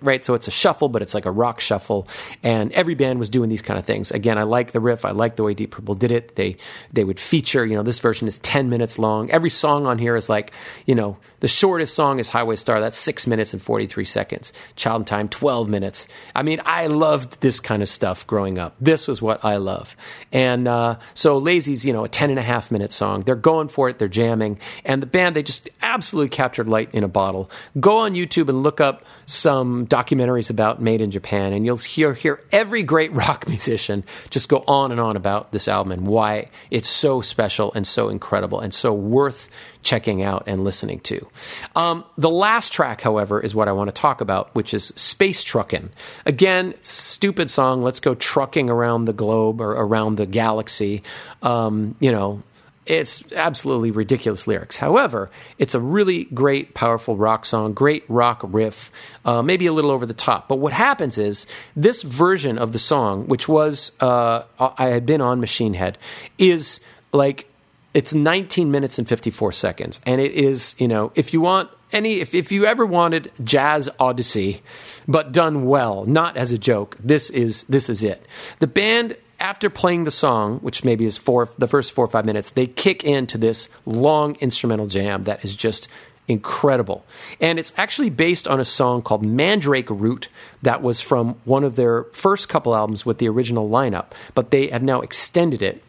Right? 0.00 0.24
So 0.24 0.34
it's 0.34 0.48
a 0.48 0.50
shuffle, 0.50 0.88
but 0.88 1.00
it's 1.00 1.14
like 1.14 1.26
a 1.26 1.30
rock 1.30 1.60
shuffle. 1.60 2.08
And 2.42 2.72
every 2.72 2.94
band 2.94 3.20
was 3.20 3.30
doing 3.30 3.48
these 3.48 3.62
kind 3.62 3.78
of 3.78 3.84
things. 3.84 4.10
Again, 4.10 4.36
I 4.36 4.42
like 4.42 4.72
the 4.72 4.80
riff. 4.80 5.04
I 5.04 5.12
like 5.12 5.36
the 5.36 5.44
way 5.44 5.54
Deep 5.54 5.70
Purple 5.70 5.94
did 5.94 6.10
it. 6.10 6.34
They, 6.34 6.56
they 6.92 7.04
would 7.04 7.20
feature, 7.20 7.64
you 7.64 7.76
know, 7.76 7.84
this 7.84 8.00
version 8.00 8.26
is 8.26 8.40
10 8.40 8.68
minutes 8.68 8.98
long. 8.98 9.30
Every 9.30 9.50
song 9.50 9.86
on 9.86 9.98
here 9.98 10.16
is 10.16 10.28
like, 10.28 10.52
you 10.86 10.96
know, 10.96 11.18
the 11.38 11.48
shortest 11.48 11.94
song 11.94 12.18
is 12.18 12.28
Highway 12.28 12.56
Star. 12.56 12.80
That's 12.80 12.98
six 12.98 13.26
minutes 13.26 13.52
and 13.52 13.62
43 13.62 14.04
seconds. 14.04 14.52
Child 14.74 15.02
in 15.02 15.04
Time, 15.04 15.28
12 15.28 15.68
minutes. 15.68 16.08
I 16.34 16.42
mean, 16.42 16.60
I 16.66 16.88
loved 16.88 17.40
this 17.40 17.60
kind 17.60 17.82
of 17.82 17.88
stuff 17.88 18.26
growing 18.26 18.58
up. 18.58 18.74
This 18.80 19.06
was 19.06 19.22
what 19.22 19.44
I 19.44 19.56
love. 19.56 19.96
And 20.32 20.66
uh, 20.66 20.98
so 21.14 21.38
Lazy's, 21.38 21.86
you 21.86 21.92
know, 21.92 22.04
a 22.04 22.08
10 22.08 22.30
and 22.30 22.38
a 22.38 22.42
half 22.42 22.70
minute 22.70 22.90
song. 22.90 23.20
They're 23.20 23.36
going 23.36 23.68
for 23.68 23.88
it. 23.88 23.98
They're 23.98 24.08
jamming. 24.08 24.58
And 24.84 25.00
the 25.00 25.06
band, 25.06 25.36
they 25.36 25.42
just 25.42 25.59
absolutely 25.82 26.28
captured 26.28 26.68
light 26.68 26.90
in 26.92 27.04
a 27.04 27.08
bottle. 27.08 27.50
Go 27.78 27.98
on 27.98 28.12
YouTube 28.12 28.48
and 28.48 28.62
look 28.62 28.80
up 28.80 29.04
some 29.26 29.86
documentaries 29.86 30.50
about 30.50 30.80
Made 30.80 31.00
in 31.00 31.10
Japan, 31.10 31.52
and 31.52 31.64
you'll 31.64 31.76
hear, 31.76 32.14
hear 32.14 32.40
every 32.52 32.82
great 32.82 33.12
rock 33.20 33.48
musician 33.48 34.04
just 34.30 34.48
go 34.48 34.64
on 34.66 34.92
and 34.92 35.00
on 35.00 35.16
about 35.16 35.52
this 35.52 35.68
album 35.68 35.92
and 35.92 36.06
why 36.06 36.48
it's 36.70 36.88
so 36.88 37.20
special 37.20 37.72
and 37.74 37.86
so 37.86 38.08
incredible 38.08 38.60
and 38.60 38.72
so 38.74 38.92
worth 38.92 39.50
checking 39.82 40.22
out 40.22 40.44
and 40.46 40.62
listening 40.62 41.00
to. 41.00 41.26
Um, 41.74 42.04
the 42.18 42.30
last 42.30 42.72
track, 42.72 43.00
however, 43.00 43.40
is 43.40 43.54
what 43.54 43.68
I 43.68 43.72
want 43.72 43.88
to 43.88 43.92
talk 43.92 44.20
about, 44.20 44.54
which 44.54 44.74
is 44.74 44.86
Space 44.96 45.42
Truckin'. 45.42 45.90
Again, 46.26 46.74
stupid 46.82 47.50
song. 47.50 47.82
Let's 47.82 48.00
go 48.00 48.14
trucking 48.14 48.68
around 48.68 49.06
the 49.06 49.12
globe 49.12 49.60
or 49.60 49.72
around 49.72 50.16
the 50.16 50.26
galaxy. 50.26 51.02
Um, 51.42 51.94
you 52.00 52.12
know, 52.12 52.42
it's 52.90 53.22
absolutely 53.34 53.92
ridiculous 53.92 54.48
lyrics. 54.48 54.76
However, 54.76 55.30
it's 55.58 55.76
a 55.76 55.80
really 55.80 56.24
great, 56.24 56.74
powerful 56.74 57.16
rock 57.16 57.46
song, 57.46 57.72
great 57.72 58.02
rock 58.08 58.40
riff, 58.42 58.90
uh, 59.24 59.42
maybe 59.42 59.66
a 59.66 59.72
little 59.72 59.92
over 59.92 60.06
the 60.06 60.14
top. 60.14 60.48
But 60.48 60.56
what 60.56 60.72
happens 60.72 61.16
is 61.16 61.46
this 61.76 62.02
version 62.02 62.58
of 62.58 62.72
the 62.72 62.80
song, 62.80 63.28
which 63.28 63.48
was 63.48 63.92
uh, 64.00 64.42
I 64.58 64.86
had 64.86 65.06
been 65.06 65.20
on 65.20 65.38
Machine 65.38 65.74
Head, 65.74 65.98
is 66.36 66.80
like 67.12 67.48
it's 67.94 68.12
19 68.12 68.72
minutes 68.72 68.98
and 68.98 69.08
54 69.08 69.52
seconds, 69.52 70.00
and 70.04 70.20
it 70.20 70.32
is 70.32 70.74
you 70.78 70.88
know 70.88 71.12
if 71.14 71.32
you 71.32 71.40
want 71.40 71.70
any 71.92 72.20
if, 72.20 72.34
if 72.34 72.50
you 72.50 72.66
ever 72.66 72.84
wanted 72.84 73.30
jazz 73.42 73.88
odyssey 73.98 74.62
but 75.08 75.32
done 75.32 75.66
well 75.66 76.04
not 76.06 76.36
as 76.36 76.52
a 76.52 76.58
joke 76.58 76.96
this 77.00 77.30
is 77.30 77.64
this 77.64 77.88
is 77.88 78.04
it 78.04 78.24
the 78.60 78.68
band 78.68 79.16
after 79.40 79.70
playing 79.70 80.04
the 80.04 80.10
song, 80.10 80.58
which 80.60 80.84
maybe 80.84 81.04
is 81.04 81.16
four, 81.16 81.48
the 81.58 81.66
first 81.66 81.92
four 81.92 82.04
or 82.04 82.08
five 82.08 82.24
minutes, 82.24 82.50
they 82.50 82.66
kick 82.66 83.04
into 83.04 83.38
this 83.38 83.68
long 83.86 84.36
instrumental 84.36 84.86
jam 84.86 85.24
that 85.24 85.44
is 85.44 85.56
just 85.56 85.88
incredible. 86.28 87.04
And 87.40 87.58
it's 87.58 87.74
actually 87.76 88.10
based 88.10 88.46
on 88.46 88.60
a 88.60 88.64
song 88.64 89.02
called 89.02 89.24
Mandrake 89.24 89.90
Root 89.90 90.28
that 90.62 90.82
was 90.82 91.00
from 91.00 91.34
one 91.44 91.64
of 91.64 91.76
their 91.76 92.04
first 92.12 92.48
couple 92.48 92.74
albums 92.74 93.04
with 93.04 93.18
the 93.18 93.28
original 93.28 93.68
lineup, 93.68 94.12
but 94.34 94.50
they 94.50 94.68
have 94.68 94.82
now 94.82 95.00
extended 95.00 95.62
it 95.62 95.82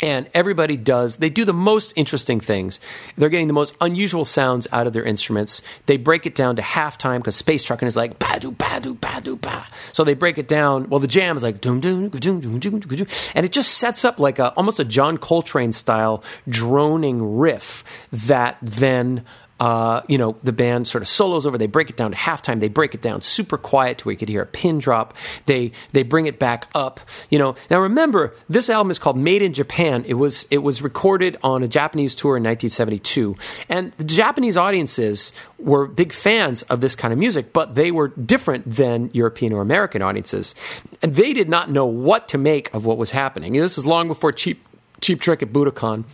and 0.00 0.28
everybody 0.34 0.76
does 0.76 1.18
they 1.18 1.30
do 1.30 1.44
the 1.44 1.52
most 1.52 1.92
interesting 1.96 2.40
things. 2.40 2.80
They're 3.16 3.28
getting 3.28 3.48
the 3.48 3.52
most 3.52 3.76
unusual 3.80 4.24
sounds 4.24 4.66
out 4.72 4.86
of 4.86 4.92
their 4.92 5.04
instruments. 5.04 5.62
They 5.86 5.96
break 5.96 6.26
it 6.26 6.34
down 6.34 6.56
to 6.56 6.62
halftime 6.62 7.18
because 7.18 7.36
space 7.36 7.64
trucking 7.64 7.88
is 7.88 7.96
like 7.96 8.18
ba 8.18 8.38
do 8.40 8.52
ba 8.52 8.80
do 8.80 8.94
ba. 8.94 9.20
Do 9.22 9.36
ba 9.36 9.66
so 9.92 10.04
they 10.04 10.14
break 10.14 10.38
it 10.38 10.46
down 10.46 10.88
well 10.88 11.00
the 11.00 11.06
jam 11.06 11.36
is 11.36 11.42
like 11.42 11.60
doom 11.60 11.80
doom 11.80 12.10
doom 12.10 12.40
doom 12.40 12.58
doom 12.58 12.80
doom 12.80 13.06
and 13.34 13.46
it 13.46 13.52
just 13.52 13.74
sets 13.78 14.04
up 14.04 14.20
like 14.20 14.38
a 14.38 14.52
almost 14.54 14.78
a 14.78 14.84
john 14.84 15.16
coltrane 15.16 15.72
style 15.72 16.22
droning 16.48 17.38
riff 17.38 17.82
that 18.12 18.58
then 18.60 19.24
uh, 19.58 20.02
you 20.06 20.18
know, 20.18 20.36
the 20.42 20.52
band 20.52 20.86
sort 20.86 21.02
of 21.02 21.08
solos 21.08 21.46
over. 21.46 21.56
They 21.56 21.66
break 21.66 21.88
it 21.88 21.96
down 21.96 22.10
to 22.10 22.16
halftime. 22.16 22.60
They 22.60 22.68
break 22.68 22.94
it 22.94 23.00
down 23.00 23.22
super 23.22 23.56
quiet 23.56 23.98
to 23.98 24.04
where 24.04 24.12
you 24.12 24.18
could 24.18 24.28
hear 24.28 24.42
a 24.42 24.46
pin 24.46 24.78
drop. 24.78 25.16
They 25.46 25.72
they 25.92 26.02
bring 26.02 26.26
it 26.26 26.38
back 26.38 26.68
up. 26.74 27.00
You 27.30 27.38
know, 27.38 27.54
now 27.70 27.80
remember 27.80 28.34
this 28.48 28.68
album 28.68 28.90
is 28.90 28.98
called 28.98 29.16
Made 29.16 29.42
in 29.42 29.54
Japan. 29.54 30.04
It 30.06 30.14
was 30.14 30.46
it 30.50 30.58
was 30.58 30.82
recorded 30.82 31.38
on 31.42 31.62
a 31.62 31.68
Japanese 31.68 32.14
tour 32.14 32.36
in 32.36 32.42
1972, 32.42 33.36
and 33.68 33.92
the 33.92 34.04
Japanese 34.04 34.56
audiences 34.56 35.32
were 35.58 35.86
big 35.86 36.12
fans 36.12 36.62
of 36.64 36.82
this 36.82 36.94
kind 36.94 37.12
of 37.12 37.18
music, 37.18 37.52
but 37.54 37.74
they 37.74 37.90
were 37.90 38.08
different 38.08 38.70
than 38.70 39.10
European 39.14 39.54
or 39.54 39.62
American 39.62 40.02
audiences, 40.02 40.54
and 41.02 41.14
they 41.14 41.32
did 41.32 41.48
not 41.48 41.70
know 41.70 41.86
what 41.86 42.28
to 42.28 42.38
make 42.38 42.72
of 42.74 42.84
what 42.84 42.98
was 42.98 43.10
happening. 43.10 43.54
This 43.54 43.78
is 43.78 43.86
long 43.86 44.06
before 44.06 44.32
Cheap 44.32 44.62
Cheap 45.00 45.20
Trick 45.20 45.42
at 45.42 45.50
Budokan 45.50 46.04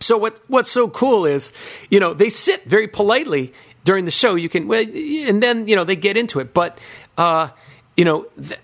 so 0.00 0.16
what 0.16 0.40
what's 0.48 0.70
so 0.70 0.88
cool 0.88 1.26
is, 1.26 1.52
you 1.90 2.00
know, 2.00 2.14
they 2.14 2.30
sit 2.30 2.64
very 2.64 2.88
politely 2.88 3.52
during 3.84 4.04
the 4.04 4.10
show. 4.10 4.34
You 4.34 4.48
can, 4.48 4.72
and 4.72 5.42
then 5.42 5.68
you 5.68 5.76
know 5.76 5.84
they 5.84 5.96
get 5.96 6.16
into 6.16 6.40
it. 6.40 6.54
But 6.54 6.78
uh, 7.16 7.50
you 7.96 8.04
know, 8.04 8.26
th- 8.42 8.60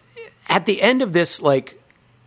at 0.49 0.67
the 0.67 0.83
end 0.83 1.03
of 1.03 1.13
this 1.13 1.43
like 1.43 1.81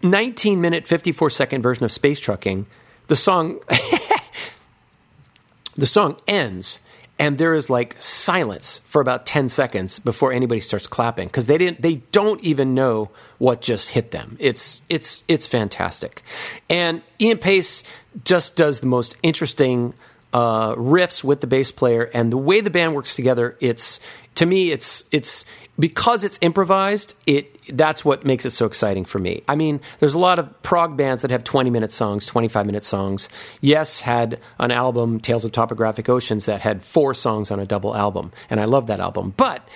19 0.04 0.62
minute 0.62 0.88
54 0.88 1.30
second 1.30 1.62
version 1.62 1.84
of 1.84 1.92
Space 1.92 2.20
Trucking, 2.20 2.66
the 3.08 3.16
song 3.16 3.60
the 5.76 5.86
song 5.86 6.18
ends 6.28 6.80
and 7.20 7.38
there 7.38 7.54
is 7.54 7.70
like 7.70 7.96
silence 8.02 8.80
for 8.86 9.02
about 9.02 9.26
10 9.26 9.50
seconds 9.50 10.00
before 10.00 10.32
anybody 10.32 10.62
starts 10.62 10.88
clapping 10.88 11.28
because 11.28 11.46
they 11.46 11.58
didn't 11.58 11.82
they 11.82 11.96
don't 12.14 12.42
even 12.42 12.74
know 12.74 13.12
what 13.38 13.62
just 13.62 13.90
hit 13.90 14.12
them. 14.12 14.38
It's 14.40 14.82
it's 14.90 15.24
it's 15.28 15.46
fantastic. 15.46 16.24
And 16.70 17.02
ian 17.20 17.38
paice 17.38 17.84
just 18.24 18.56
does 18.56 18.80
the 18.80 18.88
most 18.88 19.18
interesting 19.22 19.94
uh, 20.34 20.76
riffs 20.76 21.24
with 21.24 21.42
the 21.42 21.48
bass 21.48 21.72
player 21.72 22.10
and 22.14 22.32
the 22.32 22.38
way 22.38 22.62
the 22.62 22.70
band 22.70 22.94
works 22.96 23.16
together 23.16 23.58
it's 23.60 24.00
to 24.36 24.46
me 24.46 24.72
it's 24.72 25.06
it's 25.12 25.46
because 25.80 26.24
it's 26.24 26.38
improvised 26.42 27.16
it 27.26 27.60
that's 27.72 28.04
what 28.04 28.26
makes 28.26 28.46
it 28.46 28.52
so 28.52 28.66
exciting 28.66 29.06
for 29.06 29.20
me. 29.20 29.44
I 29.48 29.56
mean, 29.56 29.82
there's 30.00 30.14
a 30.14 30.20
lot 30.20 30.40
of 30.40 30.62
prog 30.64 30.98
bands 30.98 31.22
that 31.22 31.32
have 31.32 31.44
20 31.44 31.70
minute 31.70 31.92
songs, 31.92 32.26
25 32.26 32.66
minute 32.66 32.84
songs. 32.84 33.30
Yes 33.62 34.02
had 34.02 34.40
an 34.60 34.72
album, 34.72 35.20
Tales 35.20 35.46
of 35.46 35.52
Topographic 35.52 36.10
Oceans, 36.10 36.46
that 36.46 36.62
had 36.62 36.82
four 36.82 37.14
songs 37.14 37.52
on 37.52 37.60
a 37.60 37.66
double 37.66 37.96
album, 37.96 38.32
and 38.50 38.60
I 38.60 38.66
love 38.66 38.88
that 38.88 39.00
album. 39.00 39.34
But 39.38 39.68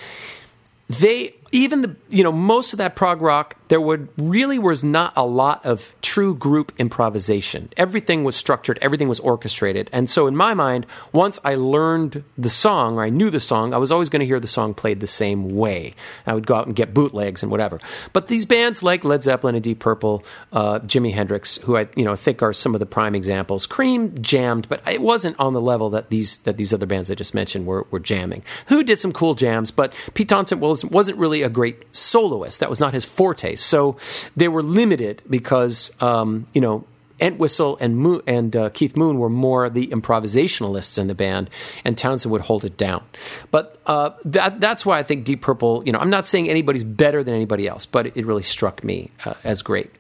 they 0.89 1.35
even 1.53 1.81
the 1.81 1.95
you 2.09 2.23
know 2.23 2.31
most 2.31 2.73
of 2.73 2.79
that 2.79 2.95
prog 2.95 3.21
rock 3.21 3.55
there 3.69 3.79
would 3.79 4.09
really 4.17 4.59
was 4.59 4.83
not 4.83 5.13
a 5.15 5.25
lot 5.25 5.65
of 5.65 5.93
true 6.01 6.35
group 6.35 6.71
improvisation. 6.77 7.69
Everything 7.77 8.23
was 8.23 8.35
structured 8.35 8.77
everything 8.81 9.07
was 9.07 9.19
orchestrated. 9.19 9.89
And 9.93 10.09
so 10.09 10.27
in 10.27 10.35
my 10.35 10.53
mind 10.53 10.85
once 11.13 11.39
i 11.45 11.55
learned 11.55 12.23
the 12.37 12.49
song 12.49 12.97
or 12.97 13.03
i 13.03 13.09
knew 13.09 13.29
the 13.29 13.39
song 13.39 13.73
i 13.73 13.77
was 13.77 13.91
always 13.91 14.09
going 14.09 14.19
to 14.19 14.25
hear 14.25 14.39
the 14.39 14.47
song 14.47 14.73
played 14.73 14.99
the 14.99 15.07
same 15.07 15.55
way. 15.55 15.93
I 16.25 16.33
would 16.33 16.47
go 16.47 16.55
out 16.55 16.65
and 16.65 16.75
get 16.75 16.93
bootlegs 16.93 17.43
and 17.43 17.51
whatever. 17.51 17.79
But 18.11 18.27
these 18.27 18.45
bands 18.45 18.81
like 18.81 19.05
led 19.05 19.21
zeppelin 19.21 19.55
and 19.55 19.63
deep 19.63 19.79
purple 19.79 20.23
uh, 20.51 20.79
jimi 20.79 21.13
hendrix 21.13 21.57
who 21.59 21.77
i 21.77 21.87
you 21.95 22.03
know 22.03 22.15
think 22.15 22.41
are 22.41 22.51
some 22.51 22.73
of 22.73 22.79
the 22.79 22.87
prime 22.87 23.13
examples 23.13 23.67
cream 23.67 24.13
jammed 24.19 24.67
but 24.69 24.81
it 24.87 25.01
wasn't 25.01 25.39
on 25.39 25.53
the 25.53 25.61
level 25.61 25.91
that 25.91 26.09
these 26.09 26.37
that 26.37 26.57
these 26.57 26.73
other 26.73 26.87
bands 26.87 27.11
i 27.11 27.15
just 27.15 27.35
mentioned 27.35 27.67
were, 27.67 27.85
were 27.91 27.99
jamming. 27.99 28.43
Who 28.67 28.83
did 28.83 28.97
some 28.97 29.11
cool 29.13 29.35
jams 29.35 29.69
but 29.69 29.93
pete 30.15 30.29
townshend 30.29 30.59
was, 30.59 30.83
wasn't 30.83 31.19
really 31.19 31.42
a 31.43 31.49
great 31.49 31.83
soloist. 31.95 32.59
That 32.59 32.69
was 32.69 32.79
not 32.79 32.93
his 32.93 33.05
forte. 33.05 33.55
So 33.55 33.97
they 34.35 34.47
were 34.47 34.63
limited 34.63 35.21
because, 35.29 35.91
um, 36.01 36.45
you 36.53 36.61
know, 36.61 36.85
Entwistle 37.19 37.77
and, 37.79 38.21
and 38.27 38.55
uh, 38.55 38.69
Keith 38.69 38.97
Moon 38.97 39.17
were 39.17 39.29
more 39.29 39.69
the 39.69 39.87
improvisationalists 39.87 40.97
in 40.97 41.07
the 41.07 41.15
band, 41.15 41.49
and 41.85 41.97
Townshend 41.97 42.31
would 42.31 42.41
hold 42.41 42.65
it 42.65 42.75
down. 42.75 43.03
But 43.49 43.77
uh, 43.85 44.11
that, 44.25 44.59
that's 44.59 44.85
why 44.85 44.99
I 44.99 45.03
think 45.03 45.23
Deep 45.23 45.41
Purple, 45.41 45.83
you 45.85 45.93
know, 45.93 45.99
I'm 45.99 46.09
not 46.09 46.25
saying 46.25 46.49
anybody's 46.49 46.83
better 46.83 47.23
than 47.23 47.33
anybody 47.33 47.67
else, 47.67 47.85
but 47.85 48.17
it 48.17 48.25
really 48.25 48.43
struck 48.43 48.83
me 48.83 49.11
uh, 49.23 49.35
as 49.43 49.61
great. 49.61 49.91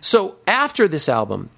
So 0.00 0.36
after 0.46 0.86
this 0.86 1.08
album, 1.08 1.50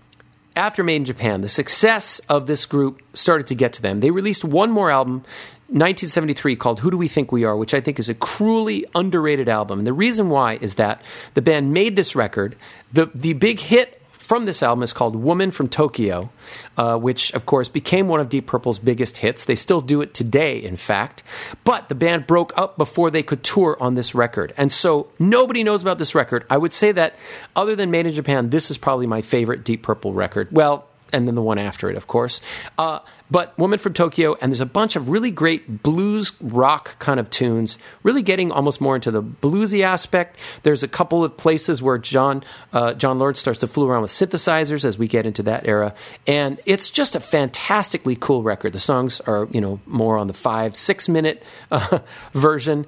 after 0.57 0.82
Made 0.82 0.97
in 0.97 1.05
Japan, 1.05 1.43
the 1.43 1.49
success 1.49 2.20
of 2.28 2.47
this 2.47 2.64
group 2.64 3.03
started 3.12 3.47
to 3.49 3.55
get 3.55 3.74
to 3.74 3.82
them. 3.82 4.01
They 4.01 4.11
released 4.11 4.45
one 4.45 4.70
more 4.70 4.91
album 4.91 5.24
1973 5.71 6.57
called 6.57 6.81
Who 6.81 6.91
Do 6.91 6.99
We 6.99 7.07
Think 7.07 7.31
We 7.31 7.45
Are, 7.45 7.57
which 7.57 7.75
I 7.75 7.81
think 7.81 8.01
is 8.01 8.09
a 8.09 8.14
cruelly 8.14 8.85
underrated 8.95 9.49
album. 9.49 9.79
And 9.79 9.87
the 9.87 9.93
reason 9.93 10.29
why 10.29 10.59
is 10.61 10.75
that 10.75 11.01
the 11.35 11.43
band 11.43 11.73
made 11.73 11.95
this 11.95 12.16
record. 12.16 12.57
The, 12.93 13.07
the 13.14 13.35
big 13.35 13.61
hit 13.61 14.01
from 14.31 14.47
this 14.47 14.62
album 14.62 14.83
is 14.83 14.93
called 14.93 15.16
Woman 15.16 15.51
from 15.51 15.68
Tokyo, 15.68 16.31
uh, 16.77 16.97
which, 16.97 17.33
of 17.35 17.47
course, 17.47 17.68
became 17.68 18.07
one 18.07 18.21
of 18.21 18.29
Deep 18.29 18.47
Purple's 18.47 18.79
biggest 18.79 19.16
hits. 19.16 19.45
They 19.45 19.57
still 19.57 19.81
do 19.81 20.03
it 20.03 20.14
today, 20.14 20.62
in 20.62 20.77
fact. 20.77 21.25
But 21.64 21.89
the 21.89 21.97
band 21.97 22.29
broke 22.29 22.53
up 22.57 22.77
before 22.77 23.11
they 23.11 23.25
could 23.25 23.43
tour 23.43 23.77
on 23.81 23.95
this 23.95 24.14
record. 24.14 24.55
And 24.57 24.71
so 24.71 25.09
nobody 25.18 25.64
knows 25.64 25.83
about 25.83 25.99
this 25.99 26.14
record. 26.14 26.47
I 26.51 26.59
would 26.59 26.73
say 26.73 26.93
that, 26.93 27.16
other 27.57 27.75
than 27.75 27.91
Made 27.91 28.07
in 28.07 28.12
Japan, 28.12 28.51
this 28.51 28.71
is 28.71 28.79
probably 28.79 29.09
my 29.09 29.21
favorite 29.21 29.64
Deep 29.64 29.83
Purple 29.83 30.12
record. 30.14 30.49
Well, 30.53 30.87
and 31.13 31.27
then 31.27 31.35
the 31.35 31.43
one 31.43 31.59
after 31.59 31.91
it, 31.91 31.97
of 31.97 32.07
course. 32.07 32.41
Uh, 32.79 33.01
but 33.31 33.57
Woman 33.59 33.79
from 33.79 33.95
Tokyo, 33.95 34.37
and 34.41 34.51
there's 34.51 34.61
a 34.61 34.67
bunch 34.67 34.97
of 34.97 35.09
really 35.09 35.31
great 35.31 35.83
blues 35.83 36.33
rock 36.41 36.99
kind 36.99 37.21
of 37.21 37.31
tunes, 37.31 37.79
really 38.03 38.23
getting 38.23 38.51
almost 38.51 38.81
more 38.81 38.97
into 38.97 39.11
the 39.11 39.23
bluesy 39.23 39.85
aspect. 39.85 40.39
There's 40.63 40.83
a 40.83 40.89
couple 40.89 41.23
of 41.23 41.37
places 41.37 41.83
where 41.83 41.99
John 41.99 42.43
uh, 42.73 42.95
Jon 42.95 43.19
Lord 43.19 43.37
starts 43.37 43.61
to 43.61 43.67
fool 43.67 43.87
around 43.87 44.03
with 44.03 44.11
synthesizers 44.11 44.85
as 44.85 44.99
we 44.99 45.07
get 45.07 45.27
into 45.27 45.45
that 45.45 45.67
era, 45.67 45.95
and 46.27 46.61
it's 46.67 46.91
just 46.91 47.15
a 47.15 47.21
fantastically 47.21 48.17
cool 48.17 48.43
record. 48.43 48.73
The 48.73 48.81
songs 48.81 49.21
are 49.21 49.49
you 49.53 49.61
know 49.61 49.81
more 49.87 50.19
on 50.19 50.27
the 50.27 50.35
five 50.35 50.75
six 50.75 51.09
minute 51.09 51.43
uh, 51.71 52.01
version, 52.33 52.87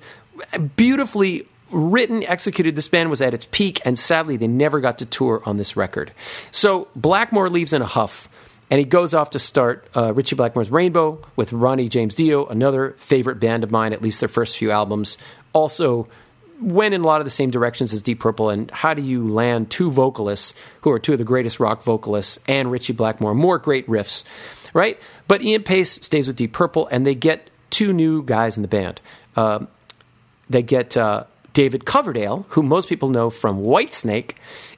beautifully 0.77 1.47
written, 1.73 2.23
executed. 2.25 2.77
This 2.77 2.89
band 2.89 3.11
was 3.11 3.23
at 3.23 3.35
its 3.35 3.49
peak, 3.51 3.81
and 3.85 3.99
sadly, 3.99 4.37
they 4.37 4.49
never 4.49 4.81
got 4.81 4.99
to 4.99 5.07
tour 5.07 5.43
on 5.45 5.57
this 5.57 5.77
record. 5.77 6.13
So 6.51 6.89
Blackmore 6.95 7.51
leaves 7.51 7.73
in 7.73 7.83
a 7.83 7.87
huff 7.87 8.29
and 8.73 8.79
he 8.79 8.87
goes 8.87 9.13
off 9.13 9.31
to 9.31 9.39
start 9.39 9.87
uh, 9.95 10.15
Ritchie 10.15 10.35
Blackmore's 10.35 10.71
Rainbow 10.71 11.21
with 11.37 11.53
Ronnie 11.53 11.91
James 11.91 12.15
Dio, 12.15 12.47
another 12.47 12.95
favorite 12.97 13.39
band 13.39 13.65
of 13.65 13.71
mine, 13.71 13.93
at 13.93 14.01
least 14.01 14.21
their 14.21 14.31
first 14.31 14.57
few 14.57 14.71
albums. 14.71 15.19
Also, 15.53 16.09
went 16.59 16.95
in 16.95 17.03
a 17.03 17.05
lot 17.05 17.21
of 17.21 17.27
the 17.27 17.31
same 17.31 17.51
directions 17.51 17.93
as 17.93 18.01
Deep 18.01 18.21
Purple. 18.21 18.49
And 18.49 18.71
how 18.71 18.95
do 18.95 19.03
you 19.03 19.29
land 19.29 19.71
two 19.71 19.91
vocalists 19.91 20.55
who 20.81 20.91
are 20.91 20.99
two 20.99 21.13
of 21.13 21.19
the 21.19 21.25
greatest 21.25 21.61
rock 21.61 21.83
vocalists 21.83 22.39
and 22.49 22.71
Ritchie 22.71 22.95
Blackmore? 22.95 23.35
More 23.35 23.59
great 23.59 23.87
riffs, 23.89 24.25
right? 24.73 24.99
But 25.29 25.43
Ian 25.43 25.65
Paice 25.65 25.91
stays 25.91 26.27
with 26.27 26.37
Deep 26.37 26.55
Purple, 26.55 26.87
and 26.87 27.05
they 27.05 27.15
get 27.15 27.51
two 27.69 27.93
new 27.93 28.23
guys 28.23 28.57
in 28.57 28.63
the 28.63 28.69
band. 28.69 29.03
Uh, 29.37 29.67
they 30.49 30.63
get 30.63 30.97
uh, 30.97 31.25
David 31.53 31.85
Coverdale, 31.85 32.47
who 32.51 32.63
most 32.63 32.89
people 32.89 33.09
know 33.09 33.31
from 33.31 33.63
Whitesnake, 33.63 34.33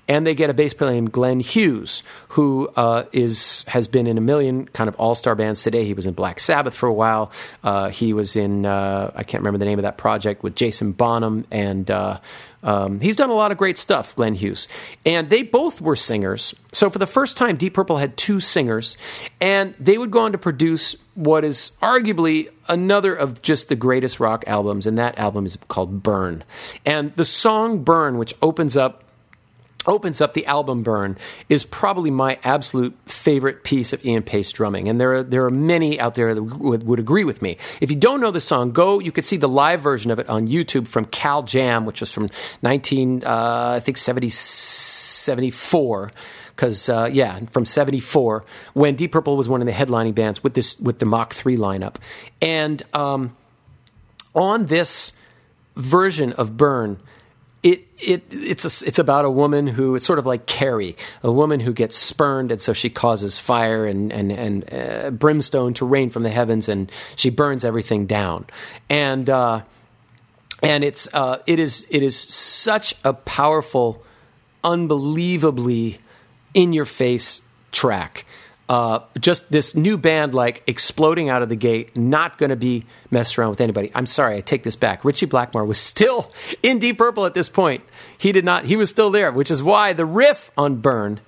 and 0.09 0.27
they 0.27 0.35
get 0.35 0.51
a 0.51 0.55
bass 0.55 0.75
player 0.75 0.93
named 0.93 1.13
Glenn 1.13 1.41
Hughes, 1.41 2.03
who 2.29 2.69
uh, 2.77 3.05
is 3.13 3.65
has 3.69 3.89
been 3.89 4.07
in 4.07 4.19
a 4.19 4.21
million 4.21 4.67
kind 4.67 4.89
of 4.89 4.97
all 4.97 5.15
star 5.15 5.35
bands 5.35 5.63
today. 5.63 5.85
He 5.85 5.95
was 5.95 6.07
in 6.07 6.15
Black 6.15 6.41
Sabbath 6.41 6.75
for 6.75 6.89
a 6.89 6.93
while. 6.93 7.33
Uh, 7.63 7.89
he 7.89 8.13
was 8.13 8.37
in 8.37 8.67
uh, 8.67 9.13
I 9.15 9.23
can't 9.23 9.43
remember 9.43 9.59
the 9.59 9.65
name 9.65 9.79
of 9.79 9.85
that 9.85 9.99
project 9.99 10.43
with 10.43 10.55
Jason 10.55 10.93
Bonham, 10.93 11.47
and 11.51 11.91
uh, 11.91 12.21
um, 12.63 13.01
he's 13.01 13.17
done 13.17 13.31
a 13.31 13.35
lot 13.35 13.53
of 13.53 13.59
great 13.59 13.79
stuff. 13.79 14.15
Glenn 14.17 14.35
Hughes, 14.35 14.69
and 15.07 15.31
they 15.31 15.43
both 15.43 15.81
were 15.81 15.97
singers. 15.97 16.55
So 16.73 16.91
for 16.91 16.99
the 16.99 17.07
first 17.07 17.37
time, 17.37 17.57
Deep 17.57 17.75
Purple 17.75 17.97
had 17.97 18.17
two 18.17 18.41
singers, 18.41 18.97
and 19.41 19.75
they 19.79 19.97
would 19.97 20.11
go 20.11 20.21
on 20.21 20.33
to 20.33 20.39
produce 20.39 20.97
what 21.15 21.45
is 21.45 21.73
arguably 21.81 22.51
another 22.69 23.15
of 23.15 23.41
just 23.43 23.69
the 23.69 23.77
greatest 23.77 24.19
rock 24.19 24.45
albums, 24.47 24.87
and 24.87 24.99
that 24.99 25.19
album 25.19 25.47
is 25.47 25.57
called 25.69 26.03
Burn. 26.03 26.43
And 26.85 27.15
the 27.15 27.25
song 27.25 27.85
Burn, 27.85 28.19
which 28.19 28.35
opens 28.43 28.77
up 28.77 29.04
opens 29.87 30.21
up 30.21 30.33
the 30.33 30.47
album 30.47 30.83
burn 30.83 31.17
is 31.49 31.65
probably 31.65 32.11
my 32.11 32.39
absolute 32.45 32.97
favorite 33.07 33.65
piece 33.65 33.93
of 33.93 34.05
Ian 34.05 34.23
Paice 34.23 34.51
drumming. 34.53 34.89
And 34.89 35.01
there 35.01 35.15
are 35.15 35.23
there 35.23 35.45
are 35.45 35.51
many 35.51 35.99
out 36.01 36.15
there 36.15 36.35
that 36.35 36.43
would, 36.43 36.85
would 36.85 36.99
agree 36.99 37.25
with 37.25 37.43
me. 37.43 37.57
If 37.81 37.91
you 37.91 37.97
don't 37.97 38.21
know 38.21 38.31
the 38.31 38.41
song 38.41 38.73
go 38.73 38.99
you 38.99 39.13
could 39.13 39.25
see 39.25 39.37
the 39.37 39.49
live 39.49 39.81
version 39.81 40.11
of 40.11 40.19
it 40.19 40.29
on 40.29 40.47
YouTube 40.49 40.89
from 40.89 41.05
Cal 41.07 41.43
Jam 41.43 41.87
which 41.87 42.01
was 42.01 42.13
from 42.13 42.31
19 42.63 43.25
uh, 43.25 43.75
I 43.77 43.81
think 43.81 43.97
70, 43.97 44.29
74 44.31 46.11
because 46.55 46.89
uh, 46.89 47.09
yeah, 47.13 47.41
from 47.51 47.65
'74 47.65 48.45
when 48.75 48.95
Deep 48.95 49.13
Purple 49.13 49.37
was 49.37 49.49
one 49.49 49.61
of 49.61 49.67
the 49.67 49.73
headlining 49.73 50.15
bands 50.15 50.43
with 50.43 50.55
this 50.55 50.79
with 50.79 50.99
the 50.99 51.07
Mach 51.07 51.33
Three 51.33 51.57
lineup, 51.57 51.97
and 52.41 52.83
um, 52.93 53.37
on 54.35 54.67
this 54.67 55.13
version 55.77 56.33
of 56.33 56.57
Burn, 56.57 57.01
it 57.65 57.89
it 57.99 58.23
it's 58.31 58.83
a, 58.83 58.87
it's 58.87 58.99
about 58.99 59.25
a 59.25 59.31
woman 59.31 59.67
who 59.67 59.97
it's 59.97 60.07
sort 60.07 60.19
of 60.19 60.27
like 60.27 60.47
Carrie, 60.47 60.97
a 61.23 61.33
woman 61.33 61.61
who 61.61 61.73
gets 61.73 61.97
spurned, 61.97 62.53
and 62.53 62.61
so 62.61 62.75
she 62.75 62.91
causes 62.91 63.39
fire 63.39 63.87
and 63.87 64.13
and 64.13 64.31
and 64.31 64.73
uh, 64.73 65.11
brimstone 65.11 65.73
to 65.75 65.87
rain 65.87 66.11
from 66.11 66.23
the 66.23 66.31
heavens, 66.31 66.69
and 66.69 66.93
she 67.17 67.31
burns 67.31 67.65
everything 67.65 68.05
down, 68.05 68.47
and 68.91 69.31
uh, 69.31 69.63
and 70.63 70.85
it's 70.85 71.13
uh, 71.15 71.39
it 71.47 71.59
is 71.59 71.87
it 71.89 72.03
is 72.03 72.17
such 72.17 72.95
a 73.03 73.15
powerful, 73.15 74.05
unbelievably 74.63 75.99
in 76.53 76.75
your 76.75 76.85
face 76.85 77.41
track 77.73 78.27
uh, 78.69 79.01
just 79.19 79.51
this 79.51 79.75
new 79.75 79.99
band 79.99 80.35
like 80.35 80.63
exploding 80.67 81.29
out 81.29 81.43
of 81.43 81.49
the 81.49 81.57
gate, 81.57 81.97
not 81.97 82.39
going 82.39 82.51
to 82.51 82.57
be 82.57 82.87
messed 83.11 83.39
around 83.39 83.51
with 83.51 83.61
anybody. 83.61 83.91
I'm 83.95 84.07
sorry, 84.07 84.37
I 84.37 84.41
take 84.41 84.63
this 84.63 84.77
back. 84.77 85.05
Ritchie 85.05 85.27
Blackmore 85.27 85.65
was 85.65 85.79
still 85.79 86.33
in 86.63 86.79
Deep 86.79 86.99
Purple 86.99 87.27
at 87.27 87.35
this 87.35 87.49
point. 87.49 87.85
He 88.17 88.33
did 88.33 88.45
not. 88.45 88.65
He 88.65 88.77
was 88.77 88.89
still 88.91 89.11
there, 89.11 89.33
which 89.33 89.51
is 89.51 89.63
why 89.63 89.93
the 89.93 90.07
riff 90.07 90.51
on 90.57 90.77
Burn 90.77 91.21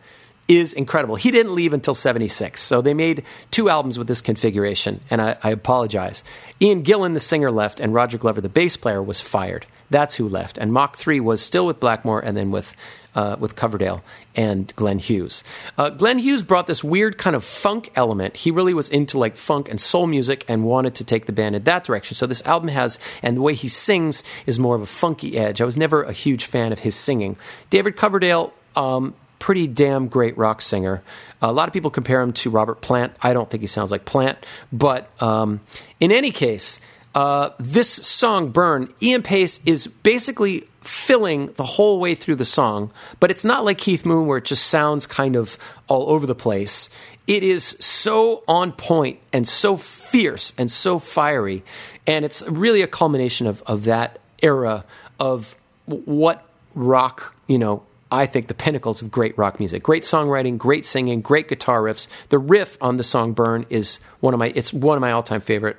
is 0.49 0.73
incredible. 0.73 1.17
He 1.17 1.31
didn't 1.31 1.55
leave 1.55 1.73
until 1.73 1.95
76. 1.95 2.61
So 2.61 2.81
they 2.81 2.95
made 2.95 3.25
two 3.51 3.69
albums 3.69 3.99
with 3.99 4.07
this 4.07 4.21
configuration, 4.21 5.01
and 5.11 5.21
I, 5.21 5.37
I, 5.43 5.51
apologize. 5.51 6.23
Ian 6.63 6.85
Gillan, 6.85 7.15
the 7.15 7.21
singer, 7.21 7.51
left, 7.51 7.81
and 7.81 7.93
Roger 7.93 8.17
Glover, 8.17 8.41
the 8.41 8.49
bass 8.49 8.77
player, 8.77 9.03
was 9.03 9.21
fired. 9.21 9.67
That's 9.91 10.15
who 10.15 10.29
left. 10.29 10.59
And 10.59 10.73
Mach 10.73 10.97
3 10.97 11.21
was 11.21 11.41
still 11.41 11.67
with 11.67 11.81
Blackmore 11.81 12.21
and 12.21 12.37
then 12.37 12.51
with 12.51 12.77
uh, 13.17 13.37
with 13.41 13.57
Coverdale 13.57 14.05
and 14.37 14.73
Glenn 14.77 14.99
Hughes. 14.99 15.43
Uh, 15.77 15.91
Glenn 15.91 16.19
Hughes 16.19 16.43
brought 16.43 16.67
this 16.69 16.85
weird 16.85 17.19
kind 17.19 17.35
of 17.35 17.43
funk 17.43 17.91
element. 17.97 18.37
He 18.37 18.51
really 18.53 18.75
was 18.75 18.89
into 18.91 19.19
like 19.19 19.37
funk 19.37 19.69
and 19.69 19.81
soul 19.81 20.07
music 20.07 20.45
and 20.47 20.65
wanted 20.65 20.95
to 20.97 21.05
take 21.05 21.27
the 21.27 21.33
band 21.33 21.57
in 21.57 21.65
that 21.65 21.83
direction. 21.85 22.15
So 22.15 22.27
this 22.27 22.45
album 22.47 22.69
has, 22.69 23.01
and 23.23 23.37
the 23.37 23.43
way 23.43 23.55
he 23.55 23.69
sings 23.69 24.23
is 24.45 24.61
more 24.61 24.77
of 24.77 24.83
a 24.83 24.87
funky 24.87 25.37
edge. 25.37 25.61
I 25.61 25.65
was 25.65 25.77
never 25.77 26.03
a 26.03 26.13
huge 26.13 26.45
fan 26.45 26.73
of 26.73 26.79
his 26.81 26.95
singing. 26.95 27.37
David 27.71 27.97
Coverdale. 27.97 28.53
Um, 28.77 29.15
pretty 29.39 29.67
damn 29.67 30.09
great 30.09 30.37
rock 30.37 30.61
singer. 30.61 31.03
A 31.43 31.53
lot 31.53 31.69
of 31.69 31.73
people 31.73 31.91
compare 31.91 32.21
him 32.21 32.33
to 32.35 32.51
Robert 32.51 32.81
Plant. 32.81 33.15
I 33.23 33.33
don't 33.33 33.49
think 33.49 33.61
he 33.61 33.67
sounds 33.67 33.93
like 33.93 34.05
Plant, 34.05 34.39
but 34.73 35.11
um, 35.23 35.61
in 36.01 36.11
any 36.11 36.31
case, 36.31 36.81
uh, 37.15 37.51
this 37.59 37.89
song, 37.89 38.51
Burn, 38.51 38.93
Ian 39.03 39.23
Paice 39.23 39.61
is 39.65 39.87
basically 39.87 40.65
filling 40.87 41.53
the 41.53 41.65
whole 41.65 42.01
way 42.01 42.15
through 42.15 42.37
the 42.37 42.45
song, 42.45 42.93
but 43.21 43.31
it's 43.31 43.45
not 43.45 43.65
like 43.65 43.79
Keith 43.79 44.07
Moon 44.07 44.27
where 44.27 44.39
it 44.39 44.45
just 44.45 44.67
sounds 44.67 45.07
kind 45.07 45.37
of 45.37 45.59
all 45.89 46.11
over 46.11 46.27
the 46.27 46.35
place. 46.35 46.89
It 47.27 47.43
is 47.43 47.77
so 47.81 48.45
on 48.47 48.73
point 48.73 49.19
and 49.33 49.47
so 49.47 49.77
fierce 49.77 50.55
and 50.57 50.71
so 50.71 50.99
fiery. 50.99 51.65
And 52.07 52.25
it's 52.25 52.43
really 52.49 52.83
a 52.83 52.87
culmination 52.87 53.47
of, 53.47 53.63
of 53.67 53.85
that 53.85 54.19
era 54.43 54.85
of 55.19 55.57
what 55.87 56.47
rock, 56.75 57.35
you 57.49 57.59
know, 57.59 57.83
I 58.11 58.27
think 58.27 58.47
the 58.47 58.55
pinnacles 58.55 59.03
of 59.03 59.11
great 59.11 59.37
rock 59.37 59.59
music. 59.59 59.83
Great 59.83 60.05
songwriting, 60.05 60.57
great 60.57 60.85
singing, 60.85 61.21
great 61.21 61.49
guitar 61.49 61.83
riffs. 61.83 62.07
The 62.29 62.39
riff 62.39 62.79
on 62.81 62.97
the 62.97 63.03
song 63.03 63.33
Burn 63.33 63.67
is 63.69 63.99
one 64.21 64.33
of 64.33 64.39
my 64.39 64.53
it's 64.55 64.73
one 64.73 64.97
of 64.97 65.01
my 65.01 65.11
all-time 65.11 65.41
favorite 65.41 65.77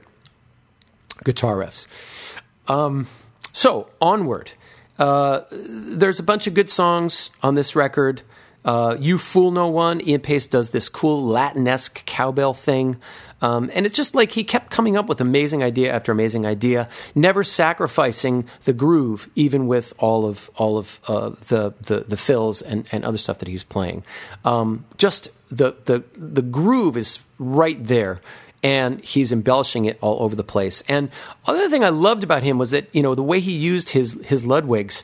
guitar 1.23 1.55
riffs. 1.55 2.37
Um, 2.67 3.07
so 3.53 3.89
onward. 4.01 4.51
Uh, 4.99 5.41
there's 5.51 6.19
a 6.19 6.23
bunch 6.23 6.47
of 6.47 6.53
good 6.53 6.69
songs 6.69 7.31
on 7.41 7.55
this 7.55 7.75
record. 7.75 8.21
Uh, 8.65 8.97
you 8.99 9.17
Fool 9.17 9.51
No 9.51 9.67
One, 9.67 10.01
Ian 10.01 10.19
Paice 10.19 10.47
does 10.47 10.71
this 10.71 10.89
cool 10.89 11.23
Latin-esque 11.25 12.05
cowbell 12.05 12.53
thing. 12.53 12.97
Um, 13.41 13.69
and 13.73 13.85
it's 13.85 13.95
just 13.95 14.15
like 14.15 14.31
he 14.31 14.43
kept 14.43 14.71
coming 14.71 14.97
up 14.97 15.07
with 15.07 15.21
amazing 15.21 15.63
idea 15.63 15.93
after 15.93 16.11
amazing 16.11 16.45
idea, 16.45 16.89
never 17.13 17.43
sacrificing 17.43 18.47
the 18.65 18.73
groove, 18.73 19.29
even 19.35 19.67
with 19.67 19.93
all 19.99 20.25
of 20.25 20.49
all 20.55 20.77
of 20.77 20.99
uh, 21.07 21.29
the, 21.47 21.73
the 21.81 21.99
the 21.99 22.17
fills 22.17 22.61
and, 22.61 22.87
and 22.91 23.05
other 23.05 23.17
stuff 23.17 23.37
that 23.39 23.47
he's 23.47 23.63
playing. 23.63 24.03
Um, 24.43 24.85
just 24.97 25.29
the 25.49 25.75
the 25.85 26.03
the 26.13 26.41
groove 26.41 26.97
is 26.97 27.19
right 27.37 27.81
there 27.81 28.21
and 28.63 29.03
he's 29.03 29.31
embellishing 29.31 29.85
it 29.85 29.97
all 30.01 30.21
over 30.23 30.35
the 30.35 30.43
place. 30.43 30.83
And 30.87 31.09
other 31.45 31.69
thing 31.69 31.83
I 31.83 31.89
loved 31.89 32.23
about 32.23 32.43
him 32.43 32.57
was 32.57 32.71
that 32.71 32.93
you 32.93 33.01
know 33.01 33.15
the 33.15 33.23
way 33.23 33.39
he 33.39 33.51
used 33.51 33.89
his 33.89 34.13
his 34.25 34.43
Ludwigs, 34.43 35.03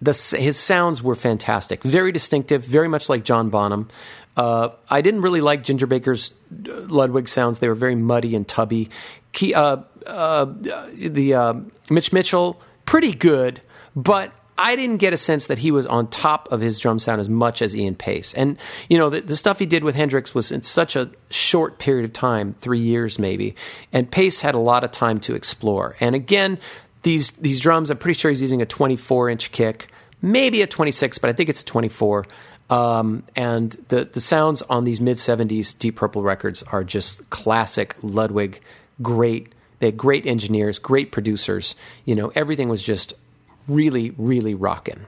the, 0.00 0.12
his 0.38 0.56
sounds 0.56 1.02
were 1.02 1.14
fantastic, 1.14 1.82
very 1.82 2.12
distinctive, 2.12 2.64
very 2.64 2.88
much 2.88 3.08
like 3.08 3.24
John 3.24 3.50
Bonham. 3.50 3.88
Uh, 4.36 4.70
I 4.88 5.02
didn't 5.02 5.20
really 5.20 5.42
like 5.42 5.62
Ginger 5.62 5.86
Baker's 5.86 6.32
uh, 6.52 6.72
Ludwig 6.88 7.28
sounds; 7.28 7.58
they 7.58 7.68
were 7.68 7.74
very 7.74 7.94
muddy 7.94 8.34
and 8.34 8.46
tubby. 8.46 8.88
Uh, 9.54 9.82
uh, 10.06 10.46
the 10.94 11.34
uh, 11.34 11.54
Mitch 11.90 12.12
Mitchell, 12.12 12.60
pretty 12.84 13.12
good, 13.12 13.60
but 13.94 14.32
I 14.62 14.76
didn't 14.76 14.98
get 14.98 15.12
a 15.12 15.16
sense 15.16 15.48
that 15.48 15.58
he 15.58 15.72
was 15.72 15.88
on 15.88 16.06
top 16.06 16.52
of 16.52 16.60
his 16.60 16.78
drum 16.78 17.00
sound 17.00 17.20
as 17.20 17.28
much 17.28 17.62
as 17.62 17.74
Ian 17.74 17.96
Paice. 17.96 18.32
And, 18.32 18.56
you 18.88 18.96
know, 18.96 19.10
the, 19.10 19.20
the 19.20 19.34
stuff 19.34 19.58
he 19.58 19.66
did 19.66 19.82
with 19.82 19.96
Hendrix 19.96 20.36
was 20.36 20.52
in 20.52 20.62
such 20.62 20.94
a 20.94 21.10
short 21.30 21.80
period 21.80 22.04
of 22.04 22.12
time, 22.12 22.52
three 22.52 22.78
years 22.78 23.18
maybe. 23.18 23.56
And 23.92 24.08
Paice 24.08 24.40
had 24.40 24.54
a 24.54 24.60
lot 24.60 24.84
of 24.84 24.92
time 24.92 25.18
to 25.20 25.34
explore. 25.34 25.96
And 25.98 26.14
again, 26.14 26.60
these, 27.02 27.32
these 27.32 27.58
drums, 27.58 27.90
I'm 27.90 27.98
pretty 27.98 28.16
sure 28.16 28.30
he's 28.30 28.40
using 28.40 28.62
a 28.62 28.66
24 28.66 29.30
inch 29.30 29.50
kick, 29.50 29.88
maybe 30.22 30.62
a 30.62 30.68
26, 30.68 31.18
but 31.18 31.28
I 31.28 31.32
think 31.32 31.48
it's 31.48 31.62
a 31.62 31.66
24. 31.66 32.24
Um, 32.70 33.24
and 33.34 33.72
the, 33.88 34.04
the 34.04 34.20
sounds 34.20 34.62
on 34.62 34.84
these 34.84 35.00
mid 35.00 35.16
70s 35.16 35.76
Deep 35.76 35.96
Purple 35.96 36.22
records 36.22 36.62
are 36.62 36.84
just 36.84 37.28
classic 37.30 37.96
Ludwig, 38.00 38.60
great. 39.02 39.52
They 39.80 39.88
had 39.88 39.96
great 39.96 40.24
engineers, 40.24 40.78
great 40.78 41.10
producers. 41.10 41.74
You 42.04 42.14
know, 42.14 42.30
everything 42.36 42.68
was 42.68 42.80
just 42.80 43.14
really, 43.68 44.12
really 44.16 44.54
rocking. 44.54 45.06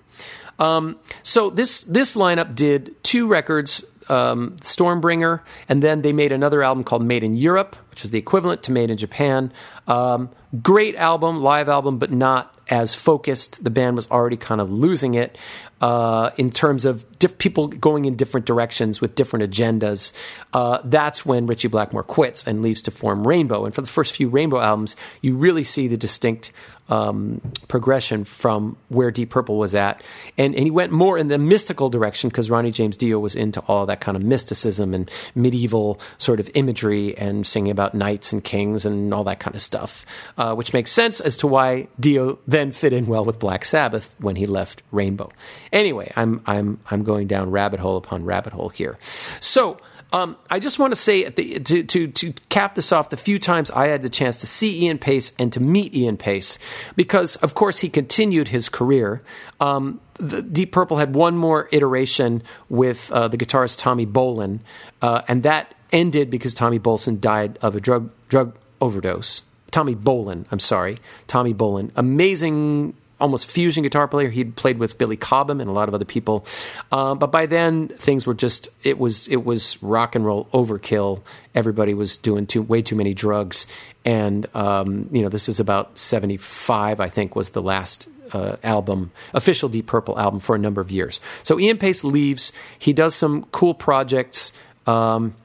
Um, 0.59 0.96
so 1.22 1.50
this 1.50 1.82
this 1.82 2.14
lineup 2.14 2.55
did 2.55 2.94
two 3.02 3.26
records, 3.26 3.84
um, 4.09 4.57
Stormbringer, 4.61 5.40
and 5.68 5.82
then 5.82 6.02
they 6.02 6.12
made 6.12 6.32
another 6.32 6.62
album 6.62 6.84
called 6.84 7.02
Made 7.05 7.24
in 7.24 7.34
Europe, 7.34 7.76
which 7.90 8.02
was 8.02 8.11
the 8.11 8.18
equivalent 8.18 8.62
to 8.64 8.72
Made 8.72 8.90
in 8.90 8.96
Japan. 8.96 9.52
Um, 9.88 10.30
great 10.62 10.94
album, 10.96 11.42
live 11.42 11.68
album, 11.68 11.98
but 11.98 12.12
not 12.12 12.55
as 12.70 12.94
focused. 12.94 13.62
The 13.62 13.70
band 13.70 13.96
was 13.96 14.11
already 14.11 14.36
kind 14.36 14.61
of 14.61 14.70
losing 14.70 15.14
it 15.14 15.36
uh, 15.80 16.30
in 16.38 16.50
terms 16.50 16.84
of 16.84 17.18
diff- 17.18 17.36
people 17.36 17.68
going 17.68 18.05
in 18.05 18.16
different 18.16 18.46
directions 18.46 19.00
with 19.00 19.14
different 19.14 19.50
agendas. 19.50 20.12
Uh, 20.52 20.80
that's 20.84 21.26
when 21.26 21.46
Ritchie 21.46 21.68
Blackmore 21.68 22.02
quits 22.02 22.46
and 22.46 22.62
leaves 22.62 22.82
to 22.82 22.90
form 22.90 23.26
Rainbow. 23.26 23.64
And 23.64 23.74
for 23.74 23.80
the 23.82 23.86
first 23.86 24.12
few 24.12 24.28
Rainbow 24.28 24.61
albums, 24.61 24.96
you 25.20 25.36
really 25.36 25.62
see 25.62 25.88
the 25.88 25.96
distinct 25.96 26.52
um, 26.89 27.41
progression 27.68 28.24
from 28.24 28.76
where 28.89 29.11
Deep 29.11 29.30
Purple 29.30 29.59
was 29.59 29.74
at. 29.74 30.03
And, 30.37 30.55
and 30.55 30.64
he 30.64 30.70
went 30.70 30.93
more 30.93 31.16
in 31.16 31.28
the 31.28 31.39
mystical 31.39 31.89
direction 31.89 32.28
because 32.30 32.51
Ronnie 32.51 32.70
James 32.70 32.97
Dio 32.97 33.18
was 33.18 33.35
into 33.35 33.61
all 33.62 33.87
that 33.87 34.01
kind 34.01 34.16
of 34.16 34.22
mysticism 34.22 34.95
and 34.95 35.11
medieval 35.35 35.99
sort 36.18 36.41
of 36.41 36.51
imagery 36.55 37.16
and 37.16 37.47
singing 37.47 37.70
about 37.70 37.95
knights 37.95 38.32
and 38.32 38.43
kings 38.43 38.85
and 38.85 39.14
all 39.14 39.24
that 39.24 39.41
kind 39.41 39.55
of 39.55 39.62
stuff, 39.62 40.05
uh, 40.37 40.55
which 40.55 40.72
makes 40.72 40.91
sense 40.91 41.20
as 41.20 41.37
to 41.39 41.47
why 41.47 41.89
Dio 41.99 42.39
then 42.47 42.72
fit 42.72 42.93
in 42.93 43.07
well 43.07 43.24
with 43.24 43.39
Black 43.39 43.64
Sabbath 43.64 44.14
when 44.18 44.37
he 44.37 44.47
left 44.47 44.82
Rainbow. 44.93 45.30
Anyway, 45.72 46.12
I'm, 46.16 46.43
I'm, 46.47 46.80
I'm 46.91 47.03
going 47.03 47.26
down 47.26 47.51
rabbit 47.51 47.80
hole 47.80 47.97
upon 47.97 48.24
rabbit 48.24 48.53
hole 48.53 48.68
here. 48.68 48.99
So, 49.41 49.78
um, 50.14 50.36
I 50.48 50.60
just 50.60 50.78
want 50.78 50.92
to 50.92 50.96
say 50.96 51.28
the, 51.28 51.58
to, 51.58 51.82
to, 51.82 52.06
to 52.06 52.32
cap 52.48 52.76
this 52.76 52.92
off, 52.92 53.10
the 53.10 53.16
few 53.16 53.40
times 53.40 53.72
I 53.72 53.88
had 53.88 54.02
the 54.02 54.08
chance 54.08 54.36
to 54.38 54.46
see 54.46 54.84
Ian 54.84 54.98
Paice 54.98 55.32
and 55.40 55.52
to 55.52 55.60
meet 55.60 55.92
Ian 55.92 56.16
Paice, 56.16 56.56
because 56.94 57.34
of 57.36 57.54
course 57.54 57.80
he 57.80 57.88
continued 57.88 58.46
his 58.48 58.68
career. 58.68 59.22
Um, 59.58 60.00
the 60.14 60.40
Deep 60.40 60.70
Purple 60.70 60.98
had 60.98 61.16
one 61.16 61.36
more 61.36 61.68
iteration 61.72 62.44
with 62.68 63.10
uh, 63.10 63.26
the 63.26 63.36
guitarist 63.36 63.78
Tommy 63.78 64.06
Bolin, 64.06 64.60
uh, 65.02 65.22
and 65.26 65.42
that 65.42 65.74
ended 65.92 66.30
because 66.30 66.54
Tommy 66.54 66.78
Bolin 66.78 67.20
died 67.20 67.58
of 67.60 67.74
a 67.74 67.80
drug 67.80 68.08
drug 68.28 68.56
overdose. 68.80 69.42
Tommy 69.72 69.96
Bolin, 69.96 70.46
I'm 70.52 70.60
sorry, 70.60 70.98
Tommy 71.26 71.52
Bolin, 71.52 71.90
amazing 71.96 72.94
almost 73.25 73.51
fusion 73.51 73.83
guitar 73.83 74.07
player. 74.07 74.29
He'd 74.29 74.55
played 74.55 74.79
with 74.79 74.99
Billy 74.99 75.16
Cobham 75.16 75.59
and 75.59 75.70
a 75.70 75.72
lot 75.72 75.89
of 75.89 75.95
other 75.95 76.05
people, 76.05 76.45
uh, 76.93 77.14
but 77.14 77.33
by 77.33 77.47
then 77.47 77.89
things 77.89 78.27
were 78.27 78.35
just 78.35 78.68
it 78.83 78.99
was 78.99 79.29
it 79.29 79.45
was 79.47 79.83
rock 79.83 80.14
and 80.14 80.27
roll 80.27 80.45
overkill. 80.53 81.22
Everybody 81.55 81.95
was 81.95 82.18
doing 82.18 82.47
too 82.47 82.61
way 82.61 82.83
too 82.83 82.97
many 82.97 83.14
drugs, 83.14 83.66
and 84.05 84.47
um, 84.55 85.09
you 85.11 85.22
know 85.22 85.31
this 85.31 85.49
is 85.49 85.59
about 85.59 85.99
seventy 85.99 86.37
five. 86.37 87.01
I 87.01 87.09
think 87.09 87.35
was 87.35 87.51
the 87.51 87.62
last. 87.62 88.09
Uh, 88.33 88.57
album, 88.64 89.12
official 89.33 89.68
Deep 89.68 89.87
Purple 89.87 90.18
album 90.18 90.41
for 90.41 90.57
a 90.57 90.59
number 90.59 90.81
of 90.81 90.91
years. 90.91 91.20
So 91.45 91.61
Ian 91.61 91.77
Paice 91.79 92.03
leaves. 92.03 92.53
He 92.79 92.93
does 92.93 93.14
some 93.14 93.45
cool 93.53 93.75
projects. 93.75 94.51
Um, 94.87 95.37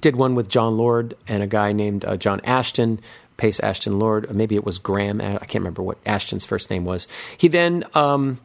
did 0.00 0.16
one 0.16 0.34
with 0.34 0.48
Jon 0.48 0.78
Lord 0.78 1.16
and 1.26 1.42
a 1.42 1.46
guy 1.46 1.72
named 1.72 2.04
uh, 2.04 2.16
John 2.16 2.40
Ashton. 2.44 3.00
Paice 3.36 3.60
Ashton 3.60 3.98
Lord, 3.98 4.34
maybe 4.34 4.54
it 4.54 4.64
was 4.64 4.78
Graham. 4.78 5.20
I 5.20 5.38
can't 5.38 5.56
remember 5.56 5.82
what 5.82 5.98
Ashton's 6.06 6.44
first 6.44 6.70
name 6.70 6.84
was. 6.84 7.06
He 7.36 7.48
then 7.48 7.84
um, 7.94 8.40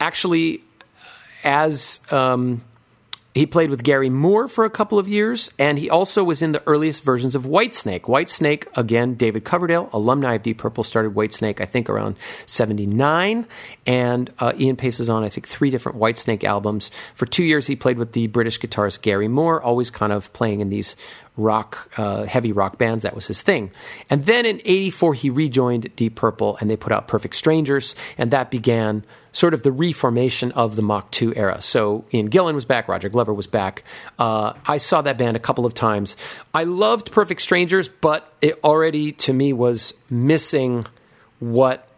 actually, 0.00 0.62
as 1.44 2.00
um, 2.10 2.62
he 3.34 3.46
played 3.46 3.70
with 3.70 3.82
Gary 3.82 4.10
Moore 4.10 4.46
for 4.46 4.64
a 4.64 4.70
couple 4.70 4.98
of 4.98 5.08
years, 5.08 5.50
and 5.58 5.78
he 5.78 5.88
also 5.88 6.22
was 6.22 6.42
in 6.42 6.52
the 6.52 6.62
earliest 6.66 7.02
versions 7.02 7.34
of 7.34 7.44
Whitesnake. 7.44 8.02
Whitesnake, 8.02 8.66
again, 8.76 9.14
David 9.14 9.44
Coverdale, 9.44 9.88
alumni 9.92 10.34
of 10.34 10.42
Deep 10.42 10.58
Purple, 10.58 10.84
started 10.84 11.14
Whitesnake, 11.14 11.60
I 11.60 11.64
think, 11.64 11.88
around 11.88 12.16
79. 12.44 13.46
And 13.86 14.30
uh, 14.38 14.52
Ian 14.58 14.76
Paice 14.76 15.00
is 15.00 15.08
on, 15.08 15.24
I 15.24 15.30
think, 15.30 15.48
three 15.48 15.70
different 15.70 15.98
Whitesnake 15.98 16.44
albums. 16.44 16.90
For 17.14 17.24
two 17.24 17.44
years, 17.44 17.66
he 17.66 17.74
played 17.74 17.96
with 17.96 18.12
the 18.12 18.26
British 18.26 18.60
guitarist 18.60 19.00
Gary 19.00 19.28
Moore, 19.28 19.62
always 19.62 19.88
kind 19.90 20.12
of 20.12 20.30
playing 20.34 20.60
in 20.60 20.68
these 20.68 20.94
rock, 21.38 21.90
uh, 21.96 22.24
heavy 22.24 22.52
rock 22.52 22.76
bands. 22.76 23.02
That 23.02 23.14
was 23.14 23.26
his 23.26 23.40
thing. 23.40 23.70
And 24.10 24.26
then 24.26 24.44
in 24.44 24.60
84, 24.64 25.14
he 25.14 25.30
rejoined 25.30 25.96
Deep 25.96 26.16
Purple, 26.16 26.58
and 26.60 26.70
they 26.70 26.76
put 26.76 26.92
out 26.92 27.08
Perfect 27.08 27.36
Strangers, 27.36 27.94
and 28.18 28.30
that 28.30 28.50
began 28.50 29.04
sort 29.32 29.54
of 29.54 29.62
the 29.62 29.72
reformation 29.72 30.52
of 30.52 30.76
the 30.76 30.82
Mach 30.82 31.10
2 31.10 31.34
era. 31.34 31.60
So 31.60 32.04
Ian 32.12 32.30
Gillan 32.30 32.54
was 32.54 32.64
back, 32.64 32.86
Roger 32.88 33.08
Glover 33.08 33.32
was 33.32 33.46
back. 33.46 33.82
Uh, 34.18 34.52
I 34.66 34.76
saw 34.76 35.02
that 35.02 35.18
band 35.18 35.36
a 35.36 35.40
couple 35.40 35.66
of 35.66 35.74
times. 35.74 36.16
I 36.54 36.64
loved 36.64 37.12
Perfect 37.12 37.40
Strangers, 37.40 37.88
but 37.88 38.32
it 38.40 38.60
already 38.62 39.12
to 39.12 39.32
me 39.32 39.52
was 39.52 39.94
missing 40.10 40.84
what 41.40 41.88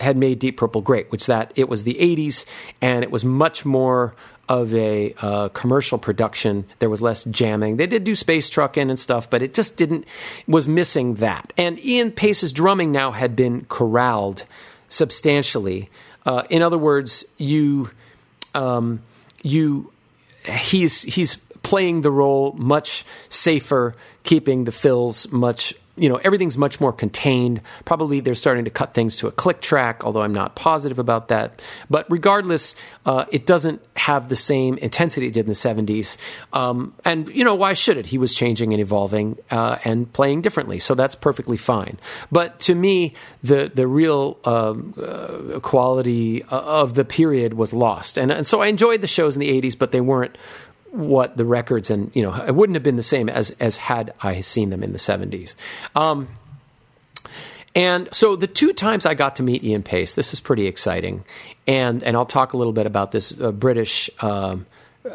had 0.00 0.16
made 0.16 0.38
Deep 0.38 0.56
Purple 0.56 0.80
great, 0.80 1.10
which 1.10 1.26
that 1.26 1.52
it 1.54 1.68
was 1.68 1.84
the 1.84 1.94
80s 1.94 2.44
and 2.80 3.02
it 3.04 3.10
was 3.10 3.24
much 3.24 3.64
more 3.64 4.14
of 4.48 4.74
a 4.74 5.14
uh, 5.22 5.48
commercial 5.50 5.96
production. 5.96 6.66
There 6.80 6.90
was 6.90 7.00
less 7.00 7.24
jamming. 7.24 7.76
They 7.76 7.86
did 7.86 8.04
do 8.04 8.14
space 8.14 8.50
trucking 8.50 8.90
and 8.90 8.98
stuff, 8.98 9.30
but 9.30 9.42
it 9.42 9.54
just 9.54 9.76
didn't 9.76 10.04
was 10.46 10.66
missing 10.66 11.14
that. 11.14 11.52
And 11.56 11.82
Ian 11.84 12.10
Paice's 12.10 12.52
drumming 12.52 12.92
now 12.92 13.12
had 13.12 13.36
been 13.36 13.64
corralled 13.66 14.44
substantially. 14.88 15.88
Uh, 16.24 16.44
in 16.50 16.62
other 16.62 16.78
words, 16.78 17.24
you 17.38 17.90
um, 18.54 19.00
you 19.42 19.92
he's 20.44 21.02
he's 21.02 21.36
playing 21.62 22.02
the 22.02 22.10
role 22.10 22.52
much 22.52 23.04
safer, 23.28 23.94
keeping 24.24 24.64
the 24.64 24.72
fills 24.72 25.30
much 25.30 25.74
you 25.96 26.08
know 26.08 26.16
everything's 26.16 26.56
much 26.56 26.80
more 26.80 26.92
contained. 26.92 27.60
Probably 27.84 28.20
they're 28.20 28.34
starting 28.34 28.64
to 28.64 28.70
cut 28.70 28.94
things 28.94 29.16
to 29.16 29.26
a 29.26 29.32
click 29.32 29.60
track 29.60 30.04
although 30.04 30.22
i'm 30.22 30.32
not 30.32 30.54
positive 30.54 30.98
about 30.98 31.28
that. 31.28 31.62
But 31.90 32.06
regardless 32.10 32.74
uh, 33.04 33.26
it 33.30 33.46
doesn't 33.46 33.82
have 33.96 34.28
the 34.28 34.36
same 34.36 34.78
intensity 34.78 35.26
it 35.26 35.34
did 35.34 35.40
in 35.40 35.48
the 35.48 35.52
70s 35.52 36.16
um, 36.52 36.94
and 37.04 37.28
you 37.28 37.44
know 37.44 37.54
why 37.54 37.74
should 37.74 37.96
it? 37.96 38.06
He 38.06 38.18
was 38.18 38.34
changing 38.34 38.72
and 38.72 38.80
evolving 38.80 39.38
uh, 39.50 39.78
and 39.84 40.10
playing 40.12 40.40
differently 40.42 40.78
so 40.78 40.94
that's 40.94 41.14
perfectly 41.14 41.56
fine. 41.56 41.98
But 42.30 42.58
to 42.60 42.74
me 42.74 43.14
the 43.42 43.70
the 43.74 43.86
real 43.86 44.38
um, 44.44 44.94
uh, 44.96 45.60
quality 45.60 46.42
of 46.44 46.94
the 46.94 47.04
period 47.04 47.54
was 47.54 47.72
lost. 47.72 48.18
And, 48.18 48.32
and 48.32 48.46
so 48.46 48.60
i 48.60 48.66
enjoyed 48.68 49.02
the 49.02 49.06
shows 49.06 49.36
in 49.36 49.40
the 49.40 49.60
80s 49.60 49.78
but 49.78 49.92
they 49.92 50.00
weren't 50.00 50.38
what 50.92 51.38
the 51.38 51.44
records 51.46 51.90
and 51.90 52.10
you 52.14 52.22
know 52.22 52.34
it 52.46 52.54
wouldn't 52.54 52.76
have 52.76 52.82
been 52.82 52.96
the 52.96 53.02
same 53.02 53.28
as 53.28 53.50
as 53.52 53.76
had 53.76 54.12
I 54.22 54.40
seen 54.42 54.70
them 54.70 54.82
in 54.82 54.92
the 54.92 54.98
70s. 54.98 55.54
Um, 55.96 56.28
and 57.74 58.08
so 58.12 58.36
the 58.36 58.46
two 58.46 58.74
times 58.74 59.06
I 59.06 59.14
got 59.14 59.36
to 59.36 59.42
meet 59.42 59.64
Ian 59.64 59.82
Paice, 59.82 60.12
this 60.12 60.34
is 60.34 60.40
pretty 60.40 60.66
exciting, 60.66 61.24
and 61.66 62.02
and 62.02 62.16
I'll 62.16 62.26
talk 62.26 62.52
a 62.52 62.58
little 62.58 62.74
bit 62.74 62.86
about 62.86 63.12
this 63.12 63.40
uh, 63.40 63.50
British 63.52 64.10
uh, 64.20 64.56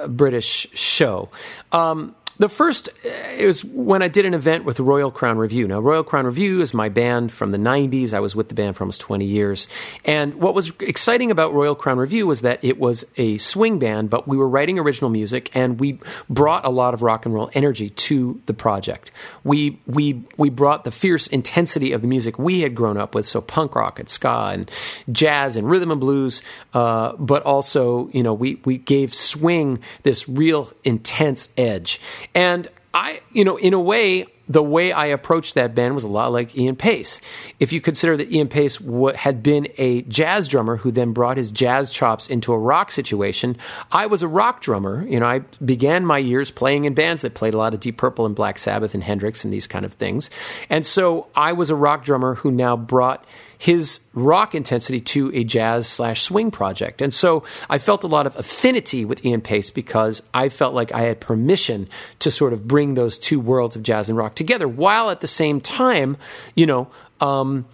British 0.08 0.68
show. 0.74 1.30
Um, 1.72 2.16
the 2.40 2.50
first 2.50 2.90
is 3.38 3.66
when 3.66 4.02
I 4.02 4.08
did 4.08 4.26
an 4.26 4.34
event 4.34 4.64
with 4.64 4.80
Royal 4.80 5.12
Crown 5.12 5.38
Revue. 5.38 5.68
Now, 5.68 5.80
Royal 5.80 6.04
Crown 6.04 6.26
Revue 6.26 6.62
is 6.62 6.74
my 6.74 6.90
band 6.90 7.32
from 7.32 7.52
the 7.52 7.58
90s. 7.58 8.14
I 8.14 8.20
was 8.20 8.36
with 8.36 8.50
the 8.50 8.56
band 8.56 8.76
for 8.76 8.84
almost 8.84 9.02
20 9.02 9.26
years. 9.26 9.68
And 10.06 10.36
what 10.36 10.54
was 10.54 10.72
exciting 10.80 11.32
about 11.32 11.54
Royal 11.54 11.76
Crown 11.76 11.98
Revue 11.98 12.28
was 12.28 12.42
that 12.42 12.64
it 12.64 12.80
was 12.80 13.06
a 13.18 13.38
swing 13.38 13.80
band, 13.80 14.10
but 14.10 14.28
we 14.28 14.38
were 14.38 14.48
writing 14.48 14.78
original 14.78 15.10
music 15.10 15.50
and 15.56 15.80
we 15.80 16.00
brought 16.30 16.66
a 16.66 16.70
lot 16.70 16.94
of 16.94 17.02
rock 17.02 17.26
and 17.26 17.34
roll 17.34 17.50
energy 17.54 17.90
to 17.90 18.40
the 18.46 18.54
project. 18.54 19.12
We, 19.44 19.80
we, 19.88 20.24
we 20.38 20.50
brought 20.50 20.84
the 20.84 20.92
fierce 20.92 21.28
intensity 21.28 21.92
of 21.92 22.02
the 22.02 22.08
music 22.08 22.38
we 22.38 22.62
had 22.62 22.76
grown 22.76 22.98
up 22.98 23.16
with, 23.16 23.28
so 23.28 23.42
punk 23.42 23.76
rock 23.76 24.00
and 24.00 24.08
ska 24.08 24.52
and 24.54 24.72
jazz 25.12 25.58
and 25.58 25.70
rhythm 25.70 25.92
and 25.92 26.00
blues, 26.00 26.44
uh, 26.74 27.14
but 27.14 27.42
also, 27.44 28.10
you 28.10 28.22
know, 28.22 28.34
we, 28.34 28.62
we 28.66 28.78
gave 28.78 29.14
swing 29.14 29.80
this 30.04 30.30
real 30.30 30.72
intense 30.84 31.50
edge. 31.58 32.00
And 32.38 32.68
I, 32.94 33.22
you 33.32 33.44
know, 33.44 33.58
in 33.58 33.74
a 33.74 33.80
way, 33.80 34.28
the 34.48 34.62
way 34.62 34.92
I 34.92 35.08
approached 35.08 35.56
that 35.56 35.74
band 35.74 35.96
was 35.96 36.04
a 36.04 36.08
lot 36.08 36.32
like 36.32 36.56
Ian 36.56 36.76
Paice. 36.76 37.20
If 37.60 37.74
you 37.74 37.82
consider 37.82 38.16
that 38.16 38.32
Ian 38.32 38.48
Paice 38.48 38.78
w- 38.78 39.16
had 39.16 39.42
been 39.42 39.68
a 39.80 40.04
jazz 40.04 40.48
drummer 40.48 40.78
who 40.78 40.92
then 40.92 41.14
brought 41.14 41.38
his 41.38 41.52
jazz 41.52 41.92
chops 41.92 42.28
into 42.28 42.54
a 42.54 42.58
rock 42.58 42.92
situation, 42.92 43.58
I 43.92 44.06
was 44.06 44.22
a 44.22 44.28
rock 44.28 44.62
drummer. 44.62 45.04
You 45.08 45.20
know, 45.20 45.26
I 45.26 45.40
began 45.66 46.06
my 46.06 46.20
years 46.20 46.52
playing 46.52 46.86
in 46.86 46.94
bands 46.94 47.24
that 47.24 47.34
played 47.34 47.56
a 47.56 47.58
lot 47.58 47.74
of 47.74 47.80
Deep 47.80 47.98
Purple 47.98 48.28
and 48.28 48.36
Black 48.36 48.60
Sabbath 48.60 48.94
and 48.94 49.04
Hendrix 49.04 49.44
and 49.44 49.52
these 49.52 49.66
kind 49.66 49.84
of 49.84 49.94
things. 49.94 50.30
And 50.70 50.86
so 50.86 51.28
I 51.36 51.54
was 51.54 51.72
a 51.72 51.76
rock 51.76 52.06
drummer 52.06 52.36
who 52.36 52.52
now 52.52 52.78
brought 52.78 53.26
his 53.58 54.00
rock 54.14 54.54
intensity 54.54 55.00
to 55.00 55.32
a 55.34 55.44
jazz 55.44 55.88
slash 55.88 56.22
swing 56.22 56.52
project. 56.52 57.02
And 57.02 57.14
so 57.14 57.44
I 57.70 57.78
felt 57.78 58.04
a 58.04 58.08
lot 58.08 58.28
of 58.28 58.36
affinity 58.36 59.06
with 59.06 59.26
Ian 59.26 59.42
Paice 59.42 59.70
because 59.70 60.22
I 60.34 60.50
felt 60.50 60.74
like 60.74 60.94
I 60.94 61.02
had 61.02 61.20
permission 61.20 61.88
to 62.20 62.32
sort 62.32 62.54
of 62.54 62.68
bring 62.68 62.94
those 62.94 63.18
two 63.18 63.40
worlds 63.40 63.76
of 63.76 63.84
jazz 63.84 64.10
and 64.10 64.18
rock 64.18 64.36
together 64.36 64.68
while 64.68 65.10
at 65.10 65.22
the 65.22 65.28
same 65.28 65.60
time, 65.60 66.18
you 66.56 66.66
know, 66.66 66.88
um, 67.20 67.66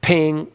paying 0.00 0.50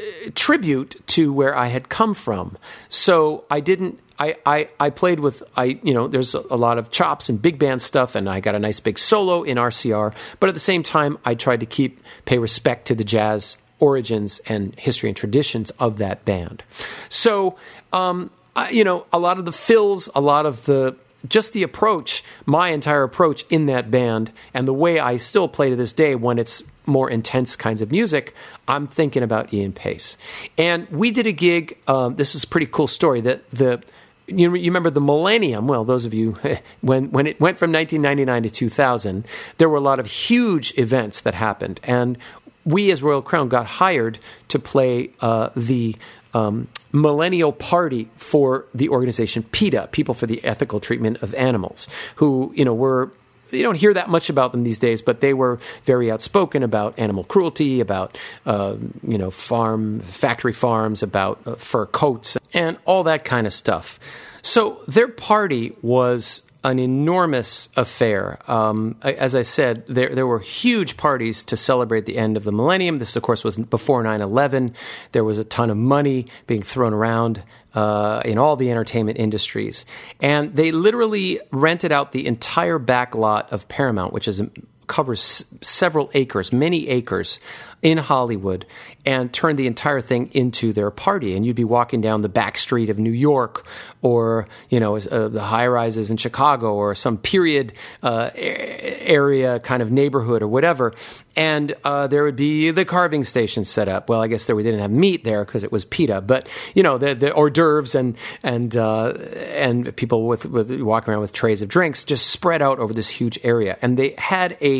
uh, 0.00 0.30
tribute 0.34 0.96
to 1.08 1.32
where 1.32 1.54
I 1.54 1.68
had 1.68 1.88
come 1.88 2.14
from. 2.14 2.56
So 2.88 3.44
I 3.50 3.60
didn't. 3.60 3.98
I, 4.18 4.36
I, 4.44 4.68
I 4.78 4.90
played 4.90 5.20
with 5.20 5.42
I 5.56 5.80
you 5.82 5.94
know 5.94 6.06
there's 6.06 6.34
a, 6.34 6.44
a 6.50 6.56
lot 6.56 6.76
of 6.76 6.90
chops 6.90 7.30
and 7.30 7.40
big 7.40 7.58
band 7.58 7.80
stuff 7.80 8.14
and 8.14 8.28
I 8.28 8.40
got 8.40 8.54
a 8.54 8.58
nice 8.58 8.78
big 8.78 8.98
solo 8.98 9.44
in 9.44 9.56
RCR 9.56 10.14
but 10.40 10.48
at 10.50 10.52
the 10.52 10.60
same 10.60 10.82
time 10.82 11.16
I 11.24 11.34
tried 11.34 11.60
to 11.60 11.66
keep 11.66 12.02
pay 12.26 12.36
respect 12.36 12.88
to 12.88 12.94
the 12.94 13.02
jazz 13.02 13.56
origins 13.80 14.40
and 14.46 14.78
history 14.78 15.08
and 15.08 15.16
traditions 15.16 15.70
of 15.72 15.98
that 15.98 16.24
band 16.24 16.62
so 17.08 17.56
um, 17.92 18.30
I, 18.54 18.70
you 18.70 18.84
know 18.84 19.06
a 19.12 19.18
lot 19.18 19.38
of 19.38 19.44
the 19.44 19.52
fills 19.52 20.08
a 20.14 20.20
lot 20.20 20.46
of 20.46 20.64
the 20.66 20.96
just 21.28 21.52
the 21.52 21.62
approach, 21.62 22.22
my 22.46 22.70
entire 22.70 23.02
approach 23.02 23.44
in 23.50 23.66
that 23.66 23.90
band, 23.90 24.32
and 24.54 24.66
the 24.66 24.72
way 24.72 24.98
I 24.98 25.16
still 25.18 25.48
play 25.48 25.70
to 25.70 25.76
this 25.76 25.92
day 25.92 26.14
when 26.14 26.38
it's 26.38 26.62
more 26.86 27.10
intense 27.10 27.56
kinds 27.56 27.82
of 27.82 27.90
music, 27.90 28.34
I'm 28.66 28.86
thinking 28.86 29.22
about 29.22 29.52
Ian 29.52 29.72
Paice. 29.72 30.16
And 30.58 30.88
we 30.88 31.10
did 31.10 31.26
a 31.26 31.32
gig. 31.32 31.78
Um, 31.86 32.16
this 32.16 32.34
is 32.34 32.44
a 32.44 32.46
pretty 32.46 32.66
cool 32.66 32.86
story. 32.86 33.20
That 33.20 33.48
the 33.50 33.82
you, 34.26 34.50
remember 34.50 34.90
the 34.90 35.00
millennium? 35.00 35.66
Well, 35.66 35.84
those 35.84 36.04
of 36.04 36.14
you 36.14 36.36
when 36.80 37.10
when 37.10 37.26
it 37.26 37.40
went 37.40 37.58
from 37.58 37.72
1999 37.72 38.44
to 38.44 38.50
2000, 38.50 39.26
there 39.58 39.68
were 39.68 39.76
a 39.76 39.80
lot 39.80 40.00
of 40.00 40.06
huge 40.06 40.76
events 40.78 41.20
that 41.20 41.34
happened, 41.34 41.80
and 41.84 42.18
we 42.64 42.90
as 42.90 43.02
Royal 43.02 43.22
Crown 43.22 43.48
got 43.48 43.66
hired 43.66 44.18
to 44.48 44.58
play 44.58 45.10
uh, 45.20 45.50
the 45.56 45.96
um, 46.34 46.68
millennial 46.92 47.52
party 47.52 48.08
for 48.16 48.66
the 48.74 48.88
organization 48.88 49.42
PETA, 49.42 49.88
People 49.92 50.14
for 50.14 50.26
the 50.26 50.42
Ethical 50.44 50.80
Treatment 50.80 51.22
of 51.22 51.34
Animals, 51.34 51.88
who 52.16 52.52
you 52.54 52.64
know 52.64 52.74
were 52.74 53.10
you 53.52 53.62
don't 53.62 53.76
hear 53.76 53.94
that 53.94 54.08
much 54.08 54.30
about 54.30 54.52
them 54.52 54.62
these 54.62 54.78
days, 54.78 55.02
but 55.02 55.20
they 55.20 55.34
were 55.34 55.58
very 55.84 56.10
outspoken 56.10 56.62
about 56.62 56.98
animal 56.98 57.24
cruelty, 57.24 57.80
about 57.80 58.18
uh, 58.46 58.76
you 59.06 59.18
know 59.18 59.30
farm 59.30 60.00
factory 60.00 60.52
farms, 60.52 61.02
about 61.02 61.40
uh, 61.46 61.54
fur 61.56 61.86
coats, 61.86 62.36
and 62.52 62.78
all 62.84 63.04
that 63.04 63.24
kind 63.24 63.46
of 63.46 63.52
stuff. 63.52 63.98
So 64.42 64.82
their 64.86 65.08
party 65.08 65.76
was 65.82 66.42
an 66.62 66.78
enormous 66.78 67.70
affair. 67.76 68.38
Um, 68.46 68.96
as 69.02 69.34
I 69.34 69.42
said, 69.42 69.86
there 69.86 70.14
there 70.14 70.26
were 70.26 70.38
huge 70.38 70.96
parties 70.96 71.44
to 71.44 71.56
celebrate 71.56 72.06
the 72.06 72.18
end 72.18 72.36
of 72.36 72.44
the 72.44 72.52
millennium. 72.52 72.96
This, 72.96 73.16
of 73.16 73.22
course, 73.22 73.44
was 73.44 73.58
before 73.58 74.02
9/11. 74.02 74.74
There 75.12 75.24
was 75.24 75.38
a 75.38 75.44
ton 75.44 75.70
of 75.70 75.76
money 75.76 76.26
being 76.46 76.62
thrown 76.62 76.92
around 76.92 77.42
uh, 77.74 78.22
in 78.24 78.36
all 78.36 78.56
the 78.56 78.70
entertainment 78.70 79.18
industries, 79.18 79.86
and 80.20 80.54
they 80.54 80.70
literally 80.70 81.40
rented 81.50 81.92
out 81.92 82.12
the 82.12 82.26
entire 82.26 82.78
back 82.78 83.14
lot 83.14 83.52
of 83.52 83.66
Paramount, 83.68 84.12
which 84.12 84.28
is 84.28 84.42
covers 84.90 85.44
several 85.60 86.10
acres, 86.14 86.52
many 86.52 86.88
acres 86.88 87.38
in 87.80 87.96
Hollywood, 87.96 88.66
and 89.06 89.32
turned 89.32 89.58
the 89.58 89.66
entire 89.66 90.00
thing 90.00 90.30
into 90.32 90.72
their 90.72 90.90
party. 90.90 91.34
And 91.34 91.46
you'd 91.46 91.56
be 91.56 91.64
walking 91.64 92.00
down 92.00 92.20
the 92.20 92.28
back 92.28 92.58
street 92.58 92.90
of 92.90 92.98
New 92.98 93.12
York, 93.12 93.66
or 94.02 94.46
you 94.68 94.80
know 94.80 94.96
uh, 94.96 95.28
the 95.28 95.40
high 95.40 95.68
rises 95.68 96.10
in 96.10 96.16
Chicago, 96.16 96.74
or 96.74 96.94
some 96.96 97.16
period 97.16 97.72
uh, 98.02 98.30
area 98.34 99.60
kind 99.60 99.80
of 99.80 99.92
neighborhood, 99.92 100.42
or 100.42 100.48
whatever. 100.48 100.92
And 101.36 101.72
uh, 101.84 102.08
there 102.08 102.24
would 102.24 102.36
be 102.36 102.72
the 102.72 102.84
carving 102.84 103.22
station 103.22 103.64
set 103.64 103.88
up. 103.88 104.08
Well, 104.08 104.20
I 104.20 104.26
guess 104.26 104.46
there 104.46 104.56
we 104.56 104.64
didn't 104.64 104.80
have 104.80 104.90
meat 104.90 105.22
there 105.22 105.44
because 105.44 105.62
it 105.62 105.70
was 105.70 105.84
PETA, 105.84 106.22
but 106.22 106.52
you 106.74 106.82
know 106.82 106.98
the, 106.98 107.14
the 107.14 107.32
hors 107.32 107.50
d'oeuvres 107.50 107.94
and 107.94 108.18
and 108.42 108.76
uh, 108.76 109.12
and 109.52 109.94
people 109.96 110.26
with 110.26 110.46
with 110.46 110.72
walking 110.80 111.12
around 111.12 111.20
with 111.20 111.32
trays 111.32 111.62
of 111.62 111.68
drinks 111.68 112.02
just 112.02 112.26
spread 112.26 112.60
out 112.60 112.80
over 112.80 112.92
this 112.92 113.08
huge 113.08 113.38
area. 113.44 113.78
And 113.80 113.96
they 113.96 114.14
had 114.18 114.58
a 114.60 114.79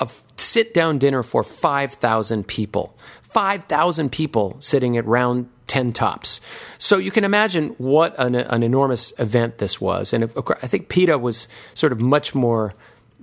a 0.00 0.08
sit 0.36 0.74
down 0.74 0.98
dinner 0.98 1.22
for 1.22 1.42
5,000 1.42 2.46
people. 2.46 2.96
5,000 3.22 4.10
people 4.10 4.56
sitting 4.60 4.96
at 4.96 5.04
round 5.06 5.48
10 5.66 5.92
tops. 5.92 6.40
So 6.78 6.96
you 6.96 7.10
can 7.10 7.24
imagine 7.24 7.70
what 7.78 8.14
an, 8.18 8.34
an 8.34 8.62
enormous 8.62 9.12
event 9.18 9.58
this 9.58 9.80
was. 9.80 10.12
And 10.12 10.22
of 10.22 10.34
course, 10.34 10.58
I 10.62 10.66
think 10.66 10.88
PETA 10.88 11.18
was 11.18 11.48
sort 11.74 11.92
of 11.92 12.00
much 12.00 12.34
more 12.34 12.74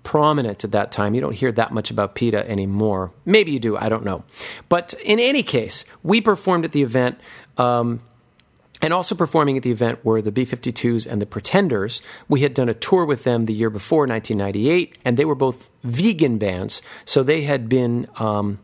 prominent 0.03 0.64
at 0.64 0.72
that 0.74 0.91
time. 0.91 1.16
You 1.16 1.22
don't 1.22 1.34
hear 1.34 1.51
that 1.53 1.72
much 1.72 1.89
about 1.89 2.16
PETA 2.16 2.49
anymore. 2.49 3.14
Maybe 3.26 3.51
you 3.51 3.59
do, 3.59 3.78
I 3.78 3.89
don't 3.89 4.03
know. 4.03 4.24
But 4.70 4.93
in 5.05 5.20
any 5.20 5.43
case, 5.43 5.86
we 6.03 6.22
performed 6.22 6.66
at 6.66 6.74
the 6.74 6.84
event. 6.84 7.20
Um, 7.57 8.01
and 8.84 8.94
also 8.94 9.16
performing 9.16 9.56
at 9.56 9.64
the 9.64 9.72
event 9.72 10.04
were 10.04 10.22
the 10.22 10.32
B 10.32 10.46
52s 10.46 11.10
and 11.10 11.22
the 11.22 11.26
Pretenders. 11.26 12.02
We 12.28 12.42
had 12.42 12.54
done 12.54 12.68
a 12.68 12.74
tour 12.74 13.06
with 13.06 13.24
them 13.24 13.46
the 13.46 13.54
year 13.54 13.70
before, 13.70 14.06
1998, 14.06 14.98
and 15.06 15.16
they 15.16 15.24
were 15.24 15.36
both 15.36 15.70
vegan 15.84 16.38
bands. 16.38 16.82
So 17.06 17.24
they 17.24 17.42
had 17.42 17.68
been. 17.70 18.08
Um, 18.18 18.60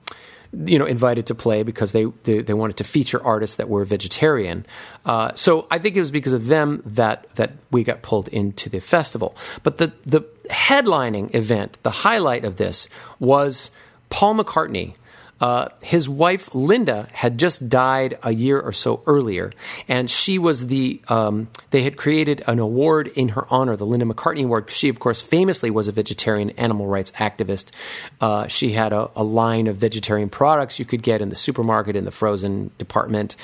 you 0.66 0.80
know, 0.80 0.86
invited 0.86 1.28
to 1.28 1.36
play 1.36 1.62
because 1.62 1.92
they, 1.92 2.06
they, 2.24 2.42
they 2.42 2.56
wanted 2.56 2.78
to 2.78 2.84
feature 2.84 3.24
artists 3.24 3.58
that 3.58 3.70
were 3.70 3.86
vegetarian. 3.86 4.66
Uh, 5.06 5.32
so 5.36 5.68
I 5.70 5.78
think 5.78 5.96
it 5.96 6.00
was 6.00 6.10
because 6.10 6.34
of 6.34 6.48
them 6.48 6.82
that 6.88 7.28
that 7.36 7.52
we 7.70 7.84
got 7.84 8.02
pulled 8.02 8.30
into 8.30 8.68
the 8.68 8.80
festival. 8.80 9.36
But 9.62 9.78
the 9.78 9.94
the 10.08 10.22
headlining 10.50 11.36
event, 11.36 11.78
the 11.84 11.92
highlight 11.92 12.46
of 12.46 12.56
this 12.56 12.90
was 13.20 13.70
Paul 14.10 14.38
McCartney 14.38 14.96
uh, 15.42 15.70
his 15.82 16.10
wife 16.10 16.54
Linda 16.54 17.08
had 17.14 17.38
just 17.38 17.70
died 17.70 18.18
a 18.24 18.34
year 18.34 18.60
or 18.60 18.72
so 18.72 19.02
earlier, 19.06 19.52
and 19.88 20.10
she 20.10 20.38
was 20.38 20.68
the. 20.68 21.02
Um, 21.08 21.50
they 21.72 21.84
had 21.84 21.98
created 21.98 22.44
an 22.48 22.60
award 22.60 23.08
in 23.08 23.30
her 23.30 23.46
honor, 23.50 23.76
the 23.76 23.86
Linda 23.86 24.06
McCartney 24.06 24.44
Award. 24.44 24.70
She, 24.70 24.90
of 24.90 25.00
course, 25.00 25.22
famously 25.22 25.70
was 25.70 25.88
a 25.88 25.92
vegetarian 25.92 26.50
animal 26.52 26.88
rights 26.88 27.12
activist. 27.14 27.72
Uh, 28.20 28.48
she 28.48 28.74
had 28.74 28.94
a, 28.94 29.10
a, 29.16 29.24
line 29.24 29.68
of 29.68 29.78
vegetarian 29.78 30.30
products 30.30 30.80
you 30.80 30.86
could 30.86 31.04
get 31.04 31.22
in 31.22 31.30
the 31.30 31.36
supermarket 31.36 31.96
in 31.96 32.04
the 32.04 32.12
frozen 32.12 32.72
department, 32.78 33.36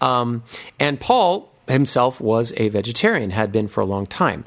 um, 0.00 0.42
and 0.78 0.98
Paul 1.00 1.52
himself 1.68 2.20
was 2.20 2.52
a 2.56 2.68
vegetarian, 2.68 3.30
had 3.30 3.52
been 3.52 3.68
for 3.68 3.80
a 3.80 3.86
long 3.86 4.06
time. 4.06 4.44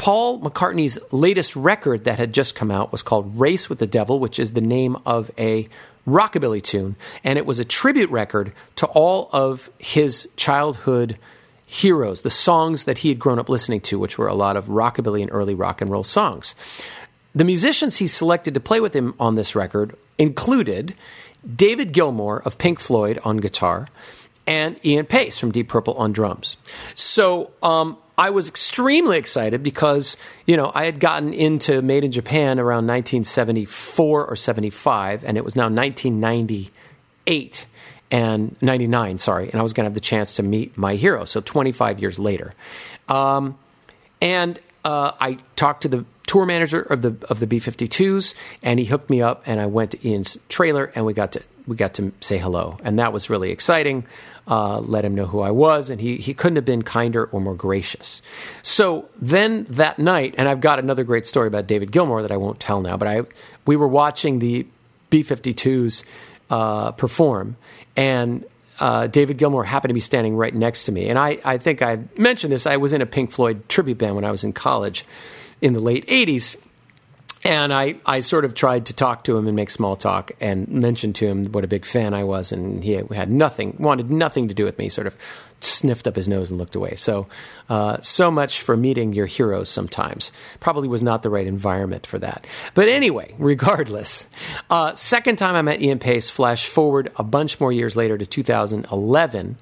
Paul 0.00 0.40
McCartney's 0.40 0.98
latest 1.12 1.54
record 1.54 2.04
that 2.04 2.18
had 2.18 2.32
just 2.32 2.54
come 2.54 2.70
out 2.70 2.90
was 2.90 3.02
called 3.02 3.38
Race 3.38 3.68
with 3.68 3.80
the 3.80 3.86
Devil, 3.86 4.18
which 4.18 4.38
is 4.38 4.52
the 4.52 4.62
name 4.62 4.96
of 5.04 5.30
a 5.36 5.68
rockabilly 6.08 6.62
tune, 6.62 6.96
and 7.22 7.38
it 7.38 7.44
was 7.44 7.60
a 7.60 7.66
tribute 7.66 8.08
record 8.08 8.54
to 8.76 8.86
all 8.86 9.28
of 9.30 9.68
his 9.78 10.26
childhood 10.36 11.18
heroes, 11.66 12.22
the 12.22 12.30
songs 12.30 12.84
that 12.84 12.96
he 12.98 13.10
had 13.10 13.18
grown 13.18 13.38
up 13.38 13.50
listening 13.50 13.82
to, 13.82 13.98
which 13.98 14.16
were 14.16 14.26
a 14.26 14.32
lot 14.32 14.56
of 14.56 14.68
rockabilly 14.68 15.20
and 15.20 15.30
early 15.32 15.54
rock 15.54 15.82
and 15.82 15.90
roll 15.90 16.02
songs. 16.02 16.54
The 17.34 17.44
musicians 17.44 17.98
he 17.98 18.06
selected 18.06 18.54
to 18.54 18.60
play 18.60 18.80
with 18.80 18.96
him 18.96 19.12
on 19.20 19.34
this 19.34 19.54
record 19.54 19.94
included 20.16 20.94
David 21.56 21.92
Gilmour 21.92 22.40
of 22.46 22.56
Pink 22.56 22.80
Floyd 22.80 23.20
on 23.22 23.36
guitar 23.36 23.86
and 24.46 24.82
Ian 24.82 25.04
Paice 25.04 25.38
from 25.38 25.52
Deep 25.52 25.68
Purple 25.68 25.92
on 25.94 26.12
drums. 26.12 26.56
So 26.94 27.50
um, 27.62 27.98
I 28.18 28.30
was 28.30 28.48
extremely 28.48 29.16
excited 29.16 29.62
because, 29.62 30.16
you 30.46 30.56
know, 30.56 30.70
I 30.74 30.84
had 30.84 31.00
gotten 31.00 31.32
into 31.32 31.80
Made 31.82 32.04
in 32.04 32.12
Japan 32.12 32.58
around 32.58 32.86
1974 32.86 34.26
or 34.26 34.36
75, 34.36 35.24
and 35.24 35.36
it 35.36 35.44
was 35.44 35.56
now 35.56 35.68
1998 35.68 37.66
and 38.10 38.56
99, 38.60 39.18
sorry, 39.18 39.50
and 39.50 39.60
I 39.60 39.62
was 39.62 39.72
going 39.72 39.84
to 39.84 39.88
have 39.88 39.94
the 39.94 40.00
chance 40.00 40.34
to 40.34 40.42
meet 40.42 40.76
my 40.76 40.96
hero, 40.96 41.24
so 41.24 41.40
25 41.40 42.00
years 42.00 42.18
later. 42.18 42.52
Um, 43.08 43.56
and 44.20 44.58
uh, 44.84 45.12
I 45.20 45.38
talked 45.56 45.82
to 45.82 45.88
the 45.88 46.04
tour 46.26 46.46
manager 46.46 46.80
of 46.80 47.02
the 47.02 47.14
of 47.28 47.40
the 47.40 47.46
B52s, 47.46 48.34
and 48.62 48.78
he 48.78 48.86
hooked 48.86 49.10
me 49.10 49.22
up, 49.22 49.42
and 49.46 49.60
I 49.60 49.66
went 49.66 49.92
to 49.92 50.08
Ian's 50.08 50.38
trailer, 50.48 50.90
and 50.94 51.06
we 51.06 51.12
got 51.12 51.32
to 51.32 51.42
we 51.66 51.76
got 51.76 51.94
to 51.94 52.12
say 52.20 52.38
hello, 52.38 52.78
and 52.82 52.98
that 52.98 53.12
was 53.12 53.30
really 53.30 53.50
exciting. 53.50 54.06
Uh, 54.50 54.80
let 54.80 55.04
him 55.04 55.14
know 55.14 55.26
who 55.26 55.38
I 55.38 55.52
was, 55.52 55.90
and 55.90 56.00
he 56.00 56.16
he 56.16 56.34
couldn't 56.34 56.56
have 56.56 56.64
been 56.64 56.82
kinder 56.82 57.26
or 57.26 57.40
more 57.40 57.54
gracious. 57.54 58.20
So 58.62 59.08
then 59.22 59.64
that 59.70 60.00
night, 60.00 60.34
and 60.36 60.48
I've 60.48 60.60
got 60.60 60.80
another 60.80 61.04
great 61.04 61.24
story 61.24 61.46
about 61.46 61.68
David 61.68 61.92
Gilmour 61.92 62.22
that 62.22 62.32
I 62.32 62.36
won't 62.36 62.58
tell 62.58 62.80
now, 62.80 62.96
but 62.96 63.06
I 63.06 63.22
we 63.64 63.76
were 63.76 63.86
watching 63.86 64.40
the 64.40 64.66
B52s 65.12 66.04
uh, 66.50 66.90
perform, 66.90 67.56
and 67.94 68.44
uh, 68.80 69.06
David 69.06 69.36
Gilmour 69.36 69.64
happened 69.64 69.90
to 69.90 69.94
be 69.94 70.00
standing 70.00 70.34
right 70.34 70.54
next 70.54 70.84
to 70.84 70.92
me. 70.92 71.08
And 71.08 71.18
I, 71.18 71.38
I 71.44 71.58
think 71.58 71.82
I 71.82 71.98
mentioned 72.16 72.52
this. 72.52 72.66
I 72.66 72.78
was 72.78 72.92
in 72.92 73.02
a 73.02 73.06
Pink 73.06 73.30
Floyd 73.30 73.68
tribute 73.68 73.98
band 73.98 74.16
when 74.16 74.24
I 74.24 74.30
was 74.30 74.42
in 74.42 74.52
college 74.52 75.04
in 75.60 75.74
the 75.74 75.80
late 75.80 76.06
80s. 76.06 76.56
And 77.42 77.72
I, 77.72 77.94
I 78.04 78.20
sort 78.20 78.44
of 78.44 78.54
tried 78.54 78.86
to 78.86 78.92
talk 78.92 79.24
to 79.24 79.36
him 79.36 79.46
and 79.46 79.56
make 79.56 79.70
small 79.70 79.96
talk 79.96 80.32
and 80.40 80.68
mentioned 80.68 81.14
to 81.16 81.26
him 81.26 81.46
what 81.46 81.64
a 81.64 81.68
big 81.68 81.86
fan 81.86 82.12
I 82.12 82.24
was, 82.24 82.52
and 82.52 82.84
he 82.84 82.92
had 82.92 83.30
nothing, 83.30 83.76
wanted 83.78 84.10
nothing 84.10 84.48
to 84.48 84.54
do 84.54 84.64
with 84.64 84.78
me. 84.78 84.90
Sort 84.90 85.06
of 85.06 85.16
sniffed 85.60 86.06
up 86.06 86.16
his 86.16 86.28
nose 86.28 86.50
and 86.50 86.58
looked 86.58 86.74
away. 86.74 86.94
So, 86.96 87.28
uh, 87.68 88.00
so 88.00 88.30
much 88.30 88.60
for 88.60 88.76
meeting 88.76 89.12
your 89.12 89.26
heroes. 89.26 89.68
Sometimes 89.68 90.32
probably 90.58 90.88
was 90.88 91.02
not 91.02 91.22
the 91.22 91.30
right 91.30 91.46
environment 91.46 92.06
for 92.06 92.18
that. 92.18 92.46
But 92.74 92.88
anyway, 92.88 93.34
regardless, 93.38 94.26
uh, 94.68 94.94
second 94.94 95.36
time 95.36 95.54
I 95.54 95.62
met 95.62 95.80
Ian 95.80 95.98
Paice, 95.98 96.28
Flash 96.28 96.66
forward 96.66 97.10
a 97.16 97.24
bunch 97.24 97.58
more 97.58 97.72
years 97.72 97.96
later 97.96 98.18
to 98.18 98.26
2011. 98.26 99.56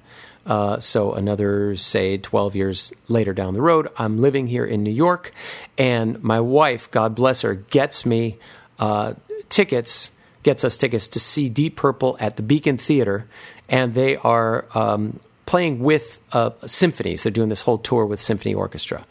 Uh, 0.49 0.79
so 0.79 1.13
another, 1.13 1.75
say, 1.75 2.17
12 2.17 2.55
years 2.55 2.91
later 3.07 3.33
down 3.33 3.53
the 3.53 3.61
road, 3.61 3.87
I'm 3.97 4.17
living 4.17 4.47
here 4.47 4.65
in 4.65 4.81
New 4.81 4.91
York, 4.91 5.31
and 5.77 6.21
my 6.23 6.39
wife, 6.39 6.89
God 6.89 7.13
bless 7.13 7.41
her, 7.41 7.53
gets 7.53 8.03
me 8.03 8.39
uh, 8.79 9.13
tickets, 9.49 10.09
gets 10.41 10.63
us 10.63 10.75
tickets 10.75 11.07
to 11.09 11.19
see 11.19 11.49
Deep 11.49 11.75
Purple 11.75 12.17
at 12.19 12.35
the 12.35 12.41
Beacon 12.41 12.77
Theater, 12.77 13.27
and 13.69 13.93
they 13.93 14.15
are 14.17 14.65
um, 14.73 15.19
playing 15.49 15.79
with 15.79 16.21
uh, 16.31 16.51
symphonies. 16.67 17.23
They're 17.23 17.31
doing 17.31 17.49
this 17.49 17.61
whole 17.61 17.79
tour 17.79 18.05
with 18.05 18.19
symphony 18.19 18.53
orchestra. 18.53 19.03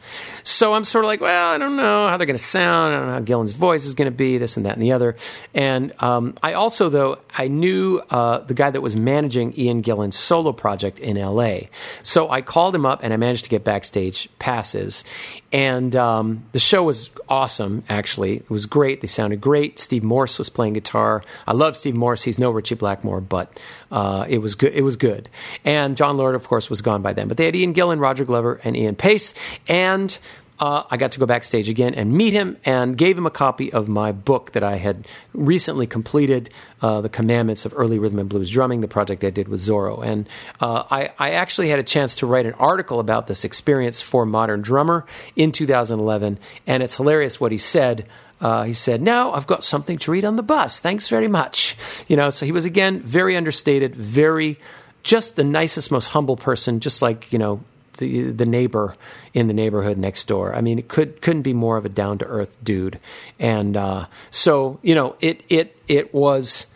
So 0.45 0.73
I'm 0.73 0.85
sort 0.85 1.05
of 1.05 1.09
like, 1.09 1.21
well, 1.21 1.53
I 1.53 1.59
don't 1.59 1.75
know 1.75 2.07
how 2.07 2.17
they're 2.17 2.29
going 2.29 2.37
to 2.37 2.43
sound. 2.43 2.95
I 2.95 2.99
don't 2.99 3.07
know 3.09 3.13
how 3.15 3.21
Gillan's 3.21 3.55
voice 3.55 3.85
is 3.85 3.95
going 3.95 4.07
to 4.07 4.17
be, 4.17 4.39
this 4.39 4.57
and 4.57 4.65
that 4.65 4.75
and 4.75 4.81
the 4.81 4.93
other. 4.93 5.17
And 5.53 5.93
um, 6.01 6.37
I 6.41 6.53
also, 6.53 6.91
though, 6.91 7.19
I 7.37 7.49
knew 7.49 8.01
uh, 8.11 8.39
the 8.39 8.55
guy 8.55 8.71
that 8.71 8.81
was 8.81 8.95
managing 8.95 9.53
Ian 9.59 9.81
Gillan's 9.81 10.15
solo 10.15 10.53
project 10.53 11.01
in 11.01 11.17
LA. 11.17 11.63
So 12.05 12.31
I 12.31 12.41
called 12.41 12.73
him 12.73 12.87
up 12.87 13.01
and 13.03 13.13
I 13.13 13.17
managed 13.17 13.43
to 13.43 13.51
get 13.51 13.65
backstage 13.65 14.29
passes. 14.39 15.05
And 15.51 15.97
um, 15.97 16.45
the 16.53 16.59
show 16.59 16.83
was 16.83 17.11
awesome, 17.29 17.83
actually. 17.89 18.37
It 18.37 18.51
was 18.51 18.67
great. 18.67 19.01
They 19.01 19.07
sounded 19.07 19.41
great. 19.41 19.79
Steve 19.79 20.03
Morse 20.03 20.39
was 20.39 20.51
playing 20.51 20.75
guitar. 20.75 21.23
I 21.47 21.55
love 21.55 21.77
Steve 21.77 21.97
Morse. 21.97 22.23
He's 22.23 22.39
no 22.39 22.51
Ritchie 22.51 22.75
Blackmore, 22.75 23.23
but 23.23 23.59
uh, 23.91 24.27
it 24.29 24.39
was 24.39 24.55
good. 24.55 24.75
It 24.75 24.83
was 24.83 24.97
good. 24.97 25.29
And 25.65 25.97
Jon 25.97 26.19
Lord, 26.19 26.35
of 26.35 26.47
course, 26.47 26.69
was 26.69 26.83
gone 26.83 27.01
by 27.01 27.15
then. 27.15 27.29
But 27.29 27.39
they 27.39 27.47
had 27.47 27.57
Ian 27.57 27.73
Gillan, 27.73 27.99
Roger 27.99 28.27
Glover, 28.27 28.61
and 28.63 28.77
Ian 28.77 28.95
Paice. 28.95 29.33
And 29.69 30.19
uh, 30.61 30.85
I 30.91 30.97
got 30.97 31.13
to 31.13 31.21
go 31.21 31.27
backstage 31.27 31.69
again 31.69 31.95
and 31.95 32.13
meet 32.13 32.33
him 32.33 32.57
and 32.65 32.97
gave 32.97 33.17
him 33.17 33.27
a 33.27 33.31
copy 33.31 33.73
of 33.73 33.89
my 33.89 34.13
book 34.13 34.53
that 34.53 34.65
I 34.65 34.77
had 34.77 35.07
recently 35.33 35.87
completed, 35.87 36.51
uh, 36.83 37.01
The 37.01 37.09
Commandments 37.09 37.65
of 37.65 37.73
Early 37.77 37.99
Rhythm 37.99 38.19
and 38.19 38.29
Blues 38.29 38.51
Drumming, 38.51 38.81
the 38.81 38.89
project 38.89 39.23
I 39.23 39.31
did 39.31 39.49
with 39.49 39.61
Zoro. 39.61 40.01
And 40.01 40.29
uh, 40.61 40.85
I, 40.91 41.13
I, 41.19 41.31
actually 41.31 41.69
had 41.69 41.79
a 41.79 41.85
chance 41.85 42.17
to 42.17 42.27
write 42.27 42.47
an 42.47 42.55
article 42.55 42.99
about 42.99 43.27
this 43.27 43.45
experience 43.45 44.01
for 44.01 44.27
Modern 44.27 44.61
Drummer 44.61 45.07
in 45.37 45.53
2011. 45.53 46.39
And 46.67 46.83
it's 46.83 46.97
hilarious 46.97 47.41
what 47.41 47.53
he 47.53 47.59
said. 47.59 48.07
Uh, 48.41 48.65
he 48.65 48.73
said, 48.73 49.01
Now 49.03 49.33
I've 49.33 49.47
got 49.47 49.63
something 49.65 49.99
to 49.99 50.11
read 50.11 50.25
on 50.25 50.37
the 50.37 50.43
bus. 50.43 50.81
Thanks 50.81 51.09
very 51.09 51.29
much. 51.29 51.77
You 52.09 52.17
know, 52.17 52.31
so 52.31 52.47
he 52.47 52.53
was 52.53 52.65
again 52.65 53.01
very 53.01 53.37
understated, 53.37 53.95
very 53.95 54.59
just 55.03 55.37
the 55.37 55.45
nicest, 55.45 55.91
most 55.91 56.09
humble 56.09 56.37
person, 56.37 56.81
just 56.81 57.01
like, 57.01 57.33
you 57.33 57.39
know, 57.39 57.61
the 57.99 58.31
the 58.31 58.47
neighbor 58.47 58.97
in 59.35 59.47
the 59.47 59.55
neighborhood 59.55 59.99
next 59.99 60.27
door. 60.29 60.55
I 60.55 60.61
mean, 60.61 60.79
it 60.79 60.89
could 60.89 61.21
couldn't 61.21 61.43
be 61.43 61.53
more 61.53 61.77
of 61.77 61.85
a 61.85 61.89
down 61.89 62.19
to 62.19 62.25
earth 62.25 62.57
dude. 62.65 62.99
And 63.39 63.77
uh, 63.77 64.07
so, 64.31 64.81
you 64.83 64.95
know, 64.95 65.17
it 65.21 65.43
it 65.49 65.77
it 65.87 66.15
was. 66.15 66.67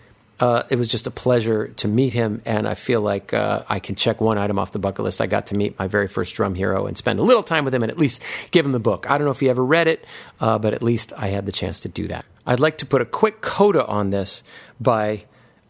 Uh, 0.40 0.64
it 0.70 0.76
was 0.76 0.88
just 0.88 1.06
a 1.06 1.10
pleasure 1.10 1.68
to 1.68 1.86
meet 1.86 2.12
him, 2.12 2.42
and 2.44 2.66
I 2.66 2.74
feel 2.74 3.00
like 3.00 3.32
uh, 3.32 3.62
I 3.68 3.78
can 3.78 3.94
check 3.94 4.20
one 4.20 4.38
item 4.38 4.58
off 4.58 4.72
the 4.72 4.80
bucket 4.80 5.04
list. 5.04 5.20
I 5.20 5.28
got 5.28 5.46
to 5.48 5.54
meet 5.54 5.78
my 5.78 5.86
very 5.86 6.08
first 6.08 6.34
drum 6.34 6.56
hero 6.56 6.86
and 6.86 6.98
spend 6.98 7.20
a 7.20 7.22
little 7.22 7.44
time 7.44 7.64
with 7.64 7.72
him, 7.72 7.84
and 7.84 7.92
at 7.92 7.96
least 7.96 8.24
give 8.50 8.66
him 8.66 8.72
the 8.72 8.80
book. 8.80 9.08
I 9.08 9.18
don't 9.18 9.24
know 9.24 9.30
if 9.30 9.38
he 9.38 9.48
ever 9.48 9.64
read 9.64 9.86
it, 9.86 10.04
uh, 10.40 10.58
but 10.58 10.74
at 10.74 10.82
least 10.82 11.12
I 11.16 11.28
had 11.28 11.46
the 11.46 11.52
chance 11.52 11.78
to 11.80 11.88
do 11.88 12.08
that. 12.08 12.24
I'd 12.44 12.58
like 12.58 12.78
to 12.78 12.86
put 12.86 13.00
a 13.00 13.04
quick 13.04 13.40
coda 13.40 13.86
on 13.86 14.10
this 14.10 14.42
by 14.80 15.26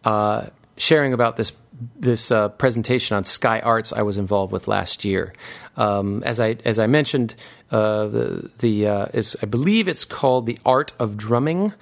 uh, 0.07 0.47
sharing 0.79 1.13
about 1.13 1.37
this 1.37 1.53
this 1.97 2.31
uh, 2.31 2.49
presentation 2.51 3.17
on 3.17 3.25
Sky 3.25 3.61
Arts 3.61 3.93
I 3.93 4.03
was 4.03 4.19
involved 4.19 4.53
with 4.53 4.69
last 4.69 5.05
year. 5.05 5.33
Um, 5.77 6.23
as 6.25 6.41
I 6.41 6.57
as 6.65 6.79
I 6.79 6.87
mentioned, 6.87 7.35
uh, 7.71 8.07
the 8.09 8.51
the 8.59 8.87
uh, 8.87 9.07
I 9.43 9.47
believe 9.47 9.89
it's 9.89 10.05
called 10.05 10.47
the 10.47 10.59
Art 10.65 10.93
of 10.99 11.17
Drumming. 11.17 11.73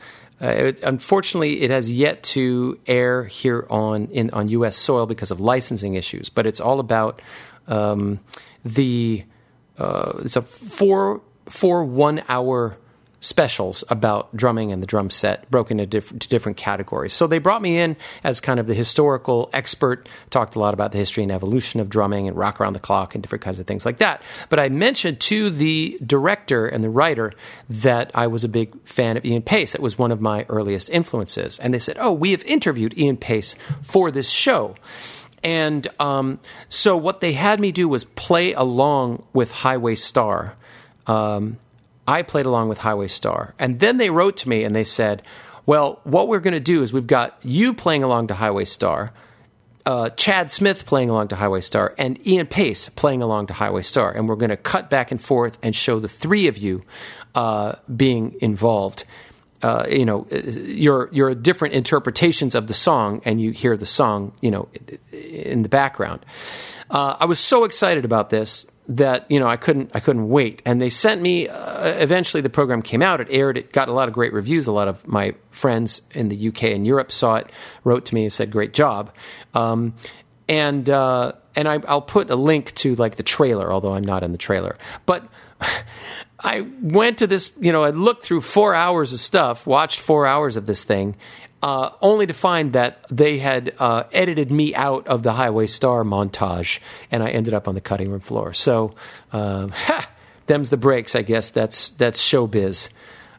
Uh, 0.43 0.47
it, 0.47 0.83
unfortunately, 0.83 1.61
it 1.61 1.71
has 1.71 1.93
yet 1.93 2.23
to 2.23 2.79
air 2.87 3.25
here 3.25 3.67
on 3.69 4.07
in 4.07 4.31
on 4.31 4.49
U.S. 4.49 4.77
soil 4.77 5.07
because 5.07 5.31
of 5.31 5.41
licensing 5.41 5.95
issues. 5.95 6.31
But 6.31 6.47
it's 6.47 6.61
all 6.61 6.81
about 6.81 7.21
um, 7.67 8.21
the 8.65 9.25
uh, 9.79 10.13
it's 10.21 10.37
a 10.37 10.43
four 10.43 11.23
four 11.49 11.85
one 11.85 12.23
hour 12.29 12.79
specials 13.21 13.85
about 13.89 14.35
drumming 14.35 14.73
and 14.73 14.83
the 14.83 14.87
drum 14.87 15.11
set 15.11 15.51
broken 15.51 15.79
into 15.79 15.89
different, 15.89 16.29
different, 16.29 16.57
categories. 16.57 17.13
So 17.13 17.27
they 17.27 17.39
brought 17.39 17.63
me 17.63 17.79
in 17.79 17.97
as 18.25 18.41
kind 18.41 18.59
of 18.59 18.67
the 18.67 18.75
historical 18.75 19.51
expert, 19.53 20.09
talked 20.31 20.57
a 20.57 20.59
lot 20.59 20.75
about 20.75 20.93
the 20.93 20.99
history 20.99 21.23
and 21.23 21.31
evolution 21.31 21.81
of 21.81 21.89
drumming 21.89 22.27
and 22.27 22.37
rock 22.37 22.61
around 22.61 22.73
the 22.73 22.81
clock 22.81 23.15
and 23.15 23.23
different 23.23 23.43
kinds 23.43 23.61
of 23.61 23.67
things 23.67 23.87
like 23.87 23.99
that. 23.99 24.23
But 24.49 24.59
I 24.59 24.69
mentioned 24.69 25.21
to 25.21 25.51
the 25.51 25.99
director 26.05 26.67
and 26.67 26.83
the 26.83 26.91
writer 26.91 27.33
that 27.69 28.11
I 28.15 28.27
was 28.27 28.43
a 28.43 28.49
big 28.49 28.75
fan 28.87 29.17
of 29.17 29.25
Ian 29.25 29.43
Paice. 29.43 29.73
That 29.73 29.81
was 29.81 29.99
one 29.99 30.11
of 30.11 30.21
my 30.21 30.45
earliest 30.49 30.91
influences. 30.91 31.59
And 31.59 31.73
they 31.73 31.79
said, 31.79 31.97
Oh, 32.01 32.13
we 32.13 32.33
have 32.33 32.43
interviewed 32.45 32.99
Ian 32.99 33.17
Paice 33.17 33.55
for 33.83 34.11
this 34.11 34.31
show. 34.31 34.75
And 35.43 35.87
um, 35.99 36.41
so 36.69 36.97
what 36.97 37.21
they 37.21 37.33
had 37.33 37.61
me 37.61 37.73
do 37.73 37.89
was 37.89 38.05
play 38.05 38.53
along 38.53 39.25
with 39.33 39.51
Highway 39.51 39.95
Star. 39.95 40.57
Um, 41.07 41.59
I 42.11 42.23
played 42.23 42.45
along 42.45 42.69
with 42.69 42.79
Highway 42.79 43.07
Star. 43.07 43.55
And 43.61 43.79
then 43.79 43.97
they 43.97 44.11
wrote 44.11 44.37
to 44.39 44.49
me 44.49 44.65
and 44.65 44.75
they 44.75 44.83
said, 44.83 45.23
well, 45.65 46.01
what 46.03 46.27
we're 46.27 46.41
going 46.41 46.55
to 46.55 46.61
do 46.61 46.83
is 46.83 46.93
we've 46.93 47.07
got 47.07 47.39
you 47.43 47.73
playing 47.73 48.03
along 48.03 48.27
to 48.27 48.35
Highway 48.35 48.65
Star, 48.65 49.13
uh, 49.87 50.11
Chad 50.11 50.51
Smith 50.51 50.87
playing 50.87 51.09
along 51.09 51.29
to 51.29 51.37
Highway 51.37 51.61
Star, 51.61 51.95
and 51.97 52.19
Ian 52.27 52.49
Paice 52.49 52.89
playing 52.89 53.23
along 53.23 53.47
to 53.47 53.55
Highway 53.55 53.83
Star. 53.83 54.11
And 54.11 54.29
we're 54.29 54.35
going 54.35 54.51
to 54.51 54.57
cut 54.57 54.91
back 54.91 55.13
and 55.13 55.23
forth 55.23 55.57
and 55.63 55.75
show 55.75 56.01
the 56.01 56.09
three 56.09 56.49
of 56.49 56.59
you 56.59 56.83
uh, 57.37 57.75
being 57.95 58.35
involved. 58.41 59.05
Uh, 59.63 59.87
you 59.89 60.07
know, 60.07 60.27
your 60.31 61.11
your 61.13 61.35
different 61.35 61.75
interpretations 61.75 62.55
of 62.55 62.67
the 62.67 62.73
song, 62.73 63.21
and 63.27 63.41
you 63.41 63.51
hear 63.53 63.77
the 63.77 63.87
song, 63.87 64.33
you 64.41 64.51
know, 64.51 64.69
in 65.13 65.63
the 65.63 65.69
background. 65.69 66.25
Uh, 66.91 67.17
I 67.21 67.27
was 67.27 67.39
so 67.39 67.65
excited 67.65 68.05
about 68.05 68.31
this 68.31 68.67
that 68.91 69.31
you 69.31 69.39
know 69.39 69.47
I 69.47 69.57
couldn't 69.57 69.93
I 69.95 70.01
couldn't 70.01 70.29
wait, 70.29 70.63
and 70.67 70.81
they 70.81 70.89
sent 70.89 71.23
me. 71.23 71.49
Uh, 71.49 71.95
eventually, 71.99 72.41
the 72.41 72.51
program 72.51 72.83
came 72.83 73.03
out. 73.03 73.21
It 73.21 73.29
aired. 73.31 73.57
It 73.57 73.73
got 73.73 73.89
a 73.89 73.93
lot 73.93 74.09
of 74.09 74.15
great 74.15 74.33
reviews. 74.33 74.67
A 74.67 74.73
lot 74.73 74.89
of 74.89 75.07
my 75.07 75.35
friends 75.51 76.03
in 76.13 76.29
the 76.29 76.49
UK 76.49 76.65
and 76.65 76.87
Europe 76.87 77.13
saw 77.13 77.37
it, 77.37 77.51
wrote 77.85 78.07
to 78.07 78.15
me 78.15 78.23
and 78.23 78.33
said, 78.33 78.51
"Great 78.51 78.75
job." 78.75 79.15
Um, 79.55 79.95
and 80.49 80.91
uh, 80.91 81.33
and 81.55 81.69
I, 81.69 81.81
I'll 81.87 82.03
put 82.03 82.31
a 82.31 82.37
link 82.37 82.75
to 82.77 82.97
like 82.97 83.15
the 83.15 83.23
trailer, 83.23 83.73
although 83.73 83.95
I'm 83.95 84.05
not 84.05 84.25
in 84.25 84.33
the 84.33 84.39
trailer. 84.39 84.77
But 85.07 85.29
I 86.41 86.63
went 86.83 87.19
to 87.19 87.27
this, 87.27 87.53
you 87.61 87.71
know, 87.71 87.85
I 87.85 87.91
looked 87.91 88.25
through 88.25 88.41
four 88.41 88.75
hours 88.75 89.13
of 89.13 89.21
stuff, 89.21 89.67
watched 89.67 90.01
four 90.01 90.27
hours 90.27 90.57
of 90.57 90.67
this 90.67 90.85
thing, 90.85 91.17
uh, 91.63 91.91
only 92.01 92.27
to 92.27 92.33
find 92.33 92.73
that 92.73 93.07
they 93.11 93.39
had 93.39 93.75
uh, 93.79 94.05
edited 94.13 94.51
me 94.51 94.75
out 94.75 95.07
of 95.07 95.23
the 95.23 95.33
Highway 95.33 95.67
Star 95.67 96.05
montage, 96.05 96.81
and 97.11 97.23
I 97.23 97.31
ended 97.31 97.55
up 97.55 97.69
on 97.69 97.75
the 97.75 97.81
cutting 97.81 98.11
room 98.11 98.21
floor. 98.21 98.53
So, 98.53 98.95
uh, 99.33 99.69
ha, 99.73 100.11
them's 100.47 100.71
the 100.71 100.77
breaks, 100.77 101.15
I 101.15 101.23
guess. 101.23 101.51
That's 101.51 101.91
that's 101.91 102.21
showbiz. 102.21 102.91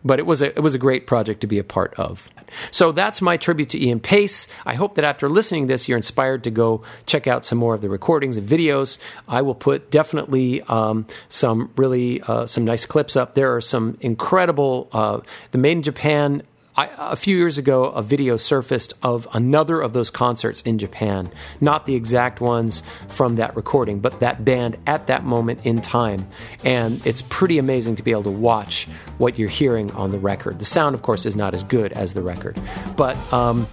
But 0.04 0.18
it 0.18 0.26
was 0.26 0.42
a 0.42 0.48
it 0.48 0.62
was 0.62 0.74
a 0.74 0.80
great 0.80 1.06
project 1.06 1.42
to 1.42 1.48
be 1.48 1.60
a 1.60 1.64
part 1.64 1.94
of. 1.96 2.30
So 2.72 2.92
that's 2.92 3.22
my 3.22 3.38
tribute 3.38 3.70
to 3.70 3.84
Ian 3.84 4.00
Paice. 4.00 4.48
I 4.66 4.74
hope 4.74 4.96
that 4.96 5.06
after 5.06 5.30
listening 5.30 5.68
to 5.68 5.74
this, 5.74 5.88
you're 5.88 5.98
inspired 5.98 6.44
to 6.46 6.52
go 6.52 6.84
check 7.06 7.28
out 7.28 7.46
some 7.46 7.58
more 7.58 7.74
of 7.74 7.82
the 7.82 7.90
recordings 7.90 8.36
and 8.36 8.48
videos. 8.48 8.98
I 9.28 9.42
will 9.44 9.56
put 9.56 9.92
definitely 9.92 10.62
um, 10.64 11.06
some 11.30 11.72
really 11.76 12.22
uh, 12.22 12.46
some 12.48 12.66
nice 12.66 12.86
clips 12.86 13.16
up. 13.16 13.36
There 13.36 13.56
are 13.56 13.62
some 13.62 13.98
incredible 14.02 14.90
uh, 14.92 15.22
the 15.52 15.60
Made 15.60 15.72
in 15.78 15.82
Japan 15.84 16.44
I, 16.76 16.90
a 16.98 17.16
few 17.16 17.38
years 17.38 17.58
ago, 17.58 17.86
a 17.86 18.02
video 18.02 18.38
surfaced 18.38 18.94
of 19.04 19.28
another 19.34 19.82
of 19.82 19.92
those 19.92 20.10
concerts 20.10 20.62
in 20.62 20.78
Japan. 20.78 21.30
Not 21.60 21.86
the 21.86 21.96
exact 21.96 22.40
ones 22.40 22.84
from 23.10 23.36
that 23.36 23.56
recording, 23.56 24.00
but 24.00 24.22
that 24.22 24.46
band 24.46 24.78
at 24.88 25.08
that 25.08 25.26
moment 25.26 25.66
in 25.66 25.82
time. 25.82 26.28
And 26.64 27.06
it's 27.06 27.22
pretty 27.24 27.58
amazing 27.58 27.98
to 27.98 28.04
be 28.04 28.12
able 28.12 28.24
to 28.24 28.32
watch 28.32 28.86
what 29.18 29.38
you're 29.38 29.50
hearing 29.50 29.92
on 29.92 30.12
the 30.12 30.20
record. 30.20 30.60
The 30.60 30.66
sound, 30.66 30.96
of 30.96 31.02
course, 31.02 31.26
is 31.26 31.36
not 31.36 31.54
as 31.54 31.64
good 31.66 31.92
as 31.92 32.14
the 32.14 32.22
record. 32.22 32.60
But 32.96 33.18
um, 33.34 33.68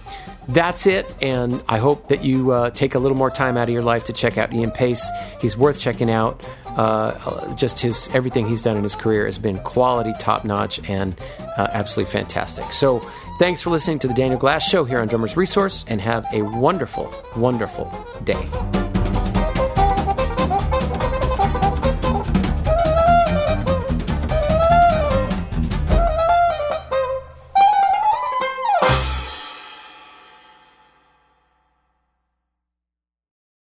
that's 0.49 0.87
it. 0.87 1.13
And 1.21 1.63
I 1.67 1.77
hope 1.77 2.07
that 2.09 2.23
you 2.23 2.51
uh, 2.51 2.69
take 2.71 2.95
a 2.95 2.99
little 2.99 3.17
more 3.17 3.29
time 3.29 3.57
out 3.57 3.63
of 3.63 3.73
your 3.73 3.83
life 3.83 4.03
to 4.05 4.13
check 4.13 4.37
out 4.37 4.53
Ian 4.53 4.71
Paice. 4.71 5.09
He's 5.39 5.55
worth 5.55 5.79
checking 5.79 6.09
out. 6.09 6.43
Uh, 6.67 7.53
just 7.55 7.79
his 7.79 8.09
everything 8.13 8.47
he's 8.47 8.61
done 8.61 8.77
in 8.77 8.83
his 8.83 8.95
career 8.95 9.25
has 9.25 9.37
been 9.37 9.57
quality, 9.59 10.13
top 10.19 10.45
notch, 10.45 10.79
and 10.89 11.19
uh, 11.57 11.67
absolutely 11.73 12.11
fantastic. 12.11 12.71
So, 12.71 12.99
thanks 13.37 13.61
for 13.61 13.69
listening 13.69 13.99
to 13.99 14.07
the 14.07 14.13
Daniel 14.13 14.39
Glass 14.39 14.67
Show 14.67 14.85
here 14.85 14.99
on 14.99 15.07
Drummers 15.07 15.35
Resource, 15.35 15.83
and 15.87 15.99
have 15.99 16.25
a 16.31 16.43
wonderful, 16.43 17.13
wonderful 17.35 17.91
day. 18.23 18.98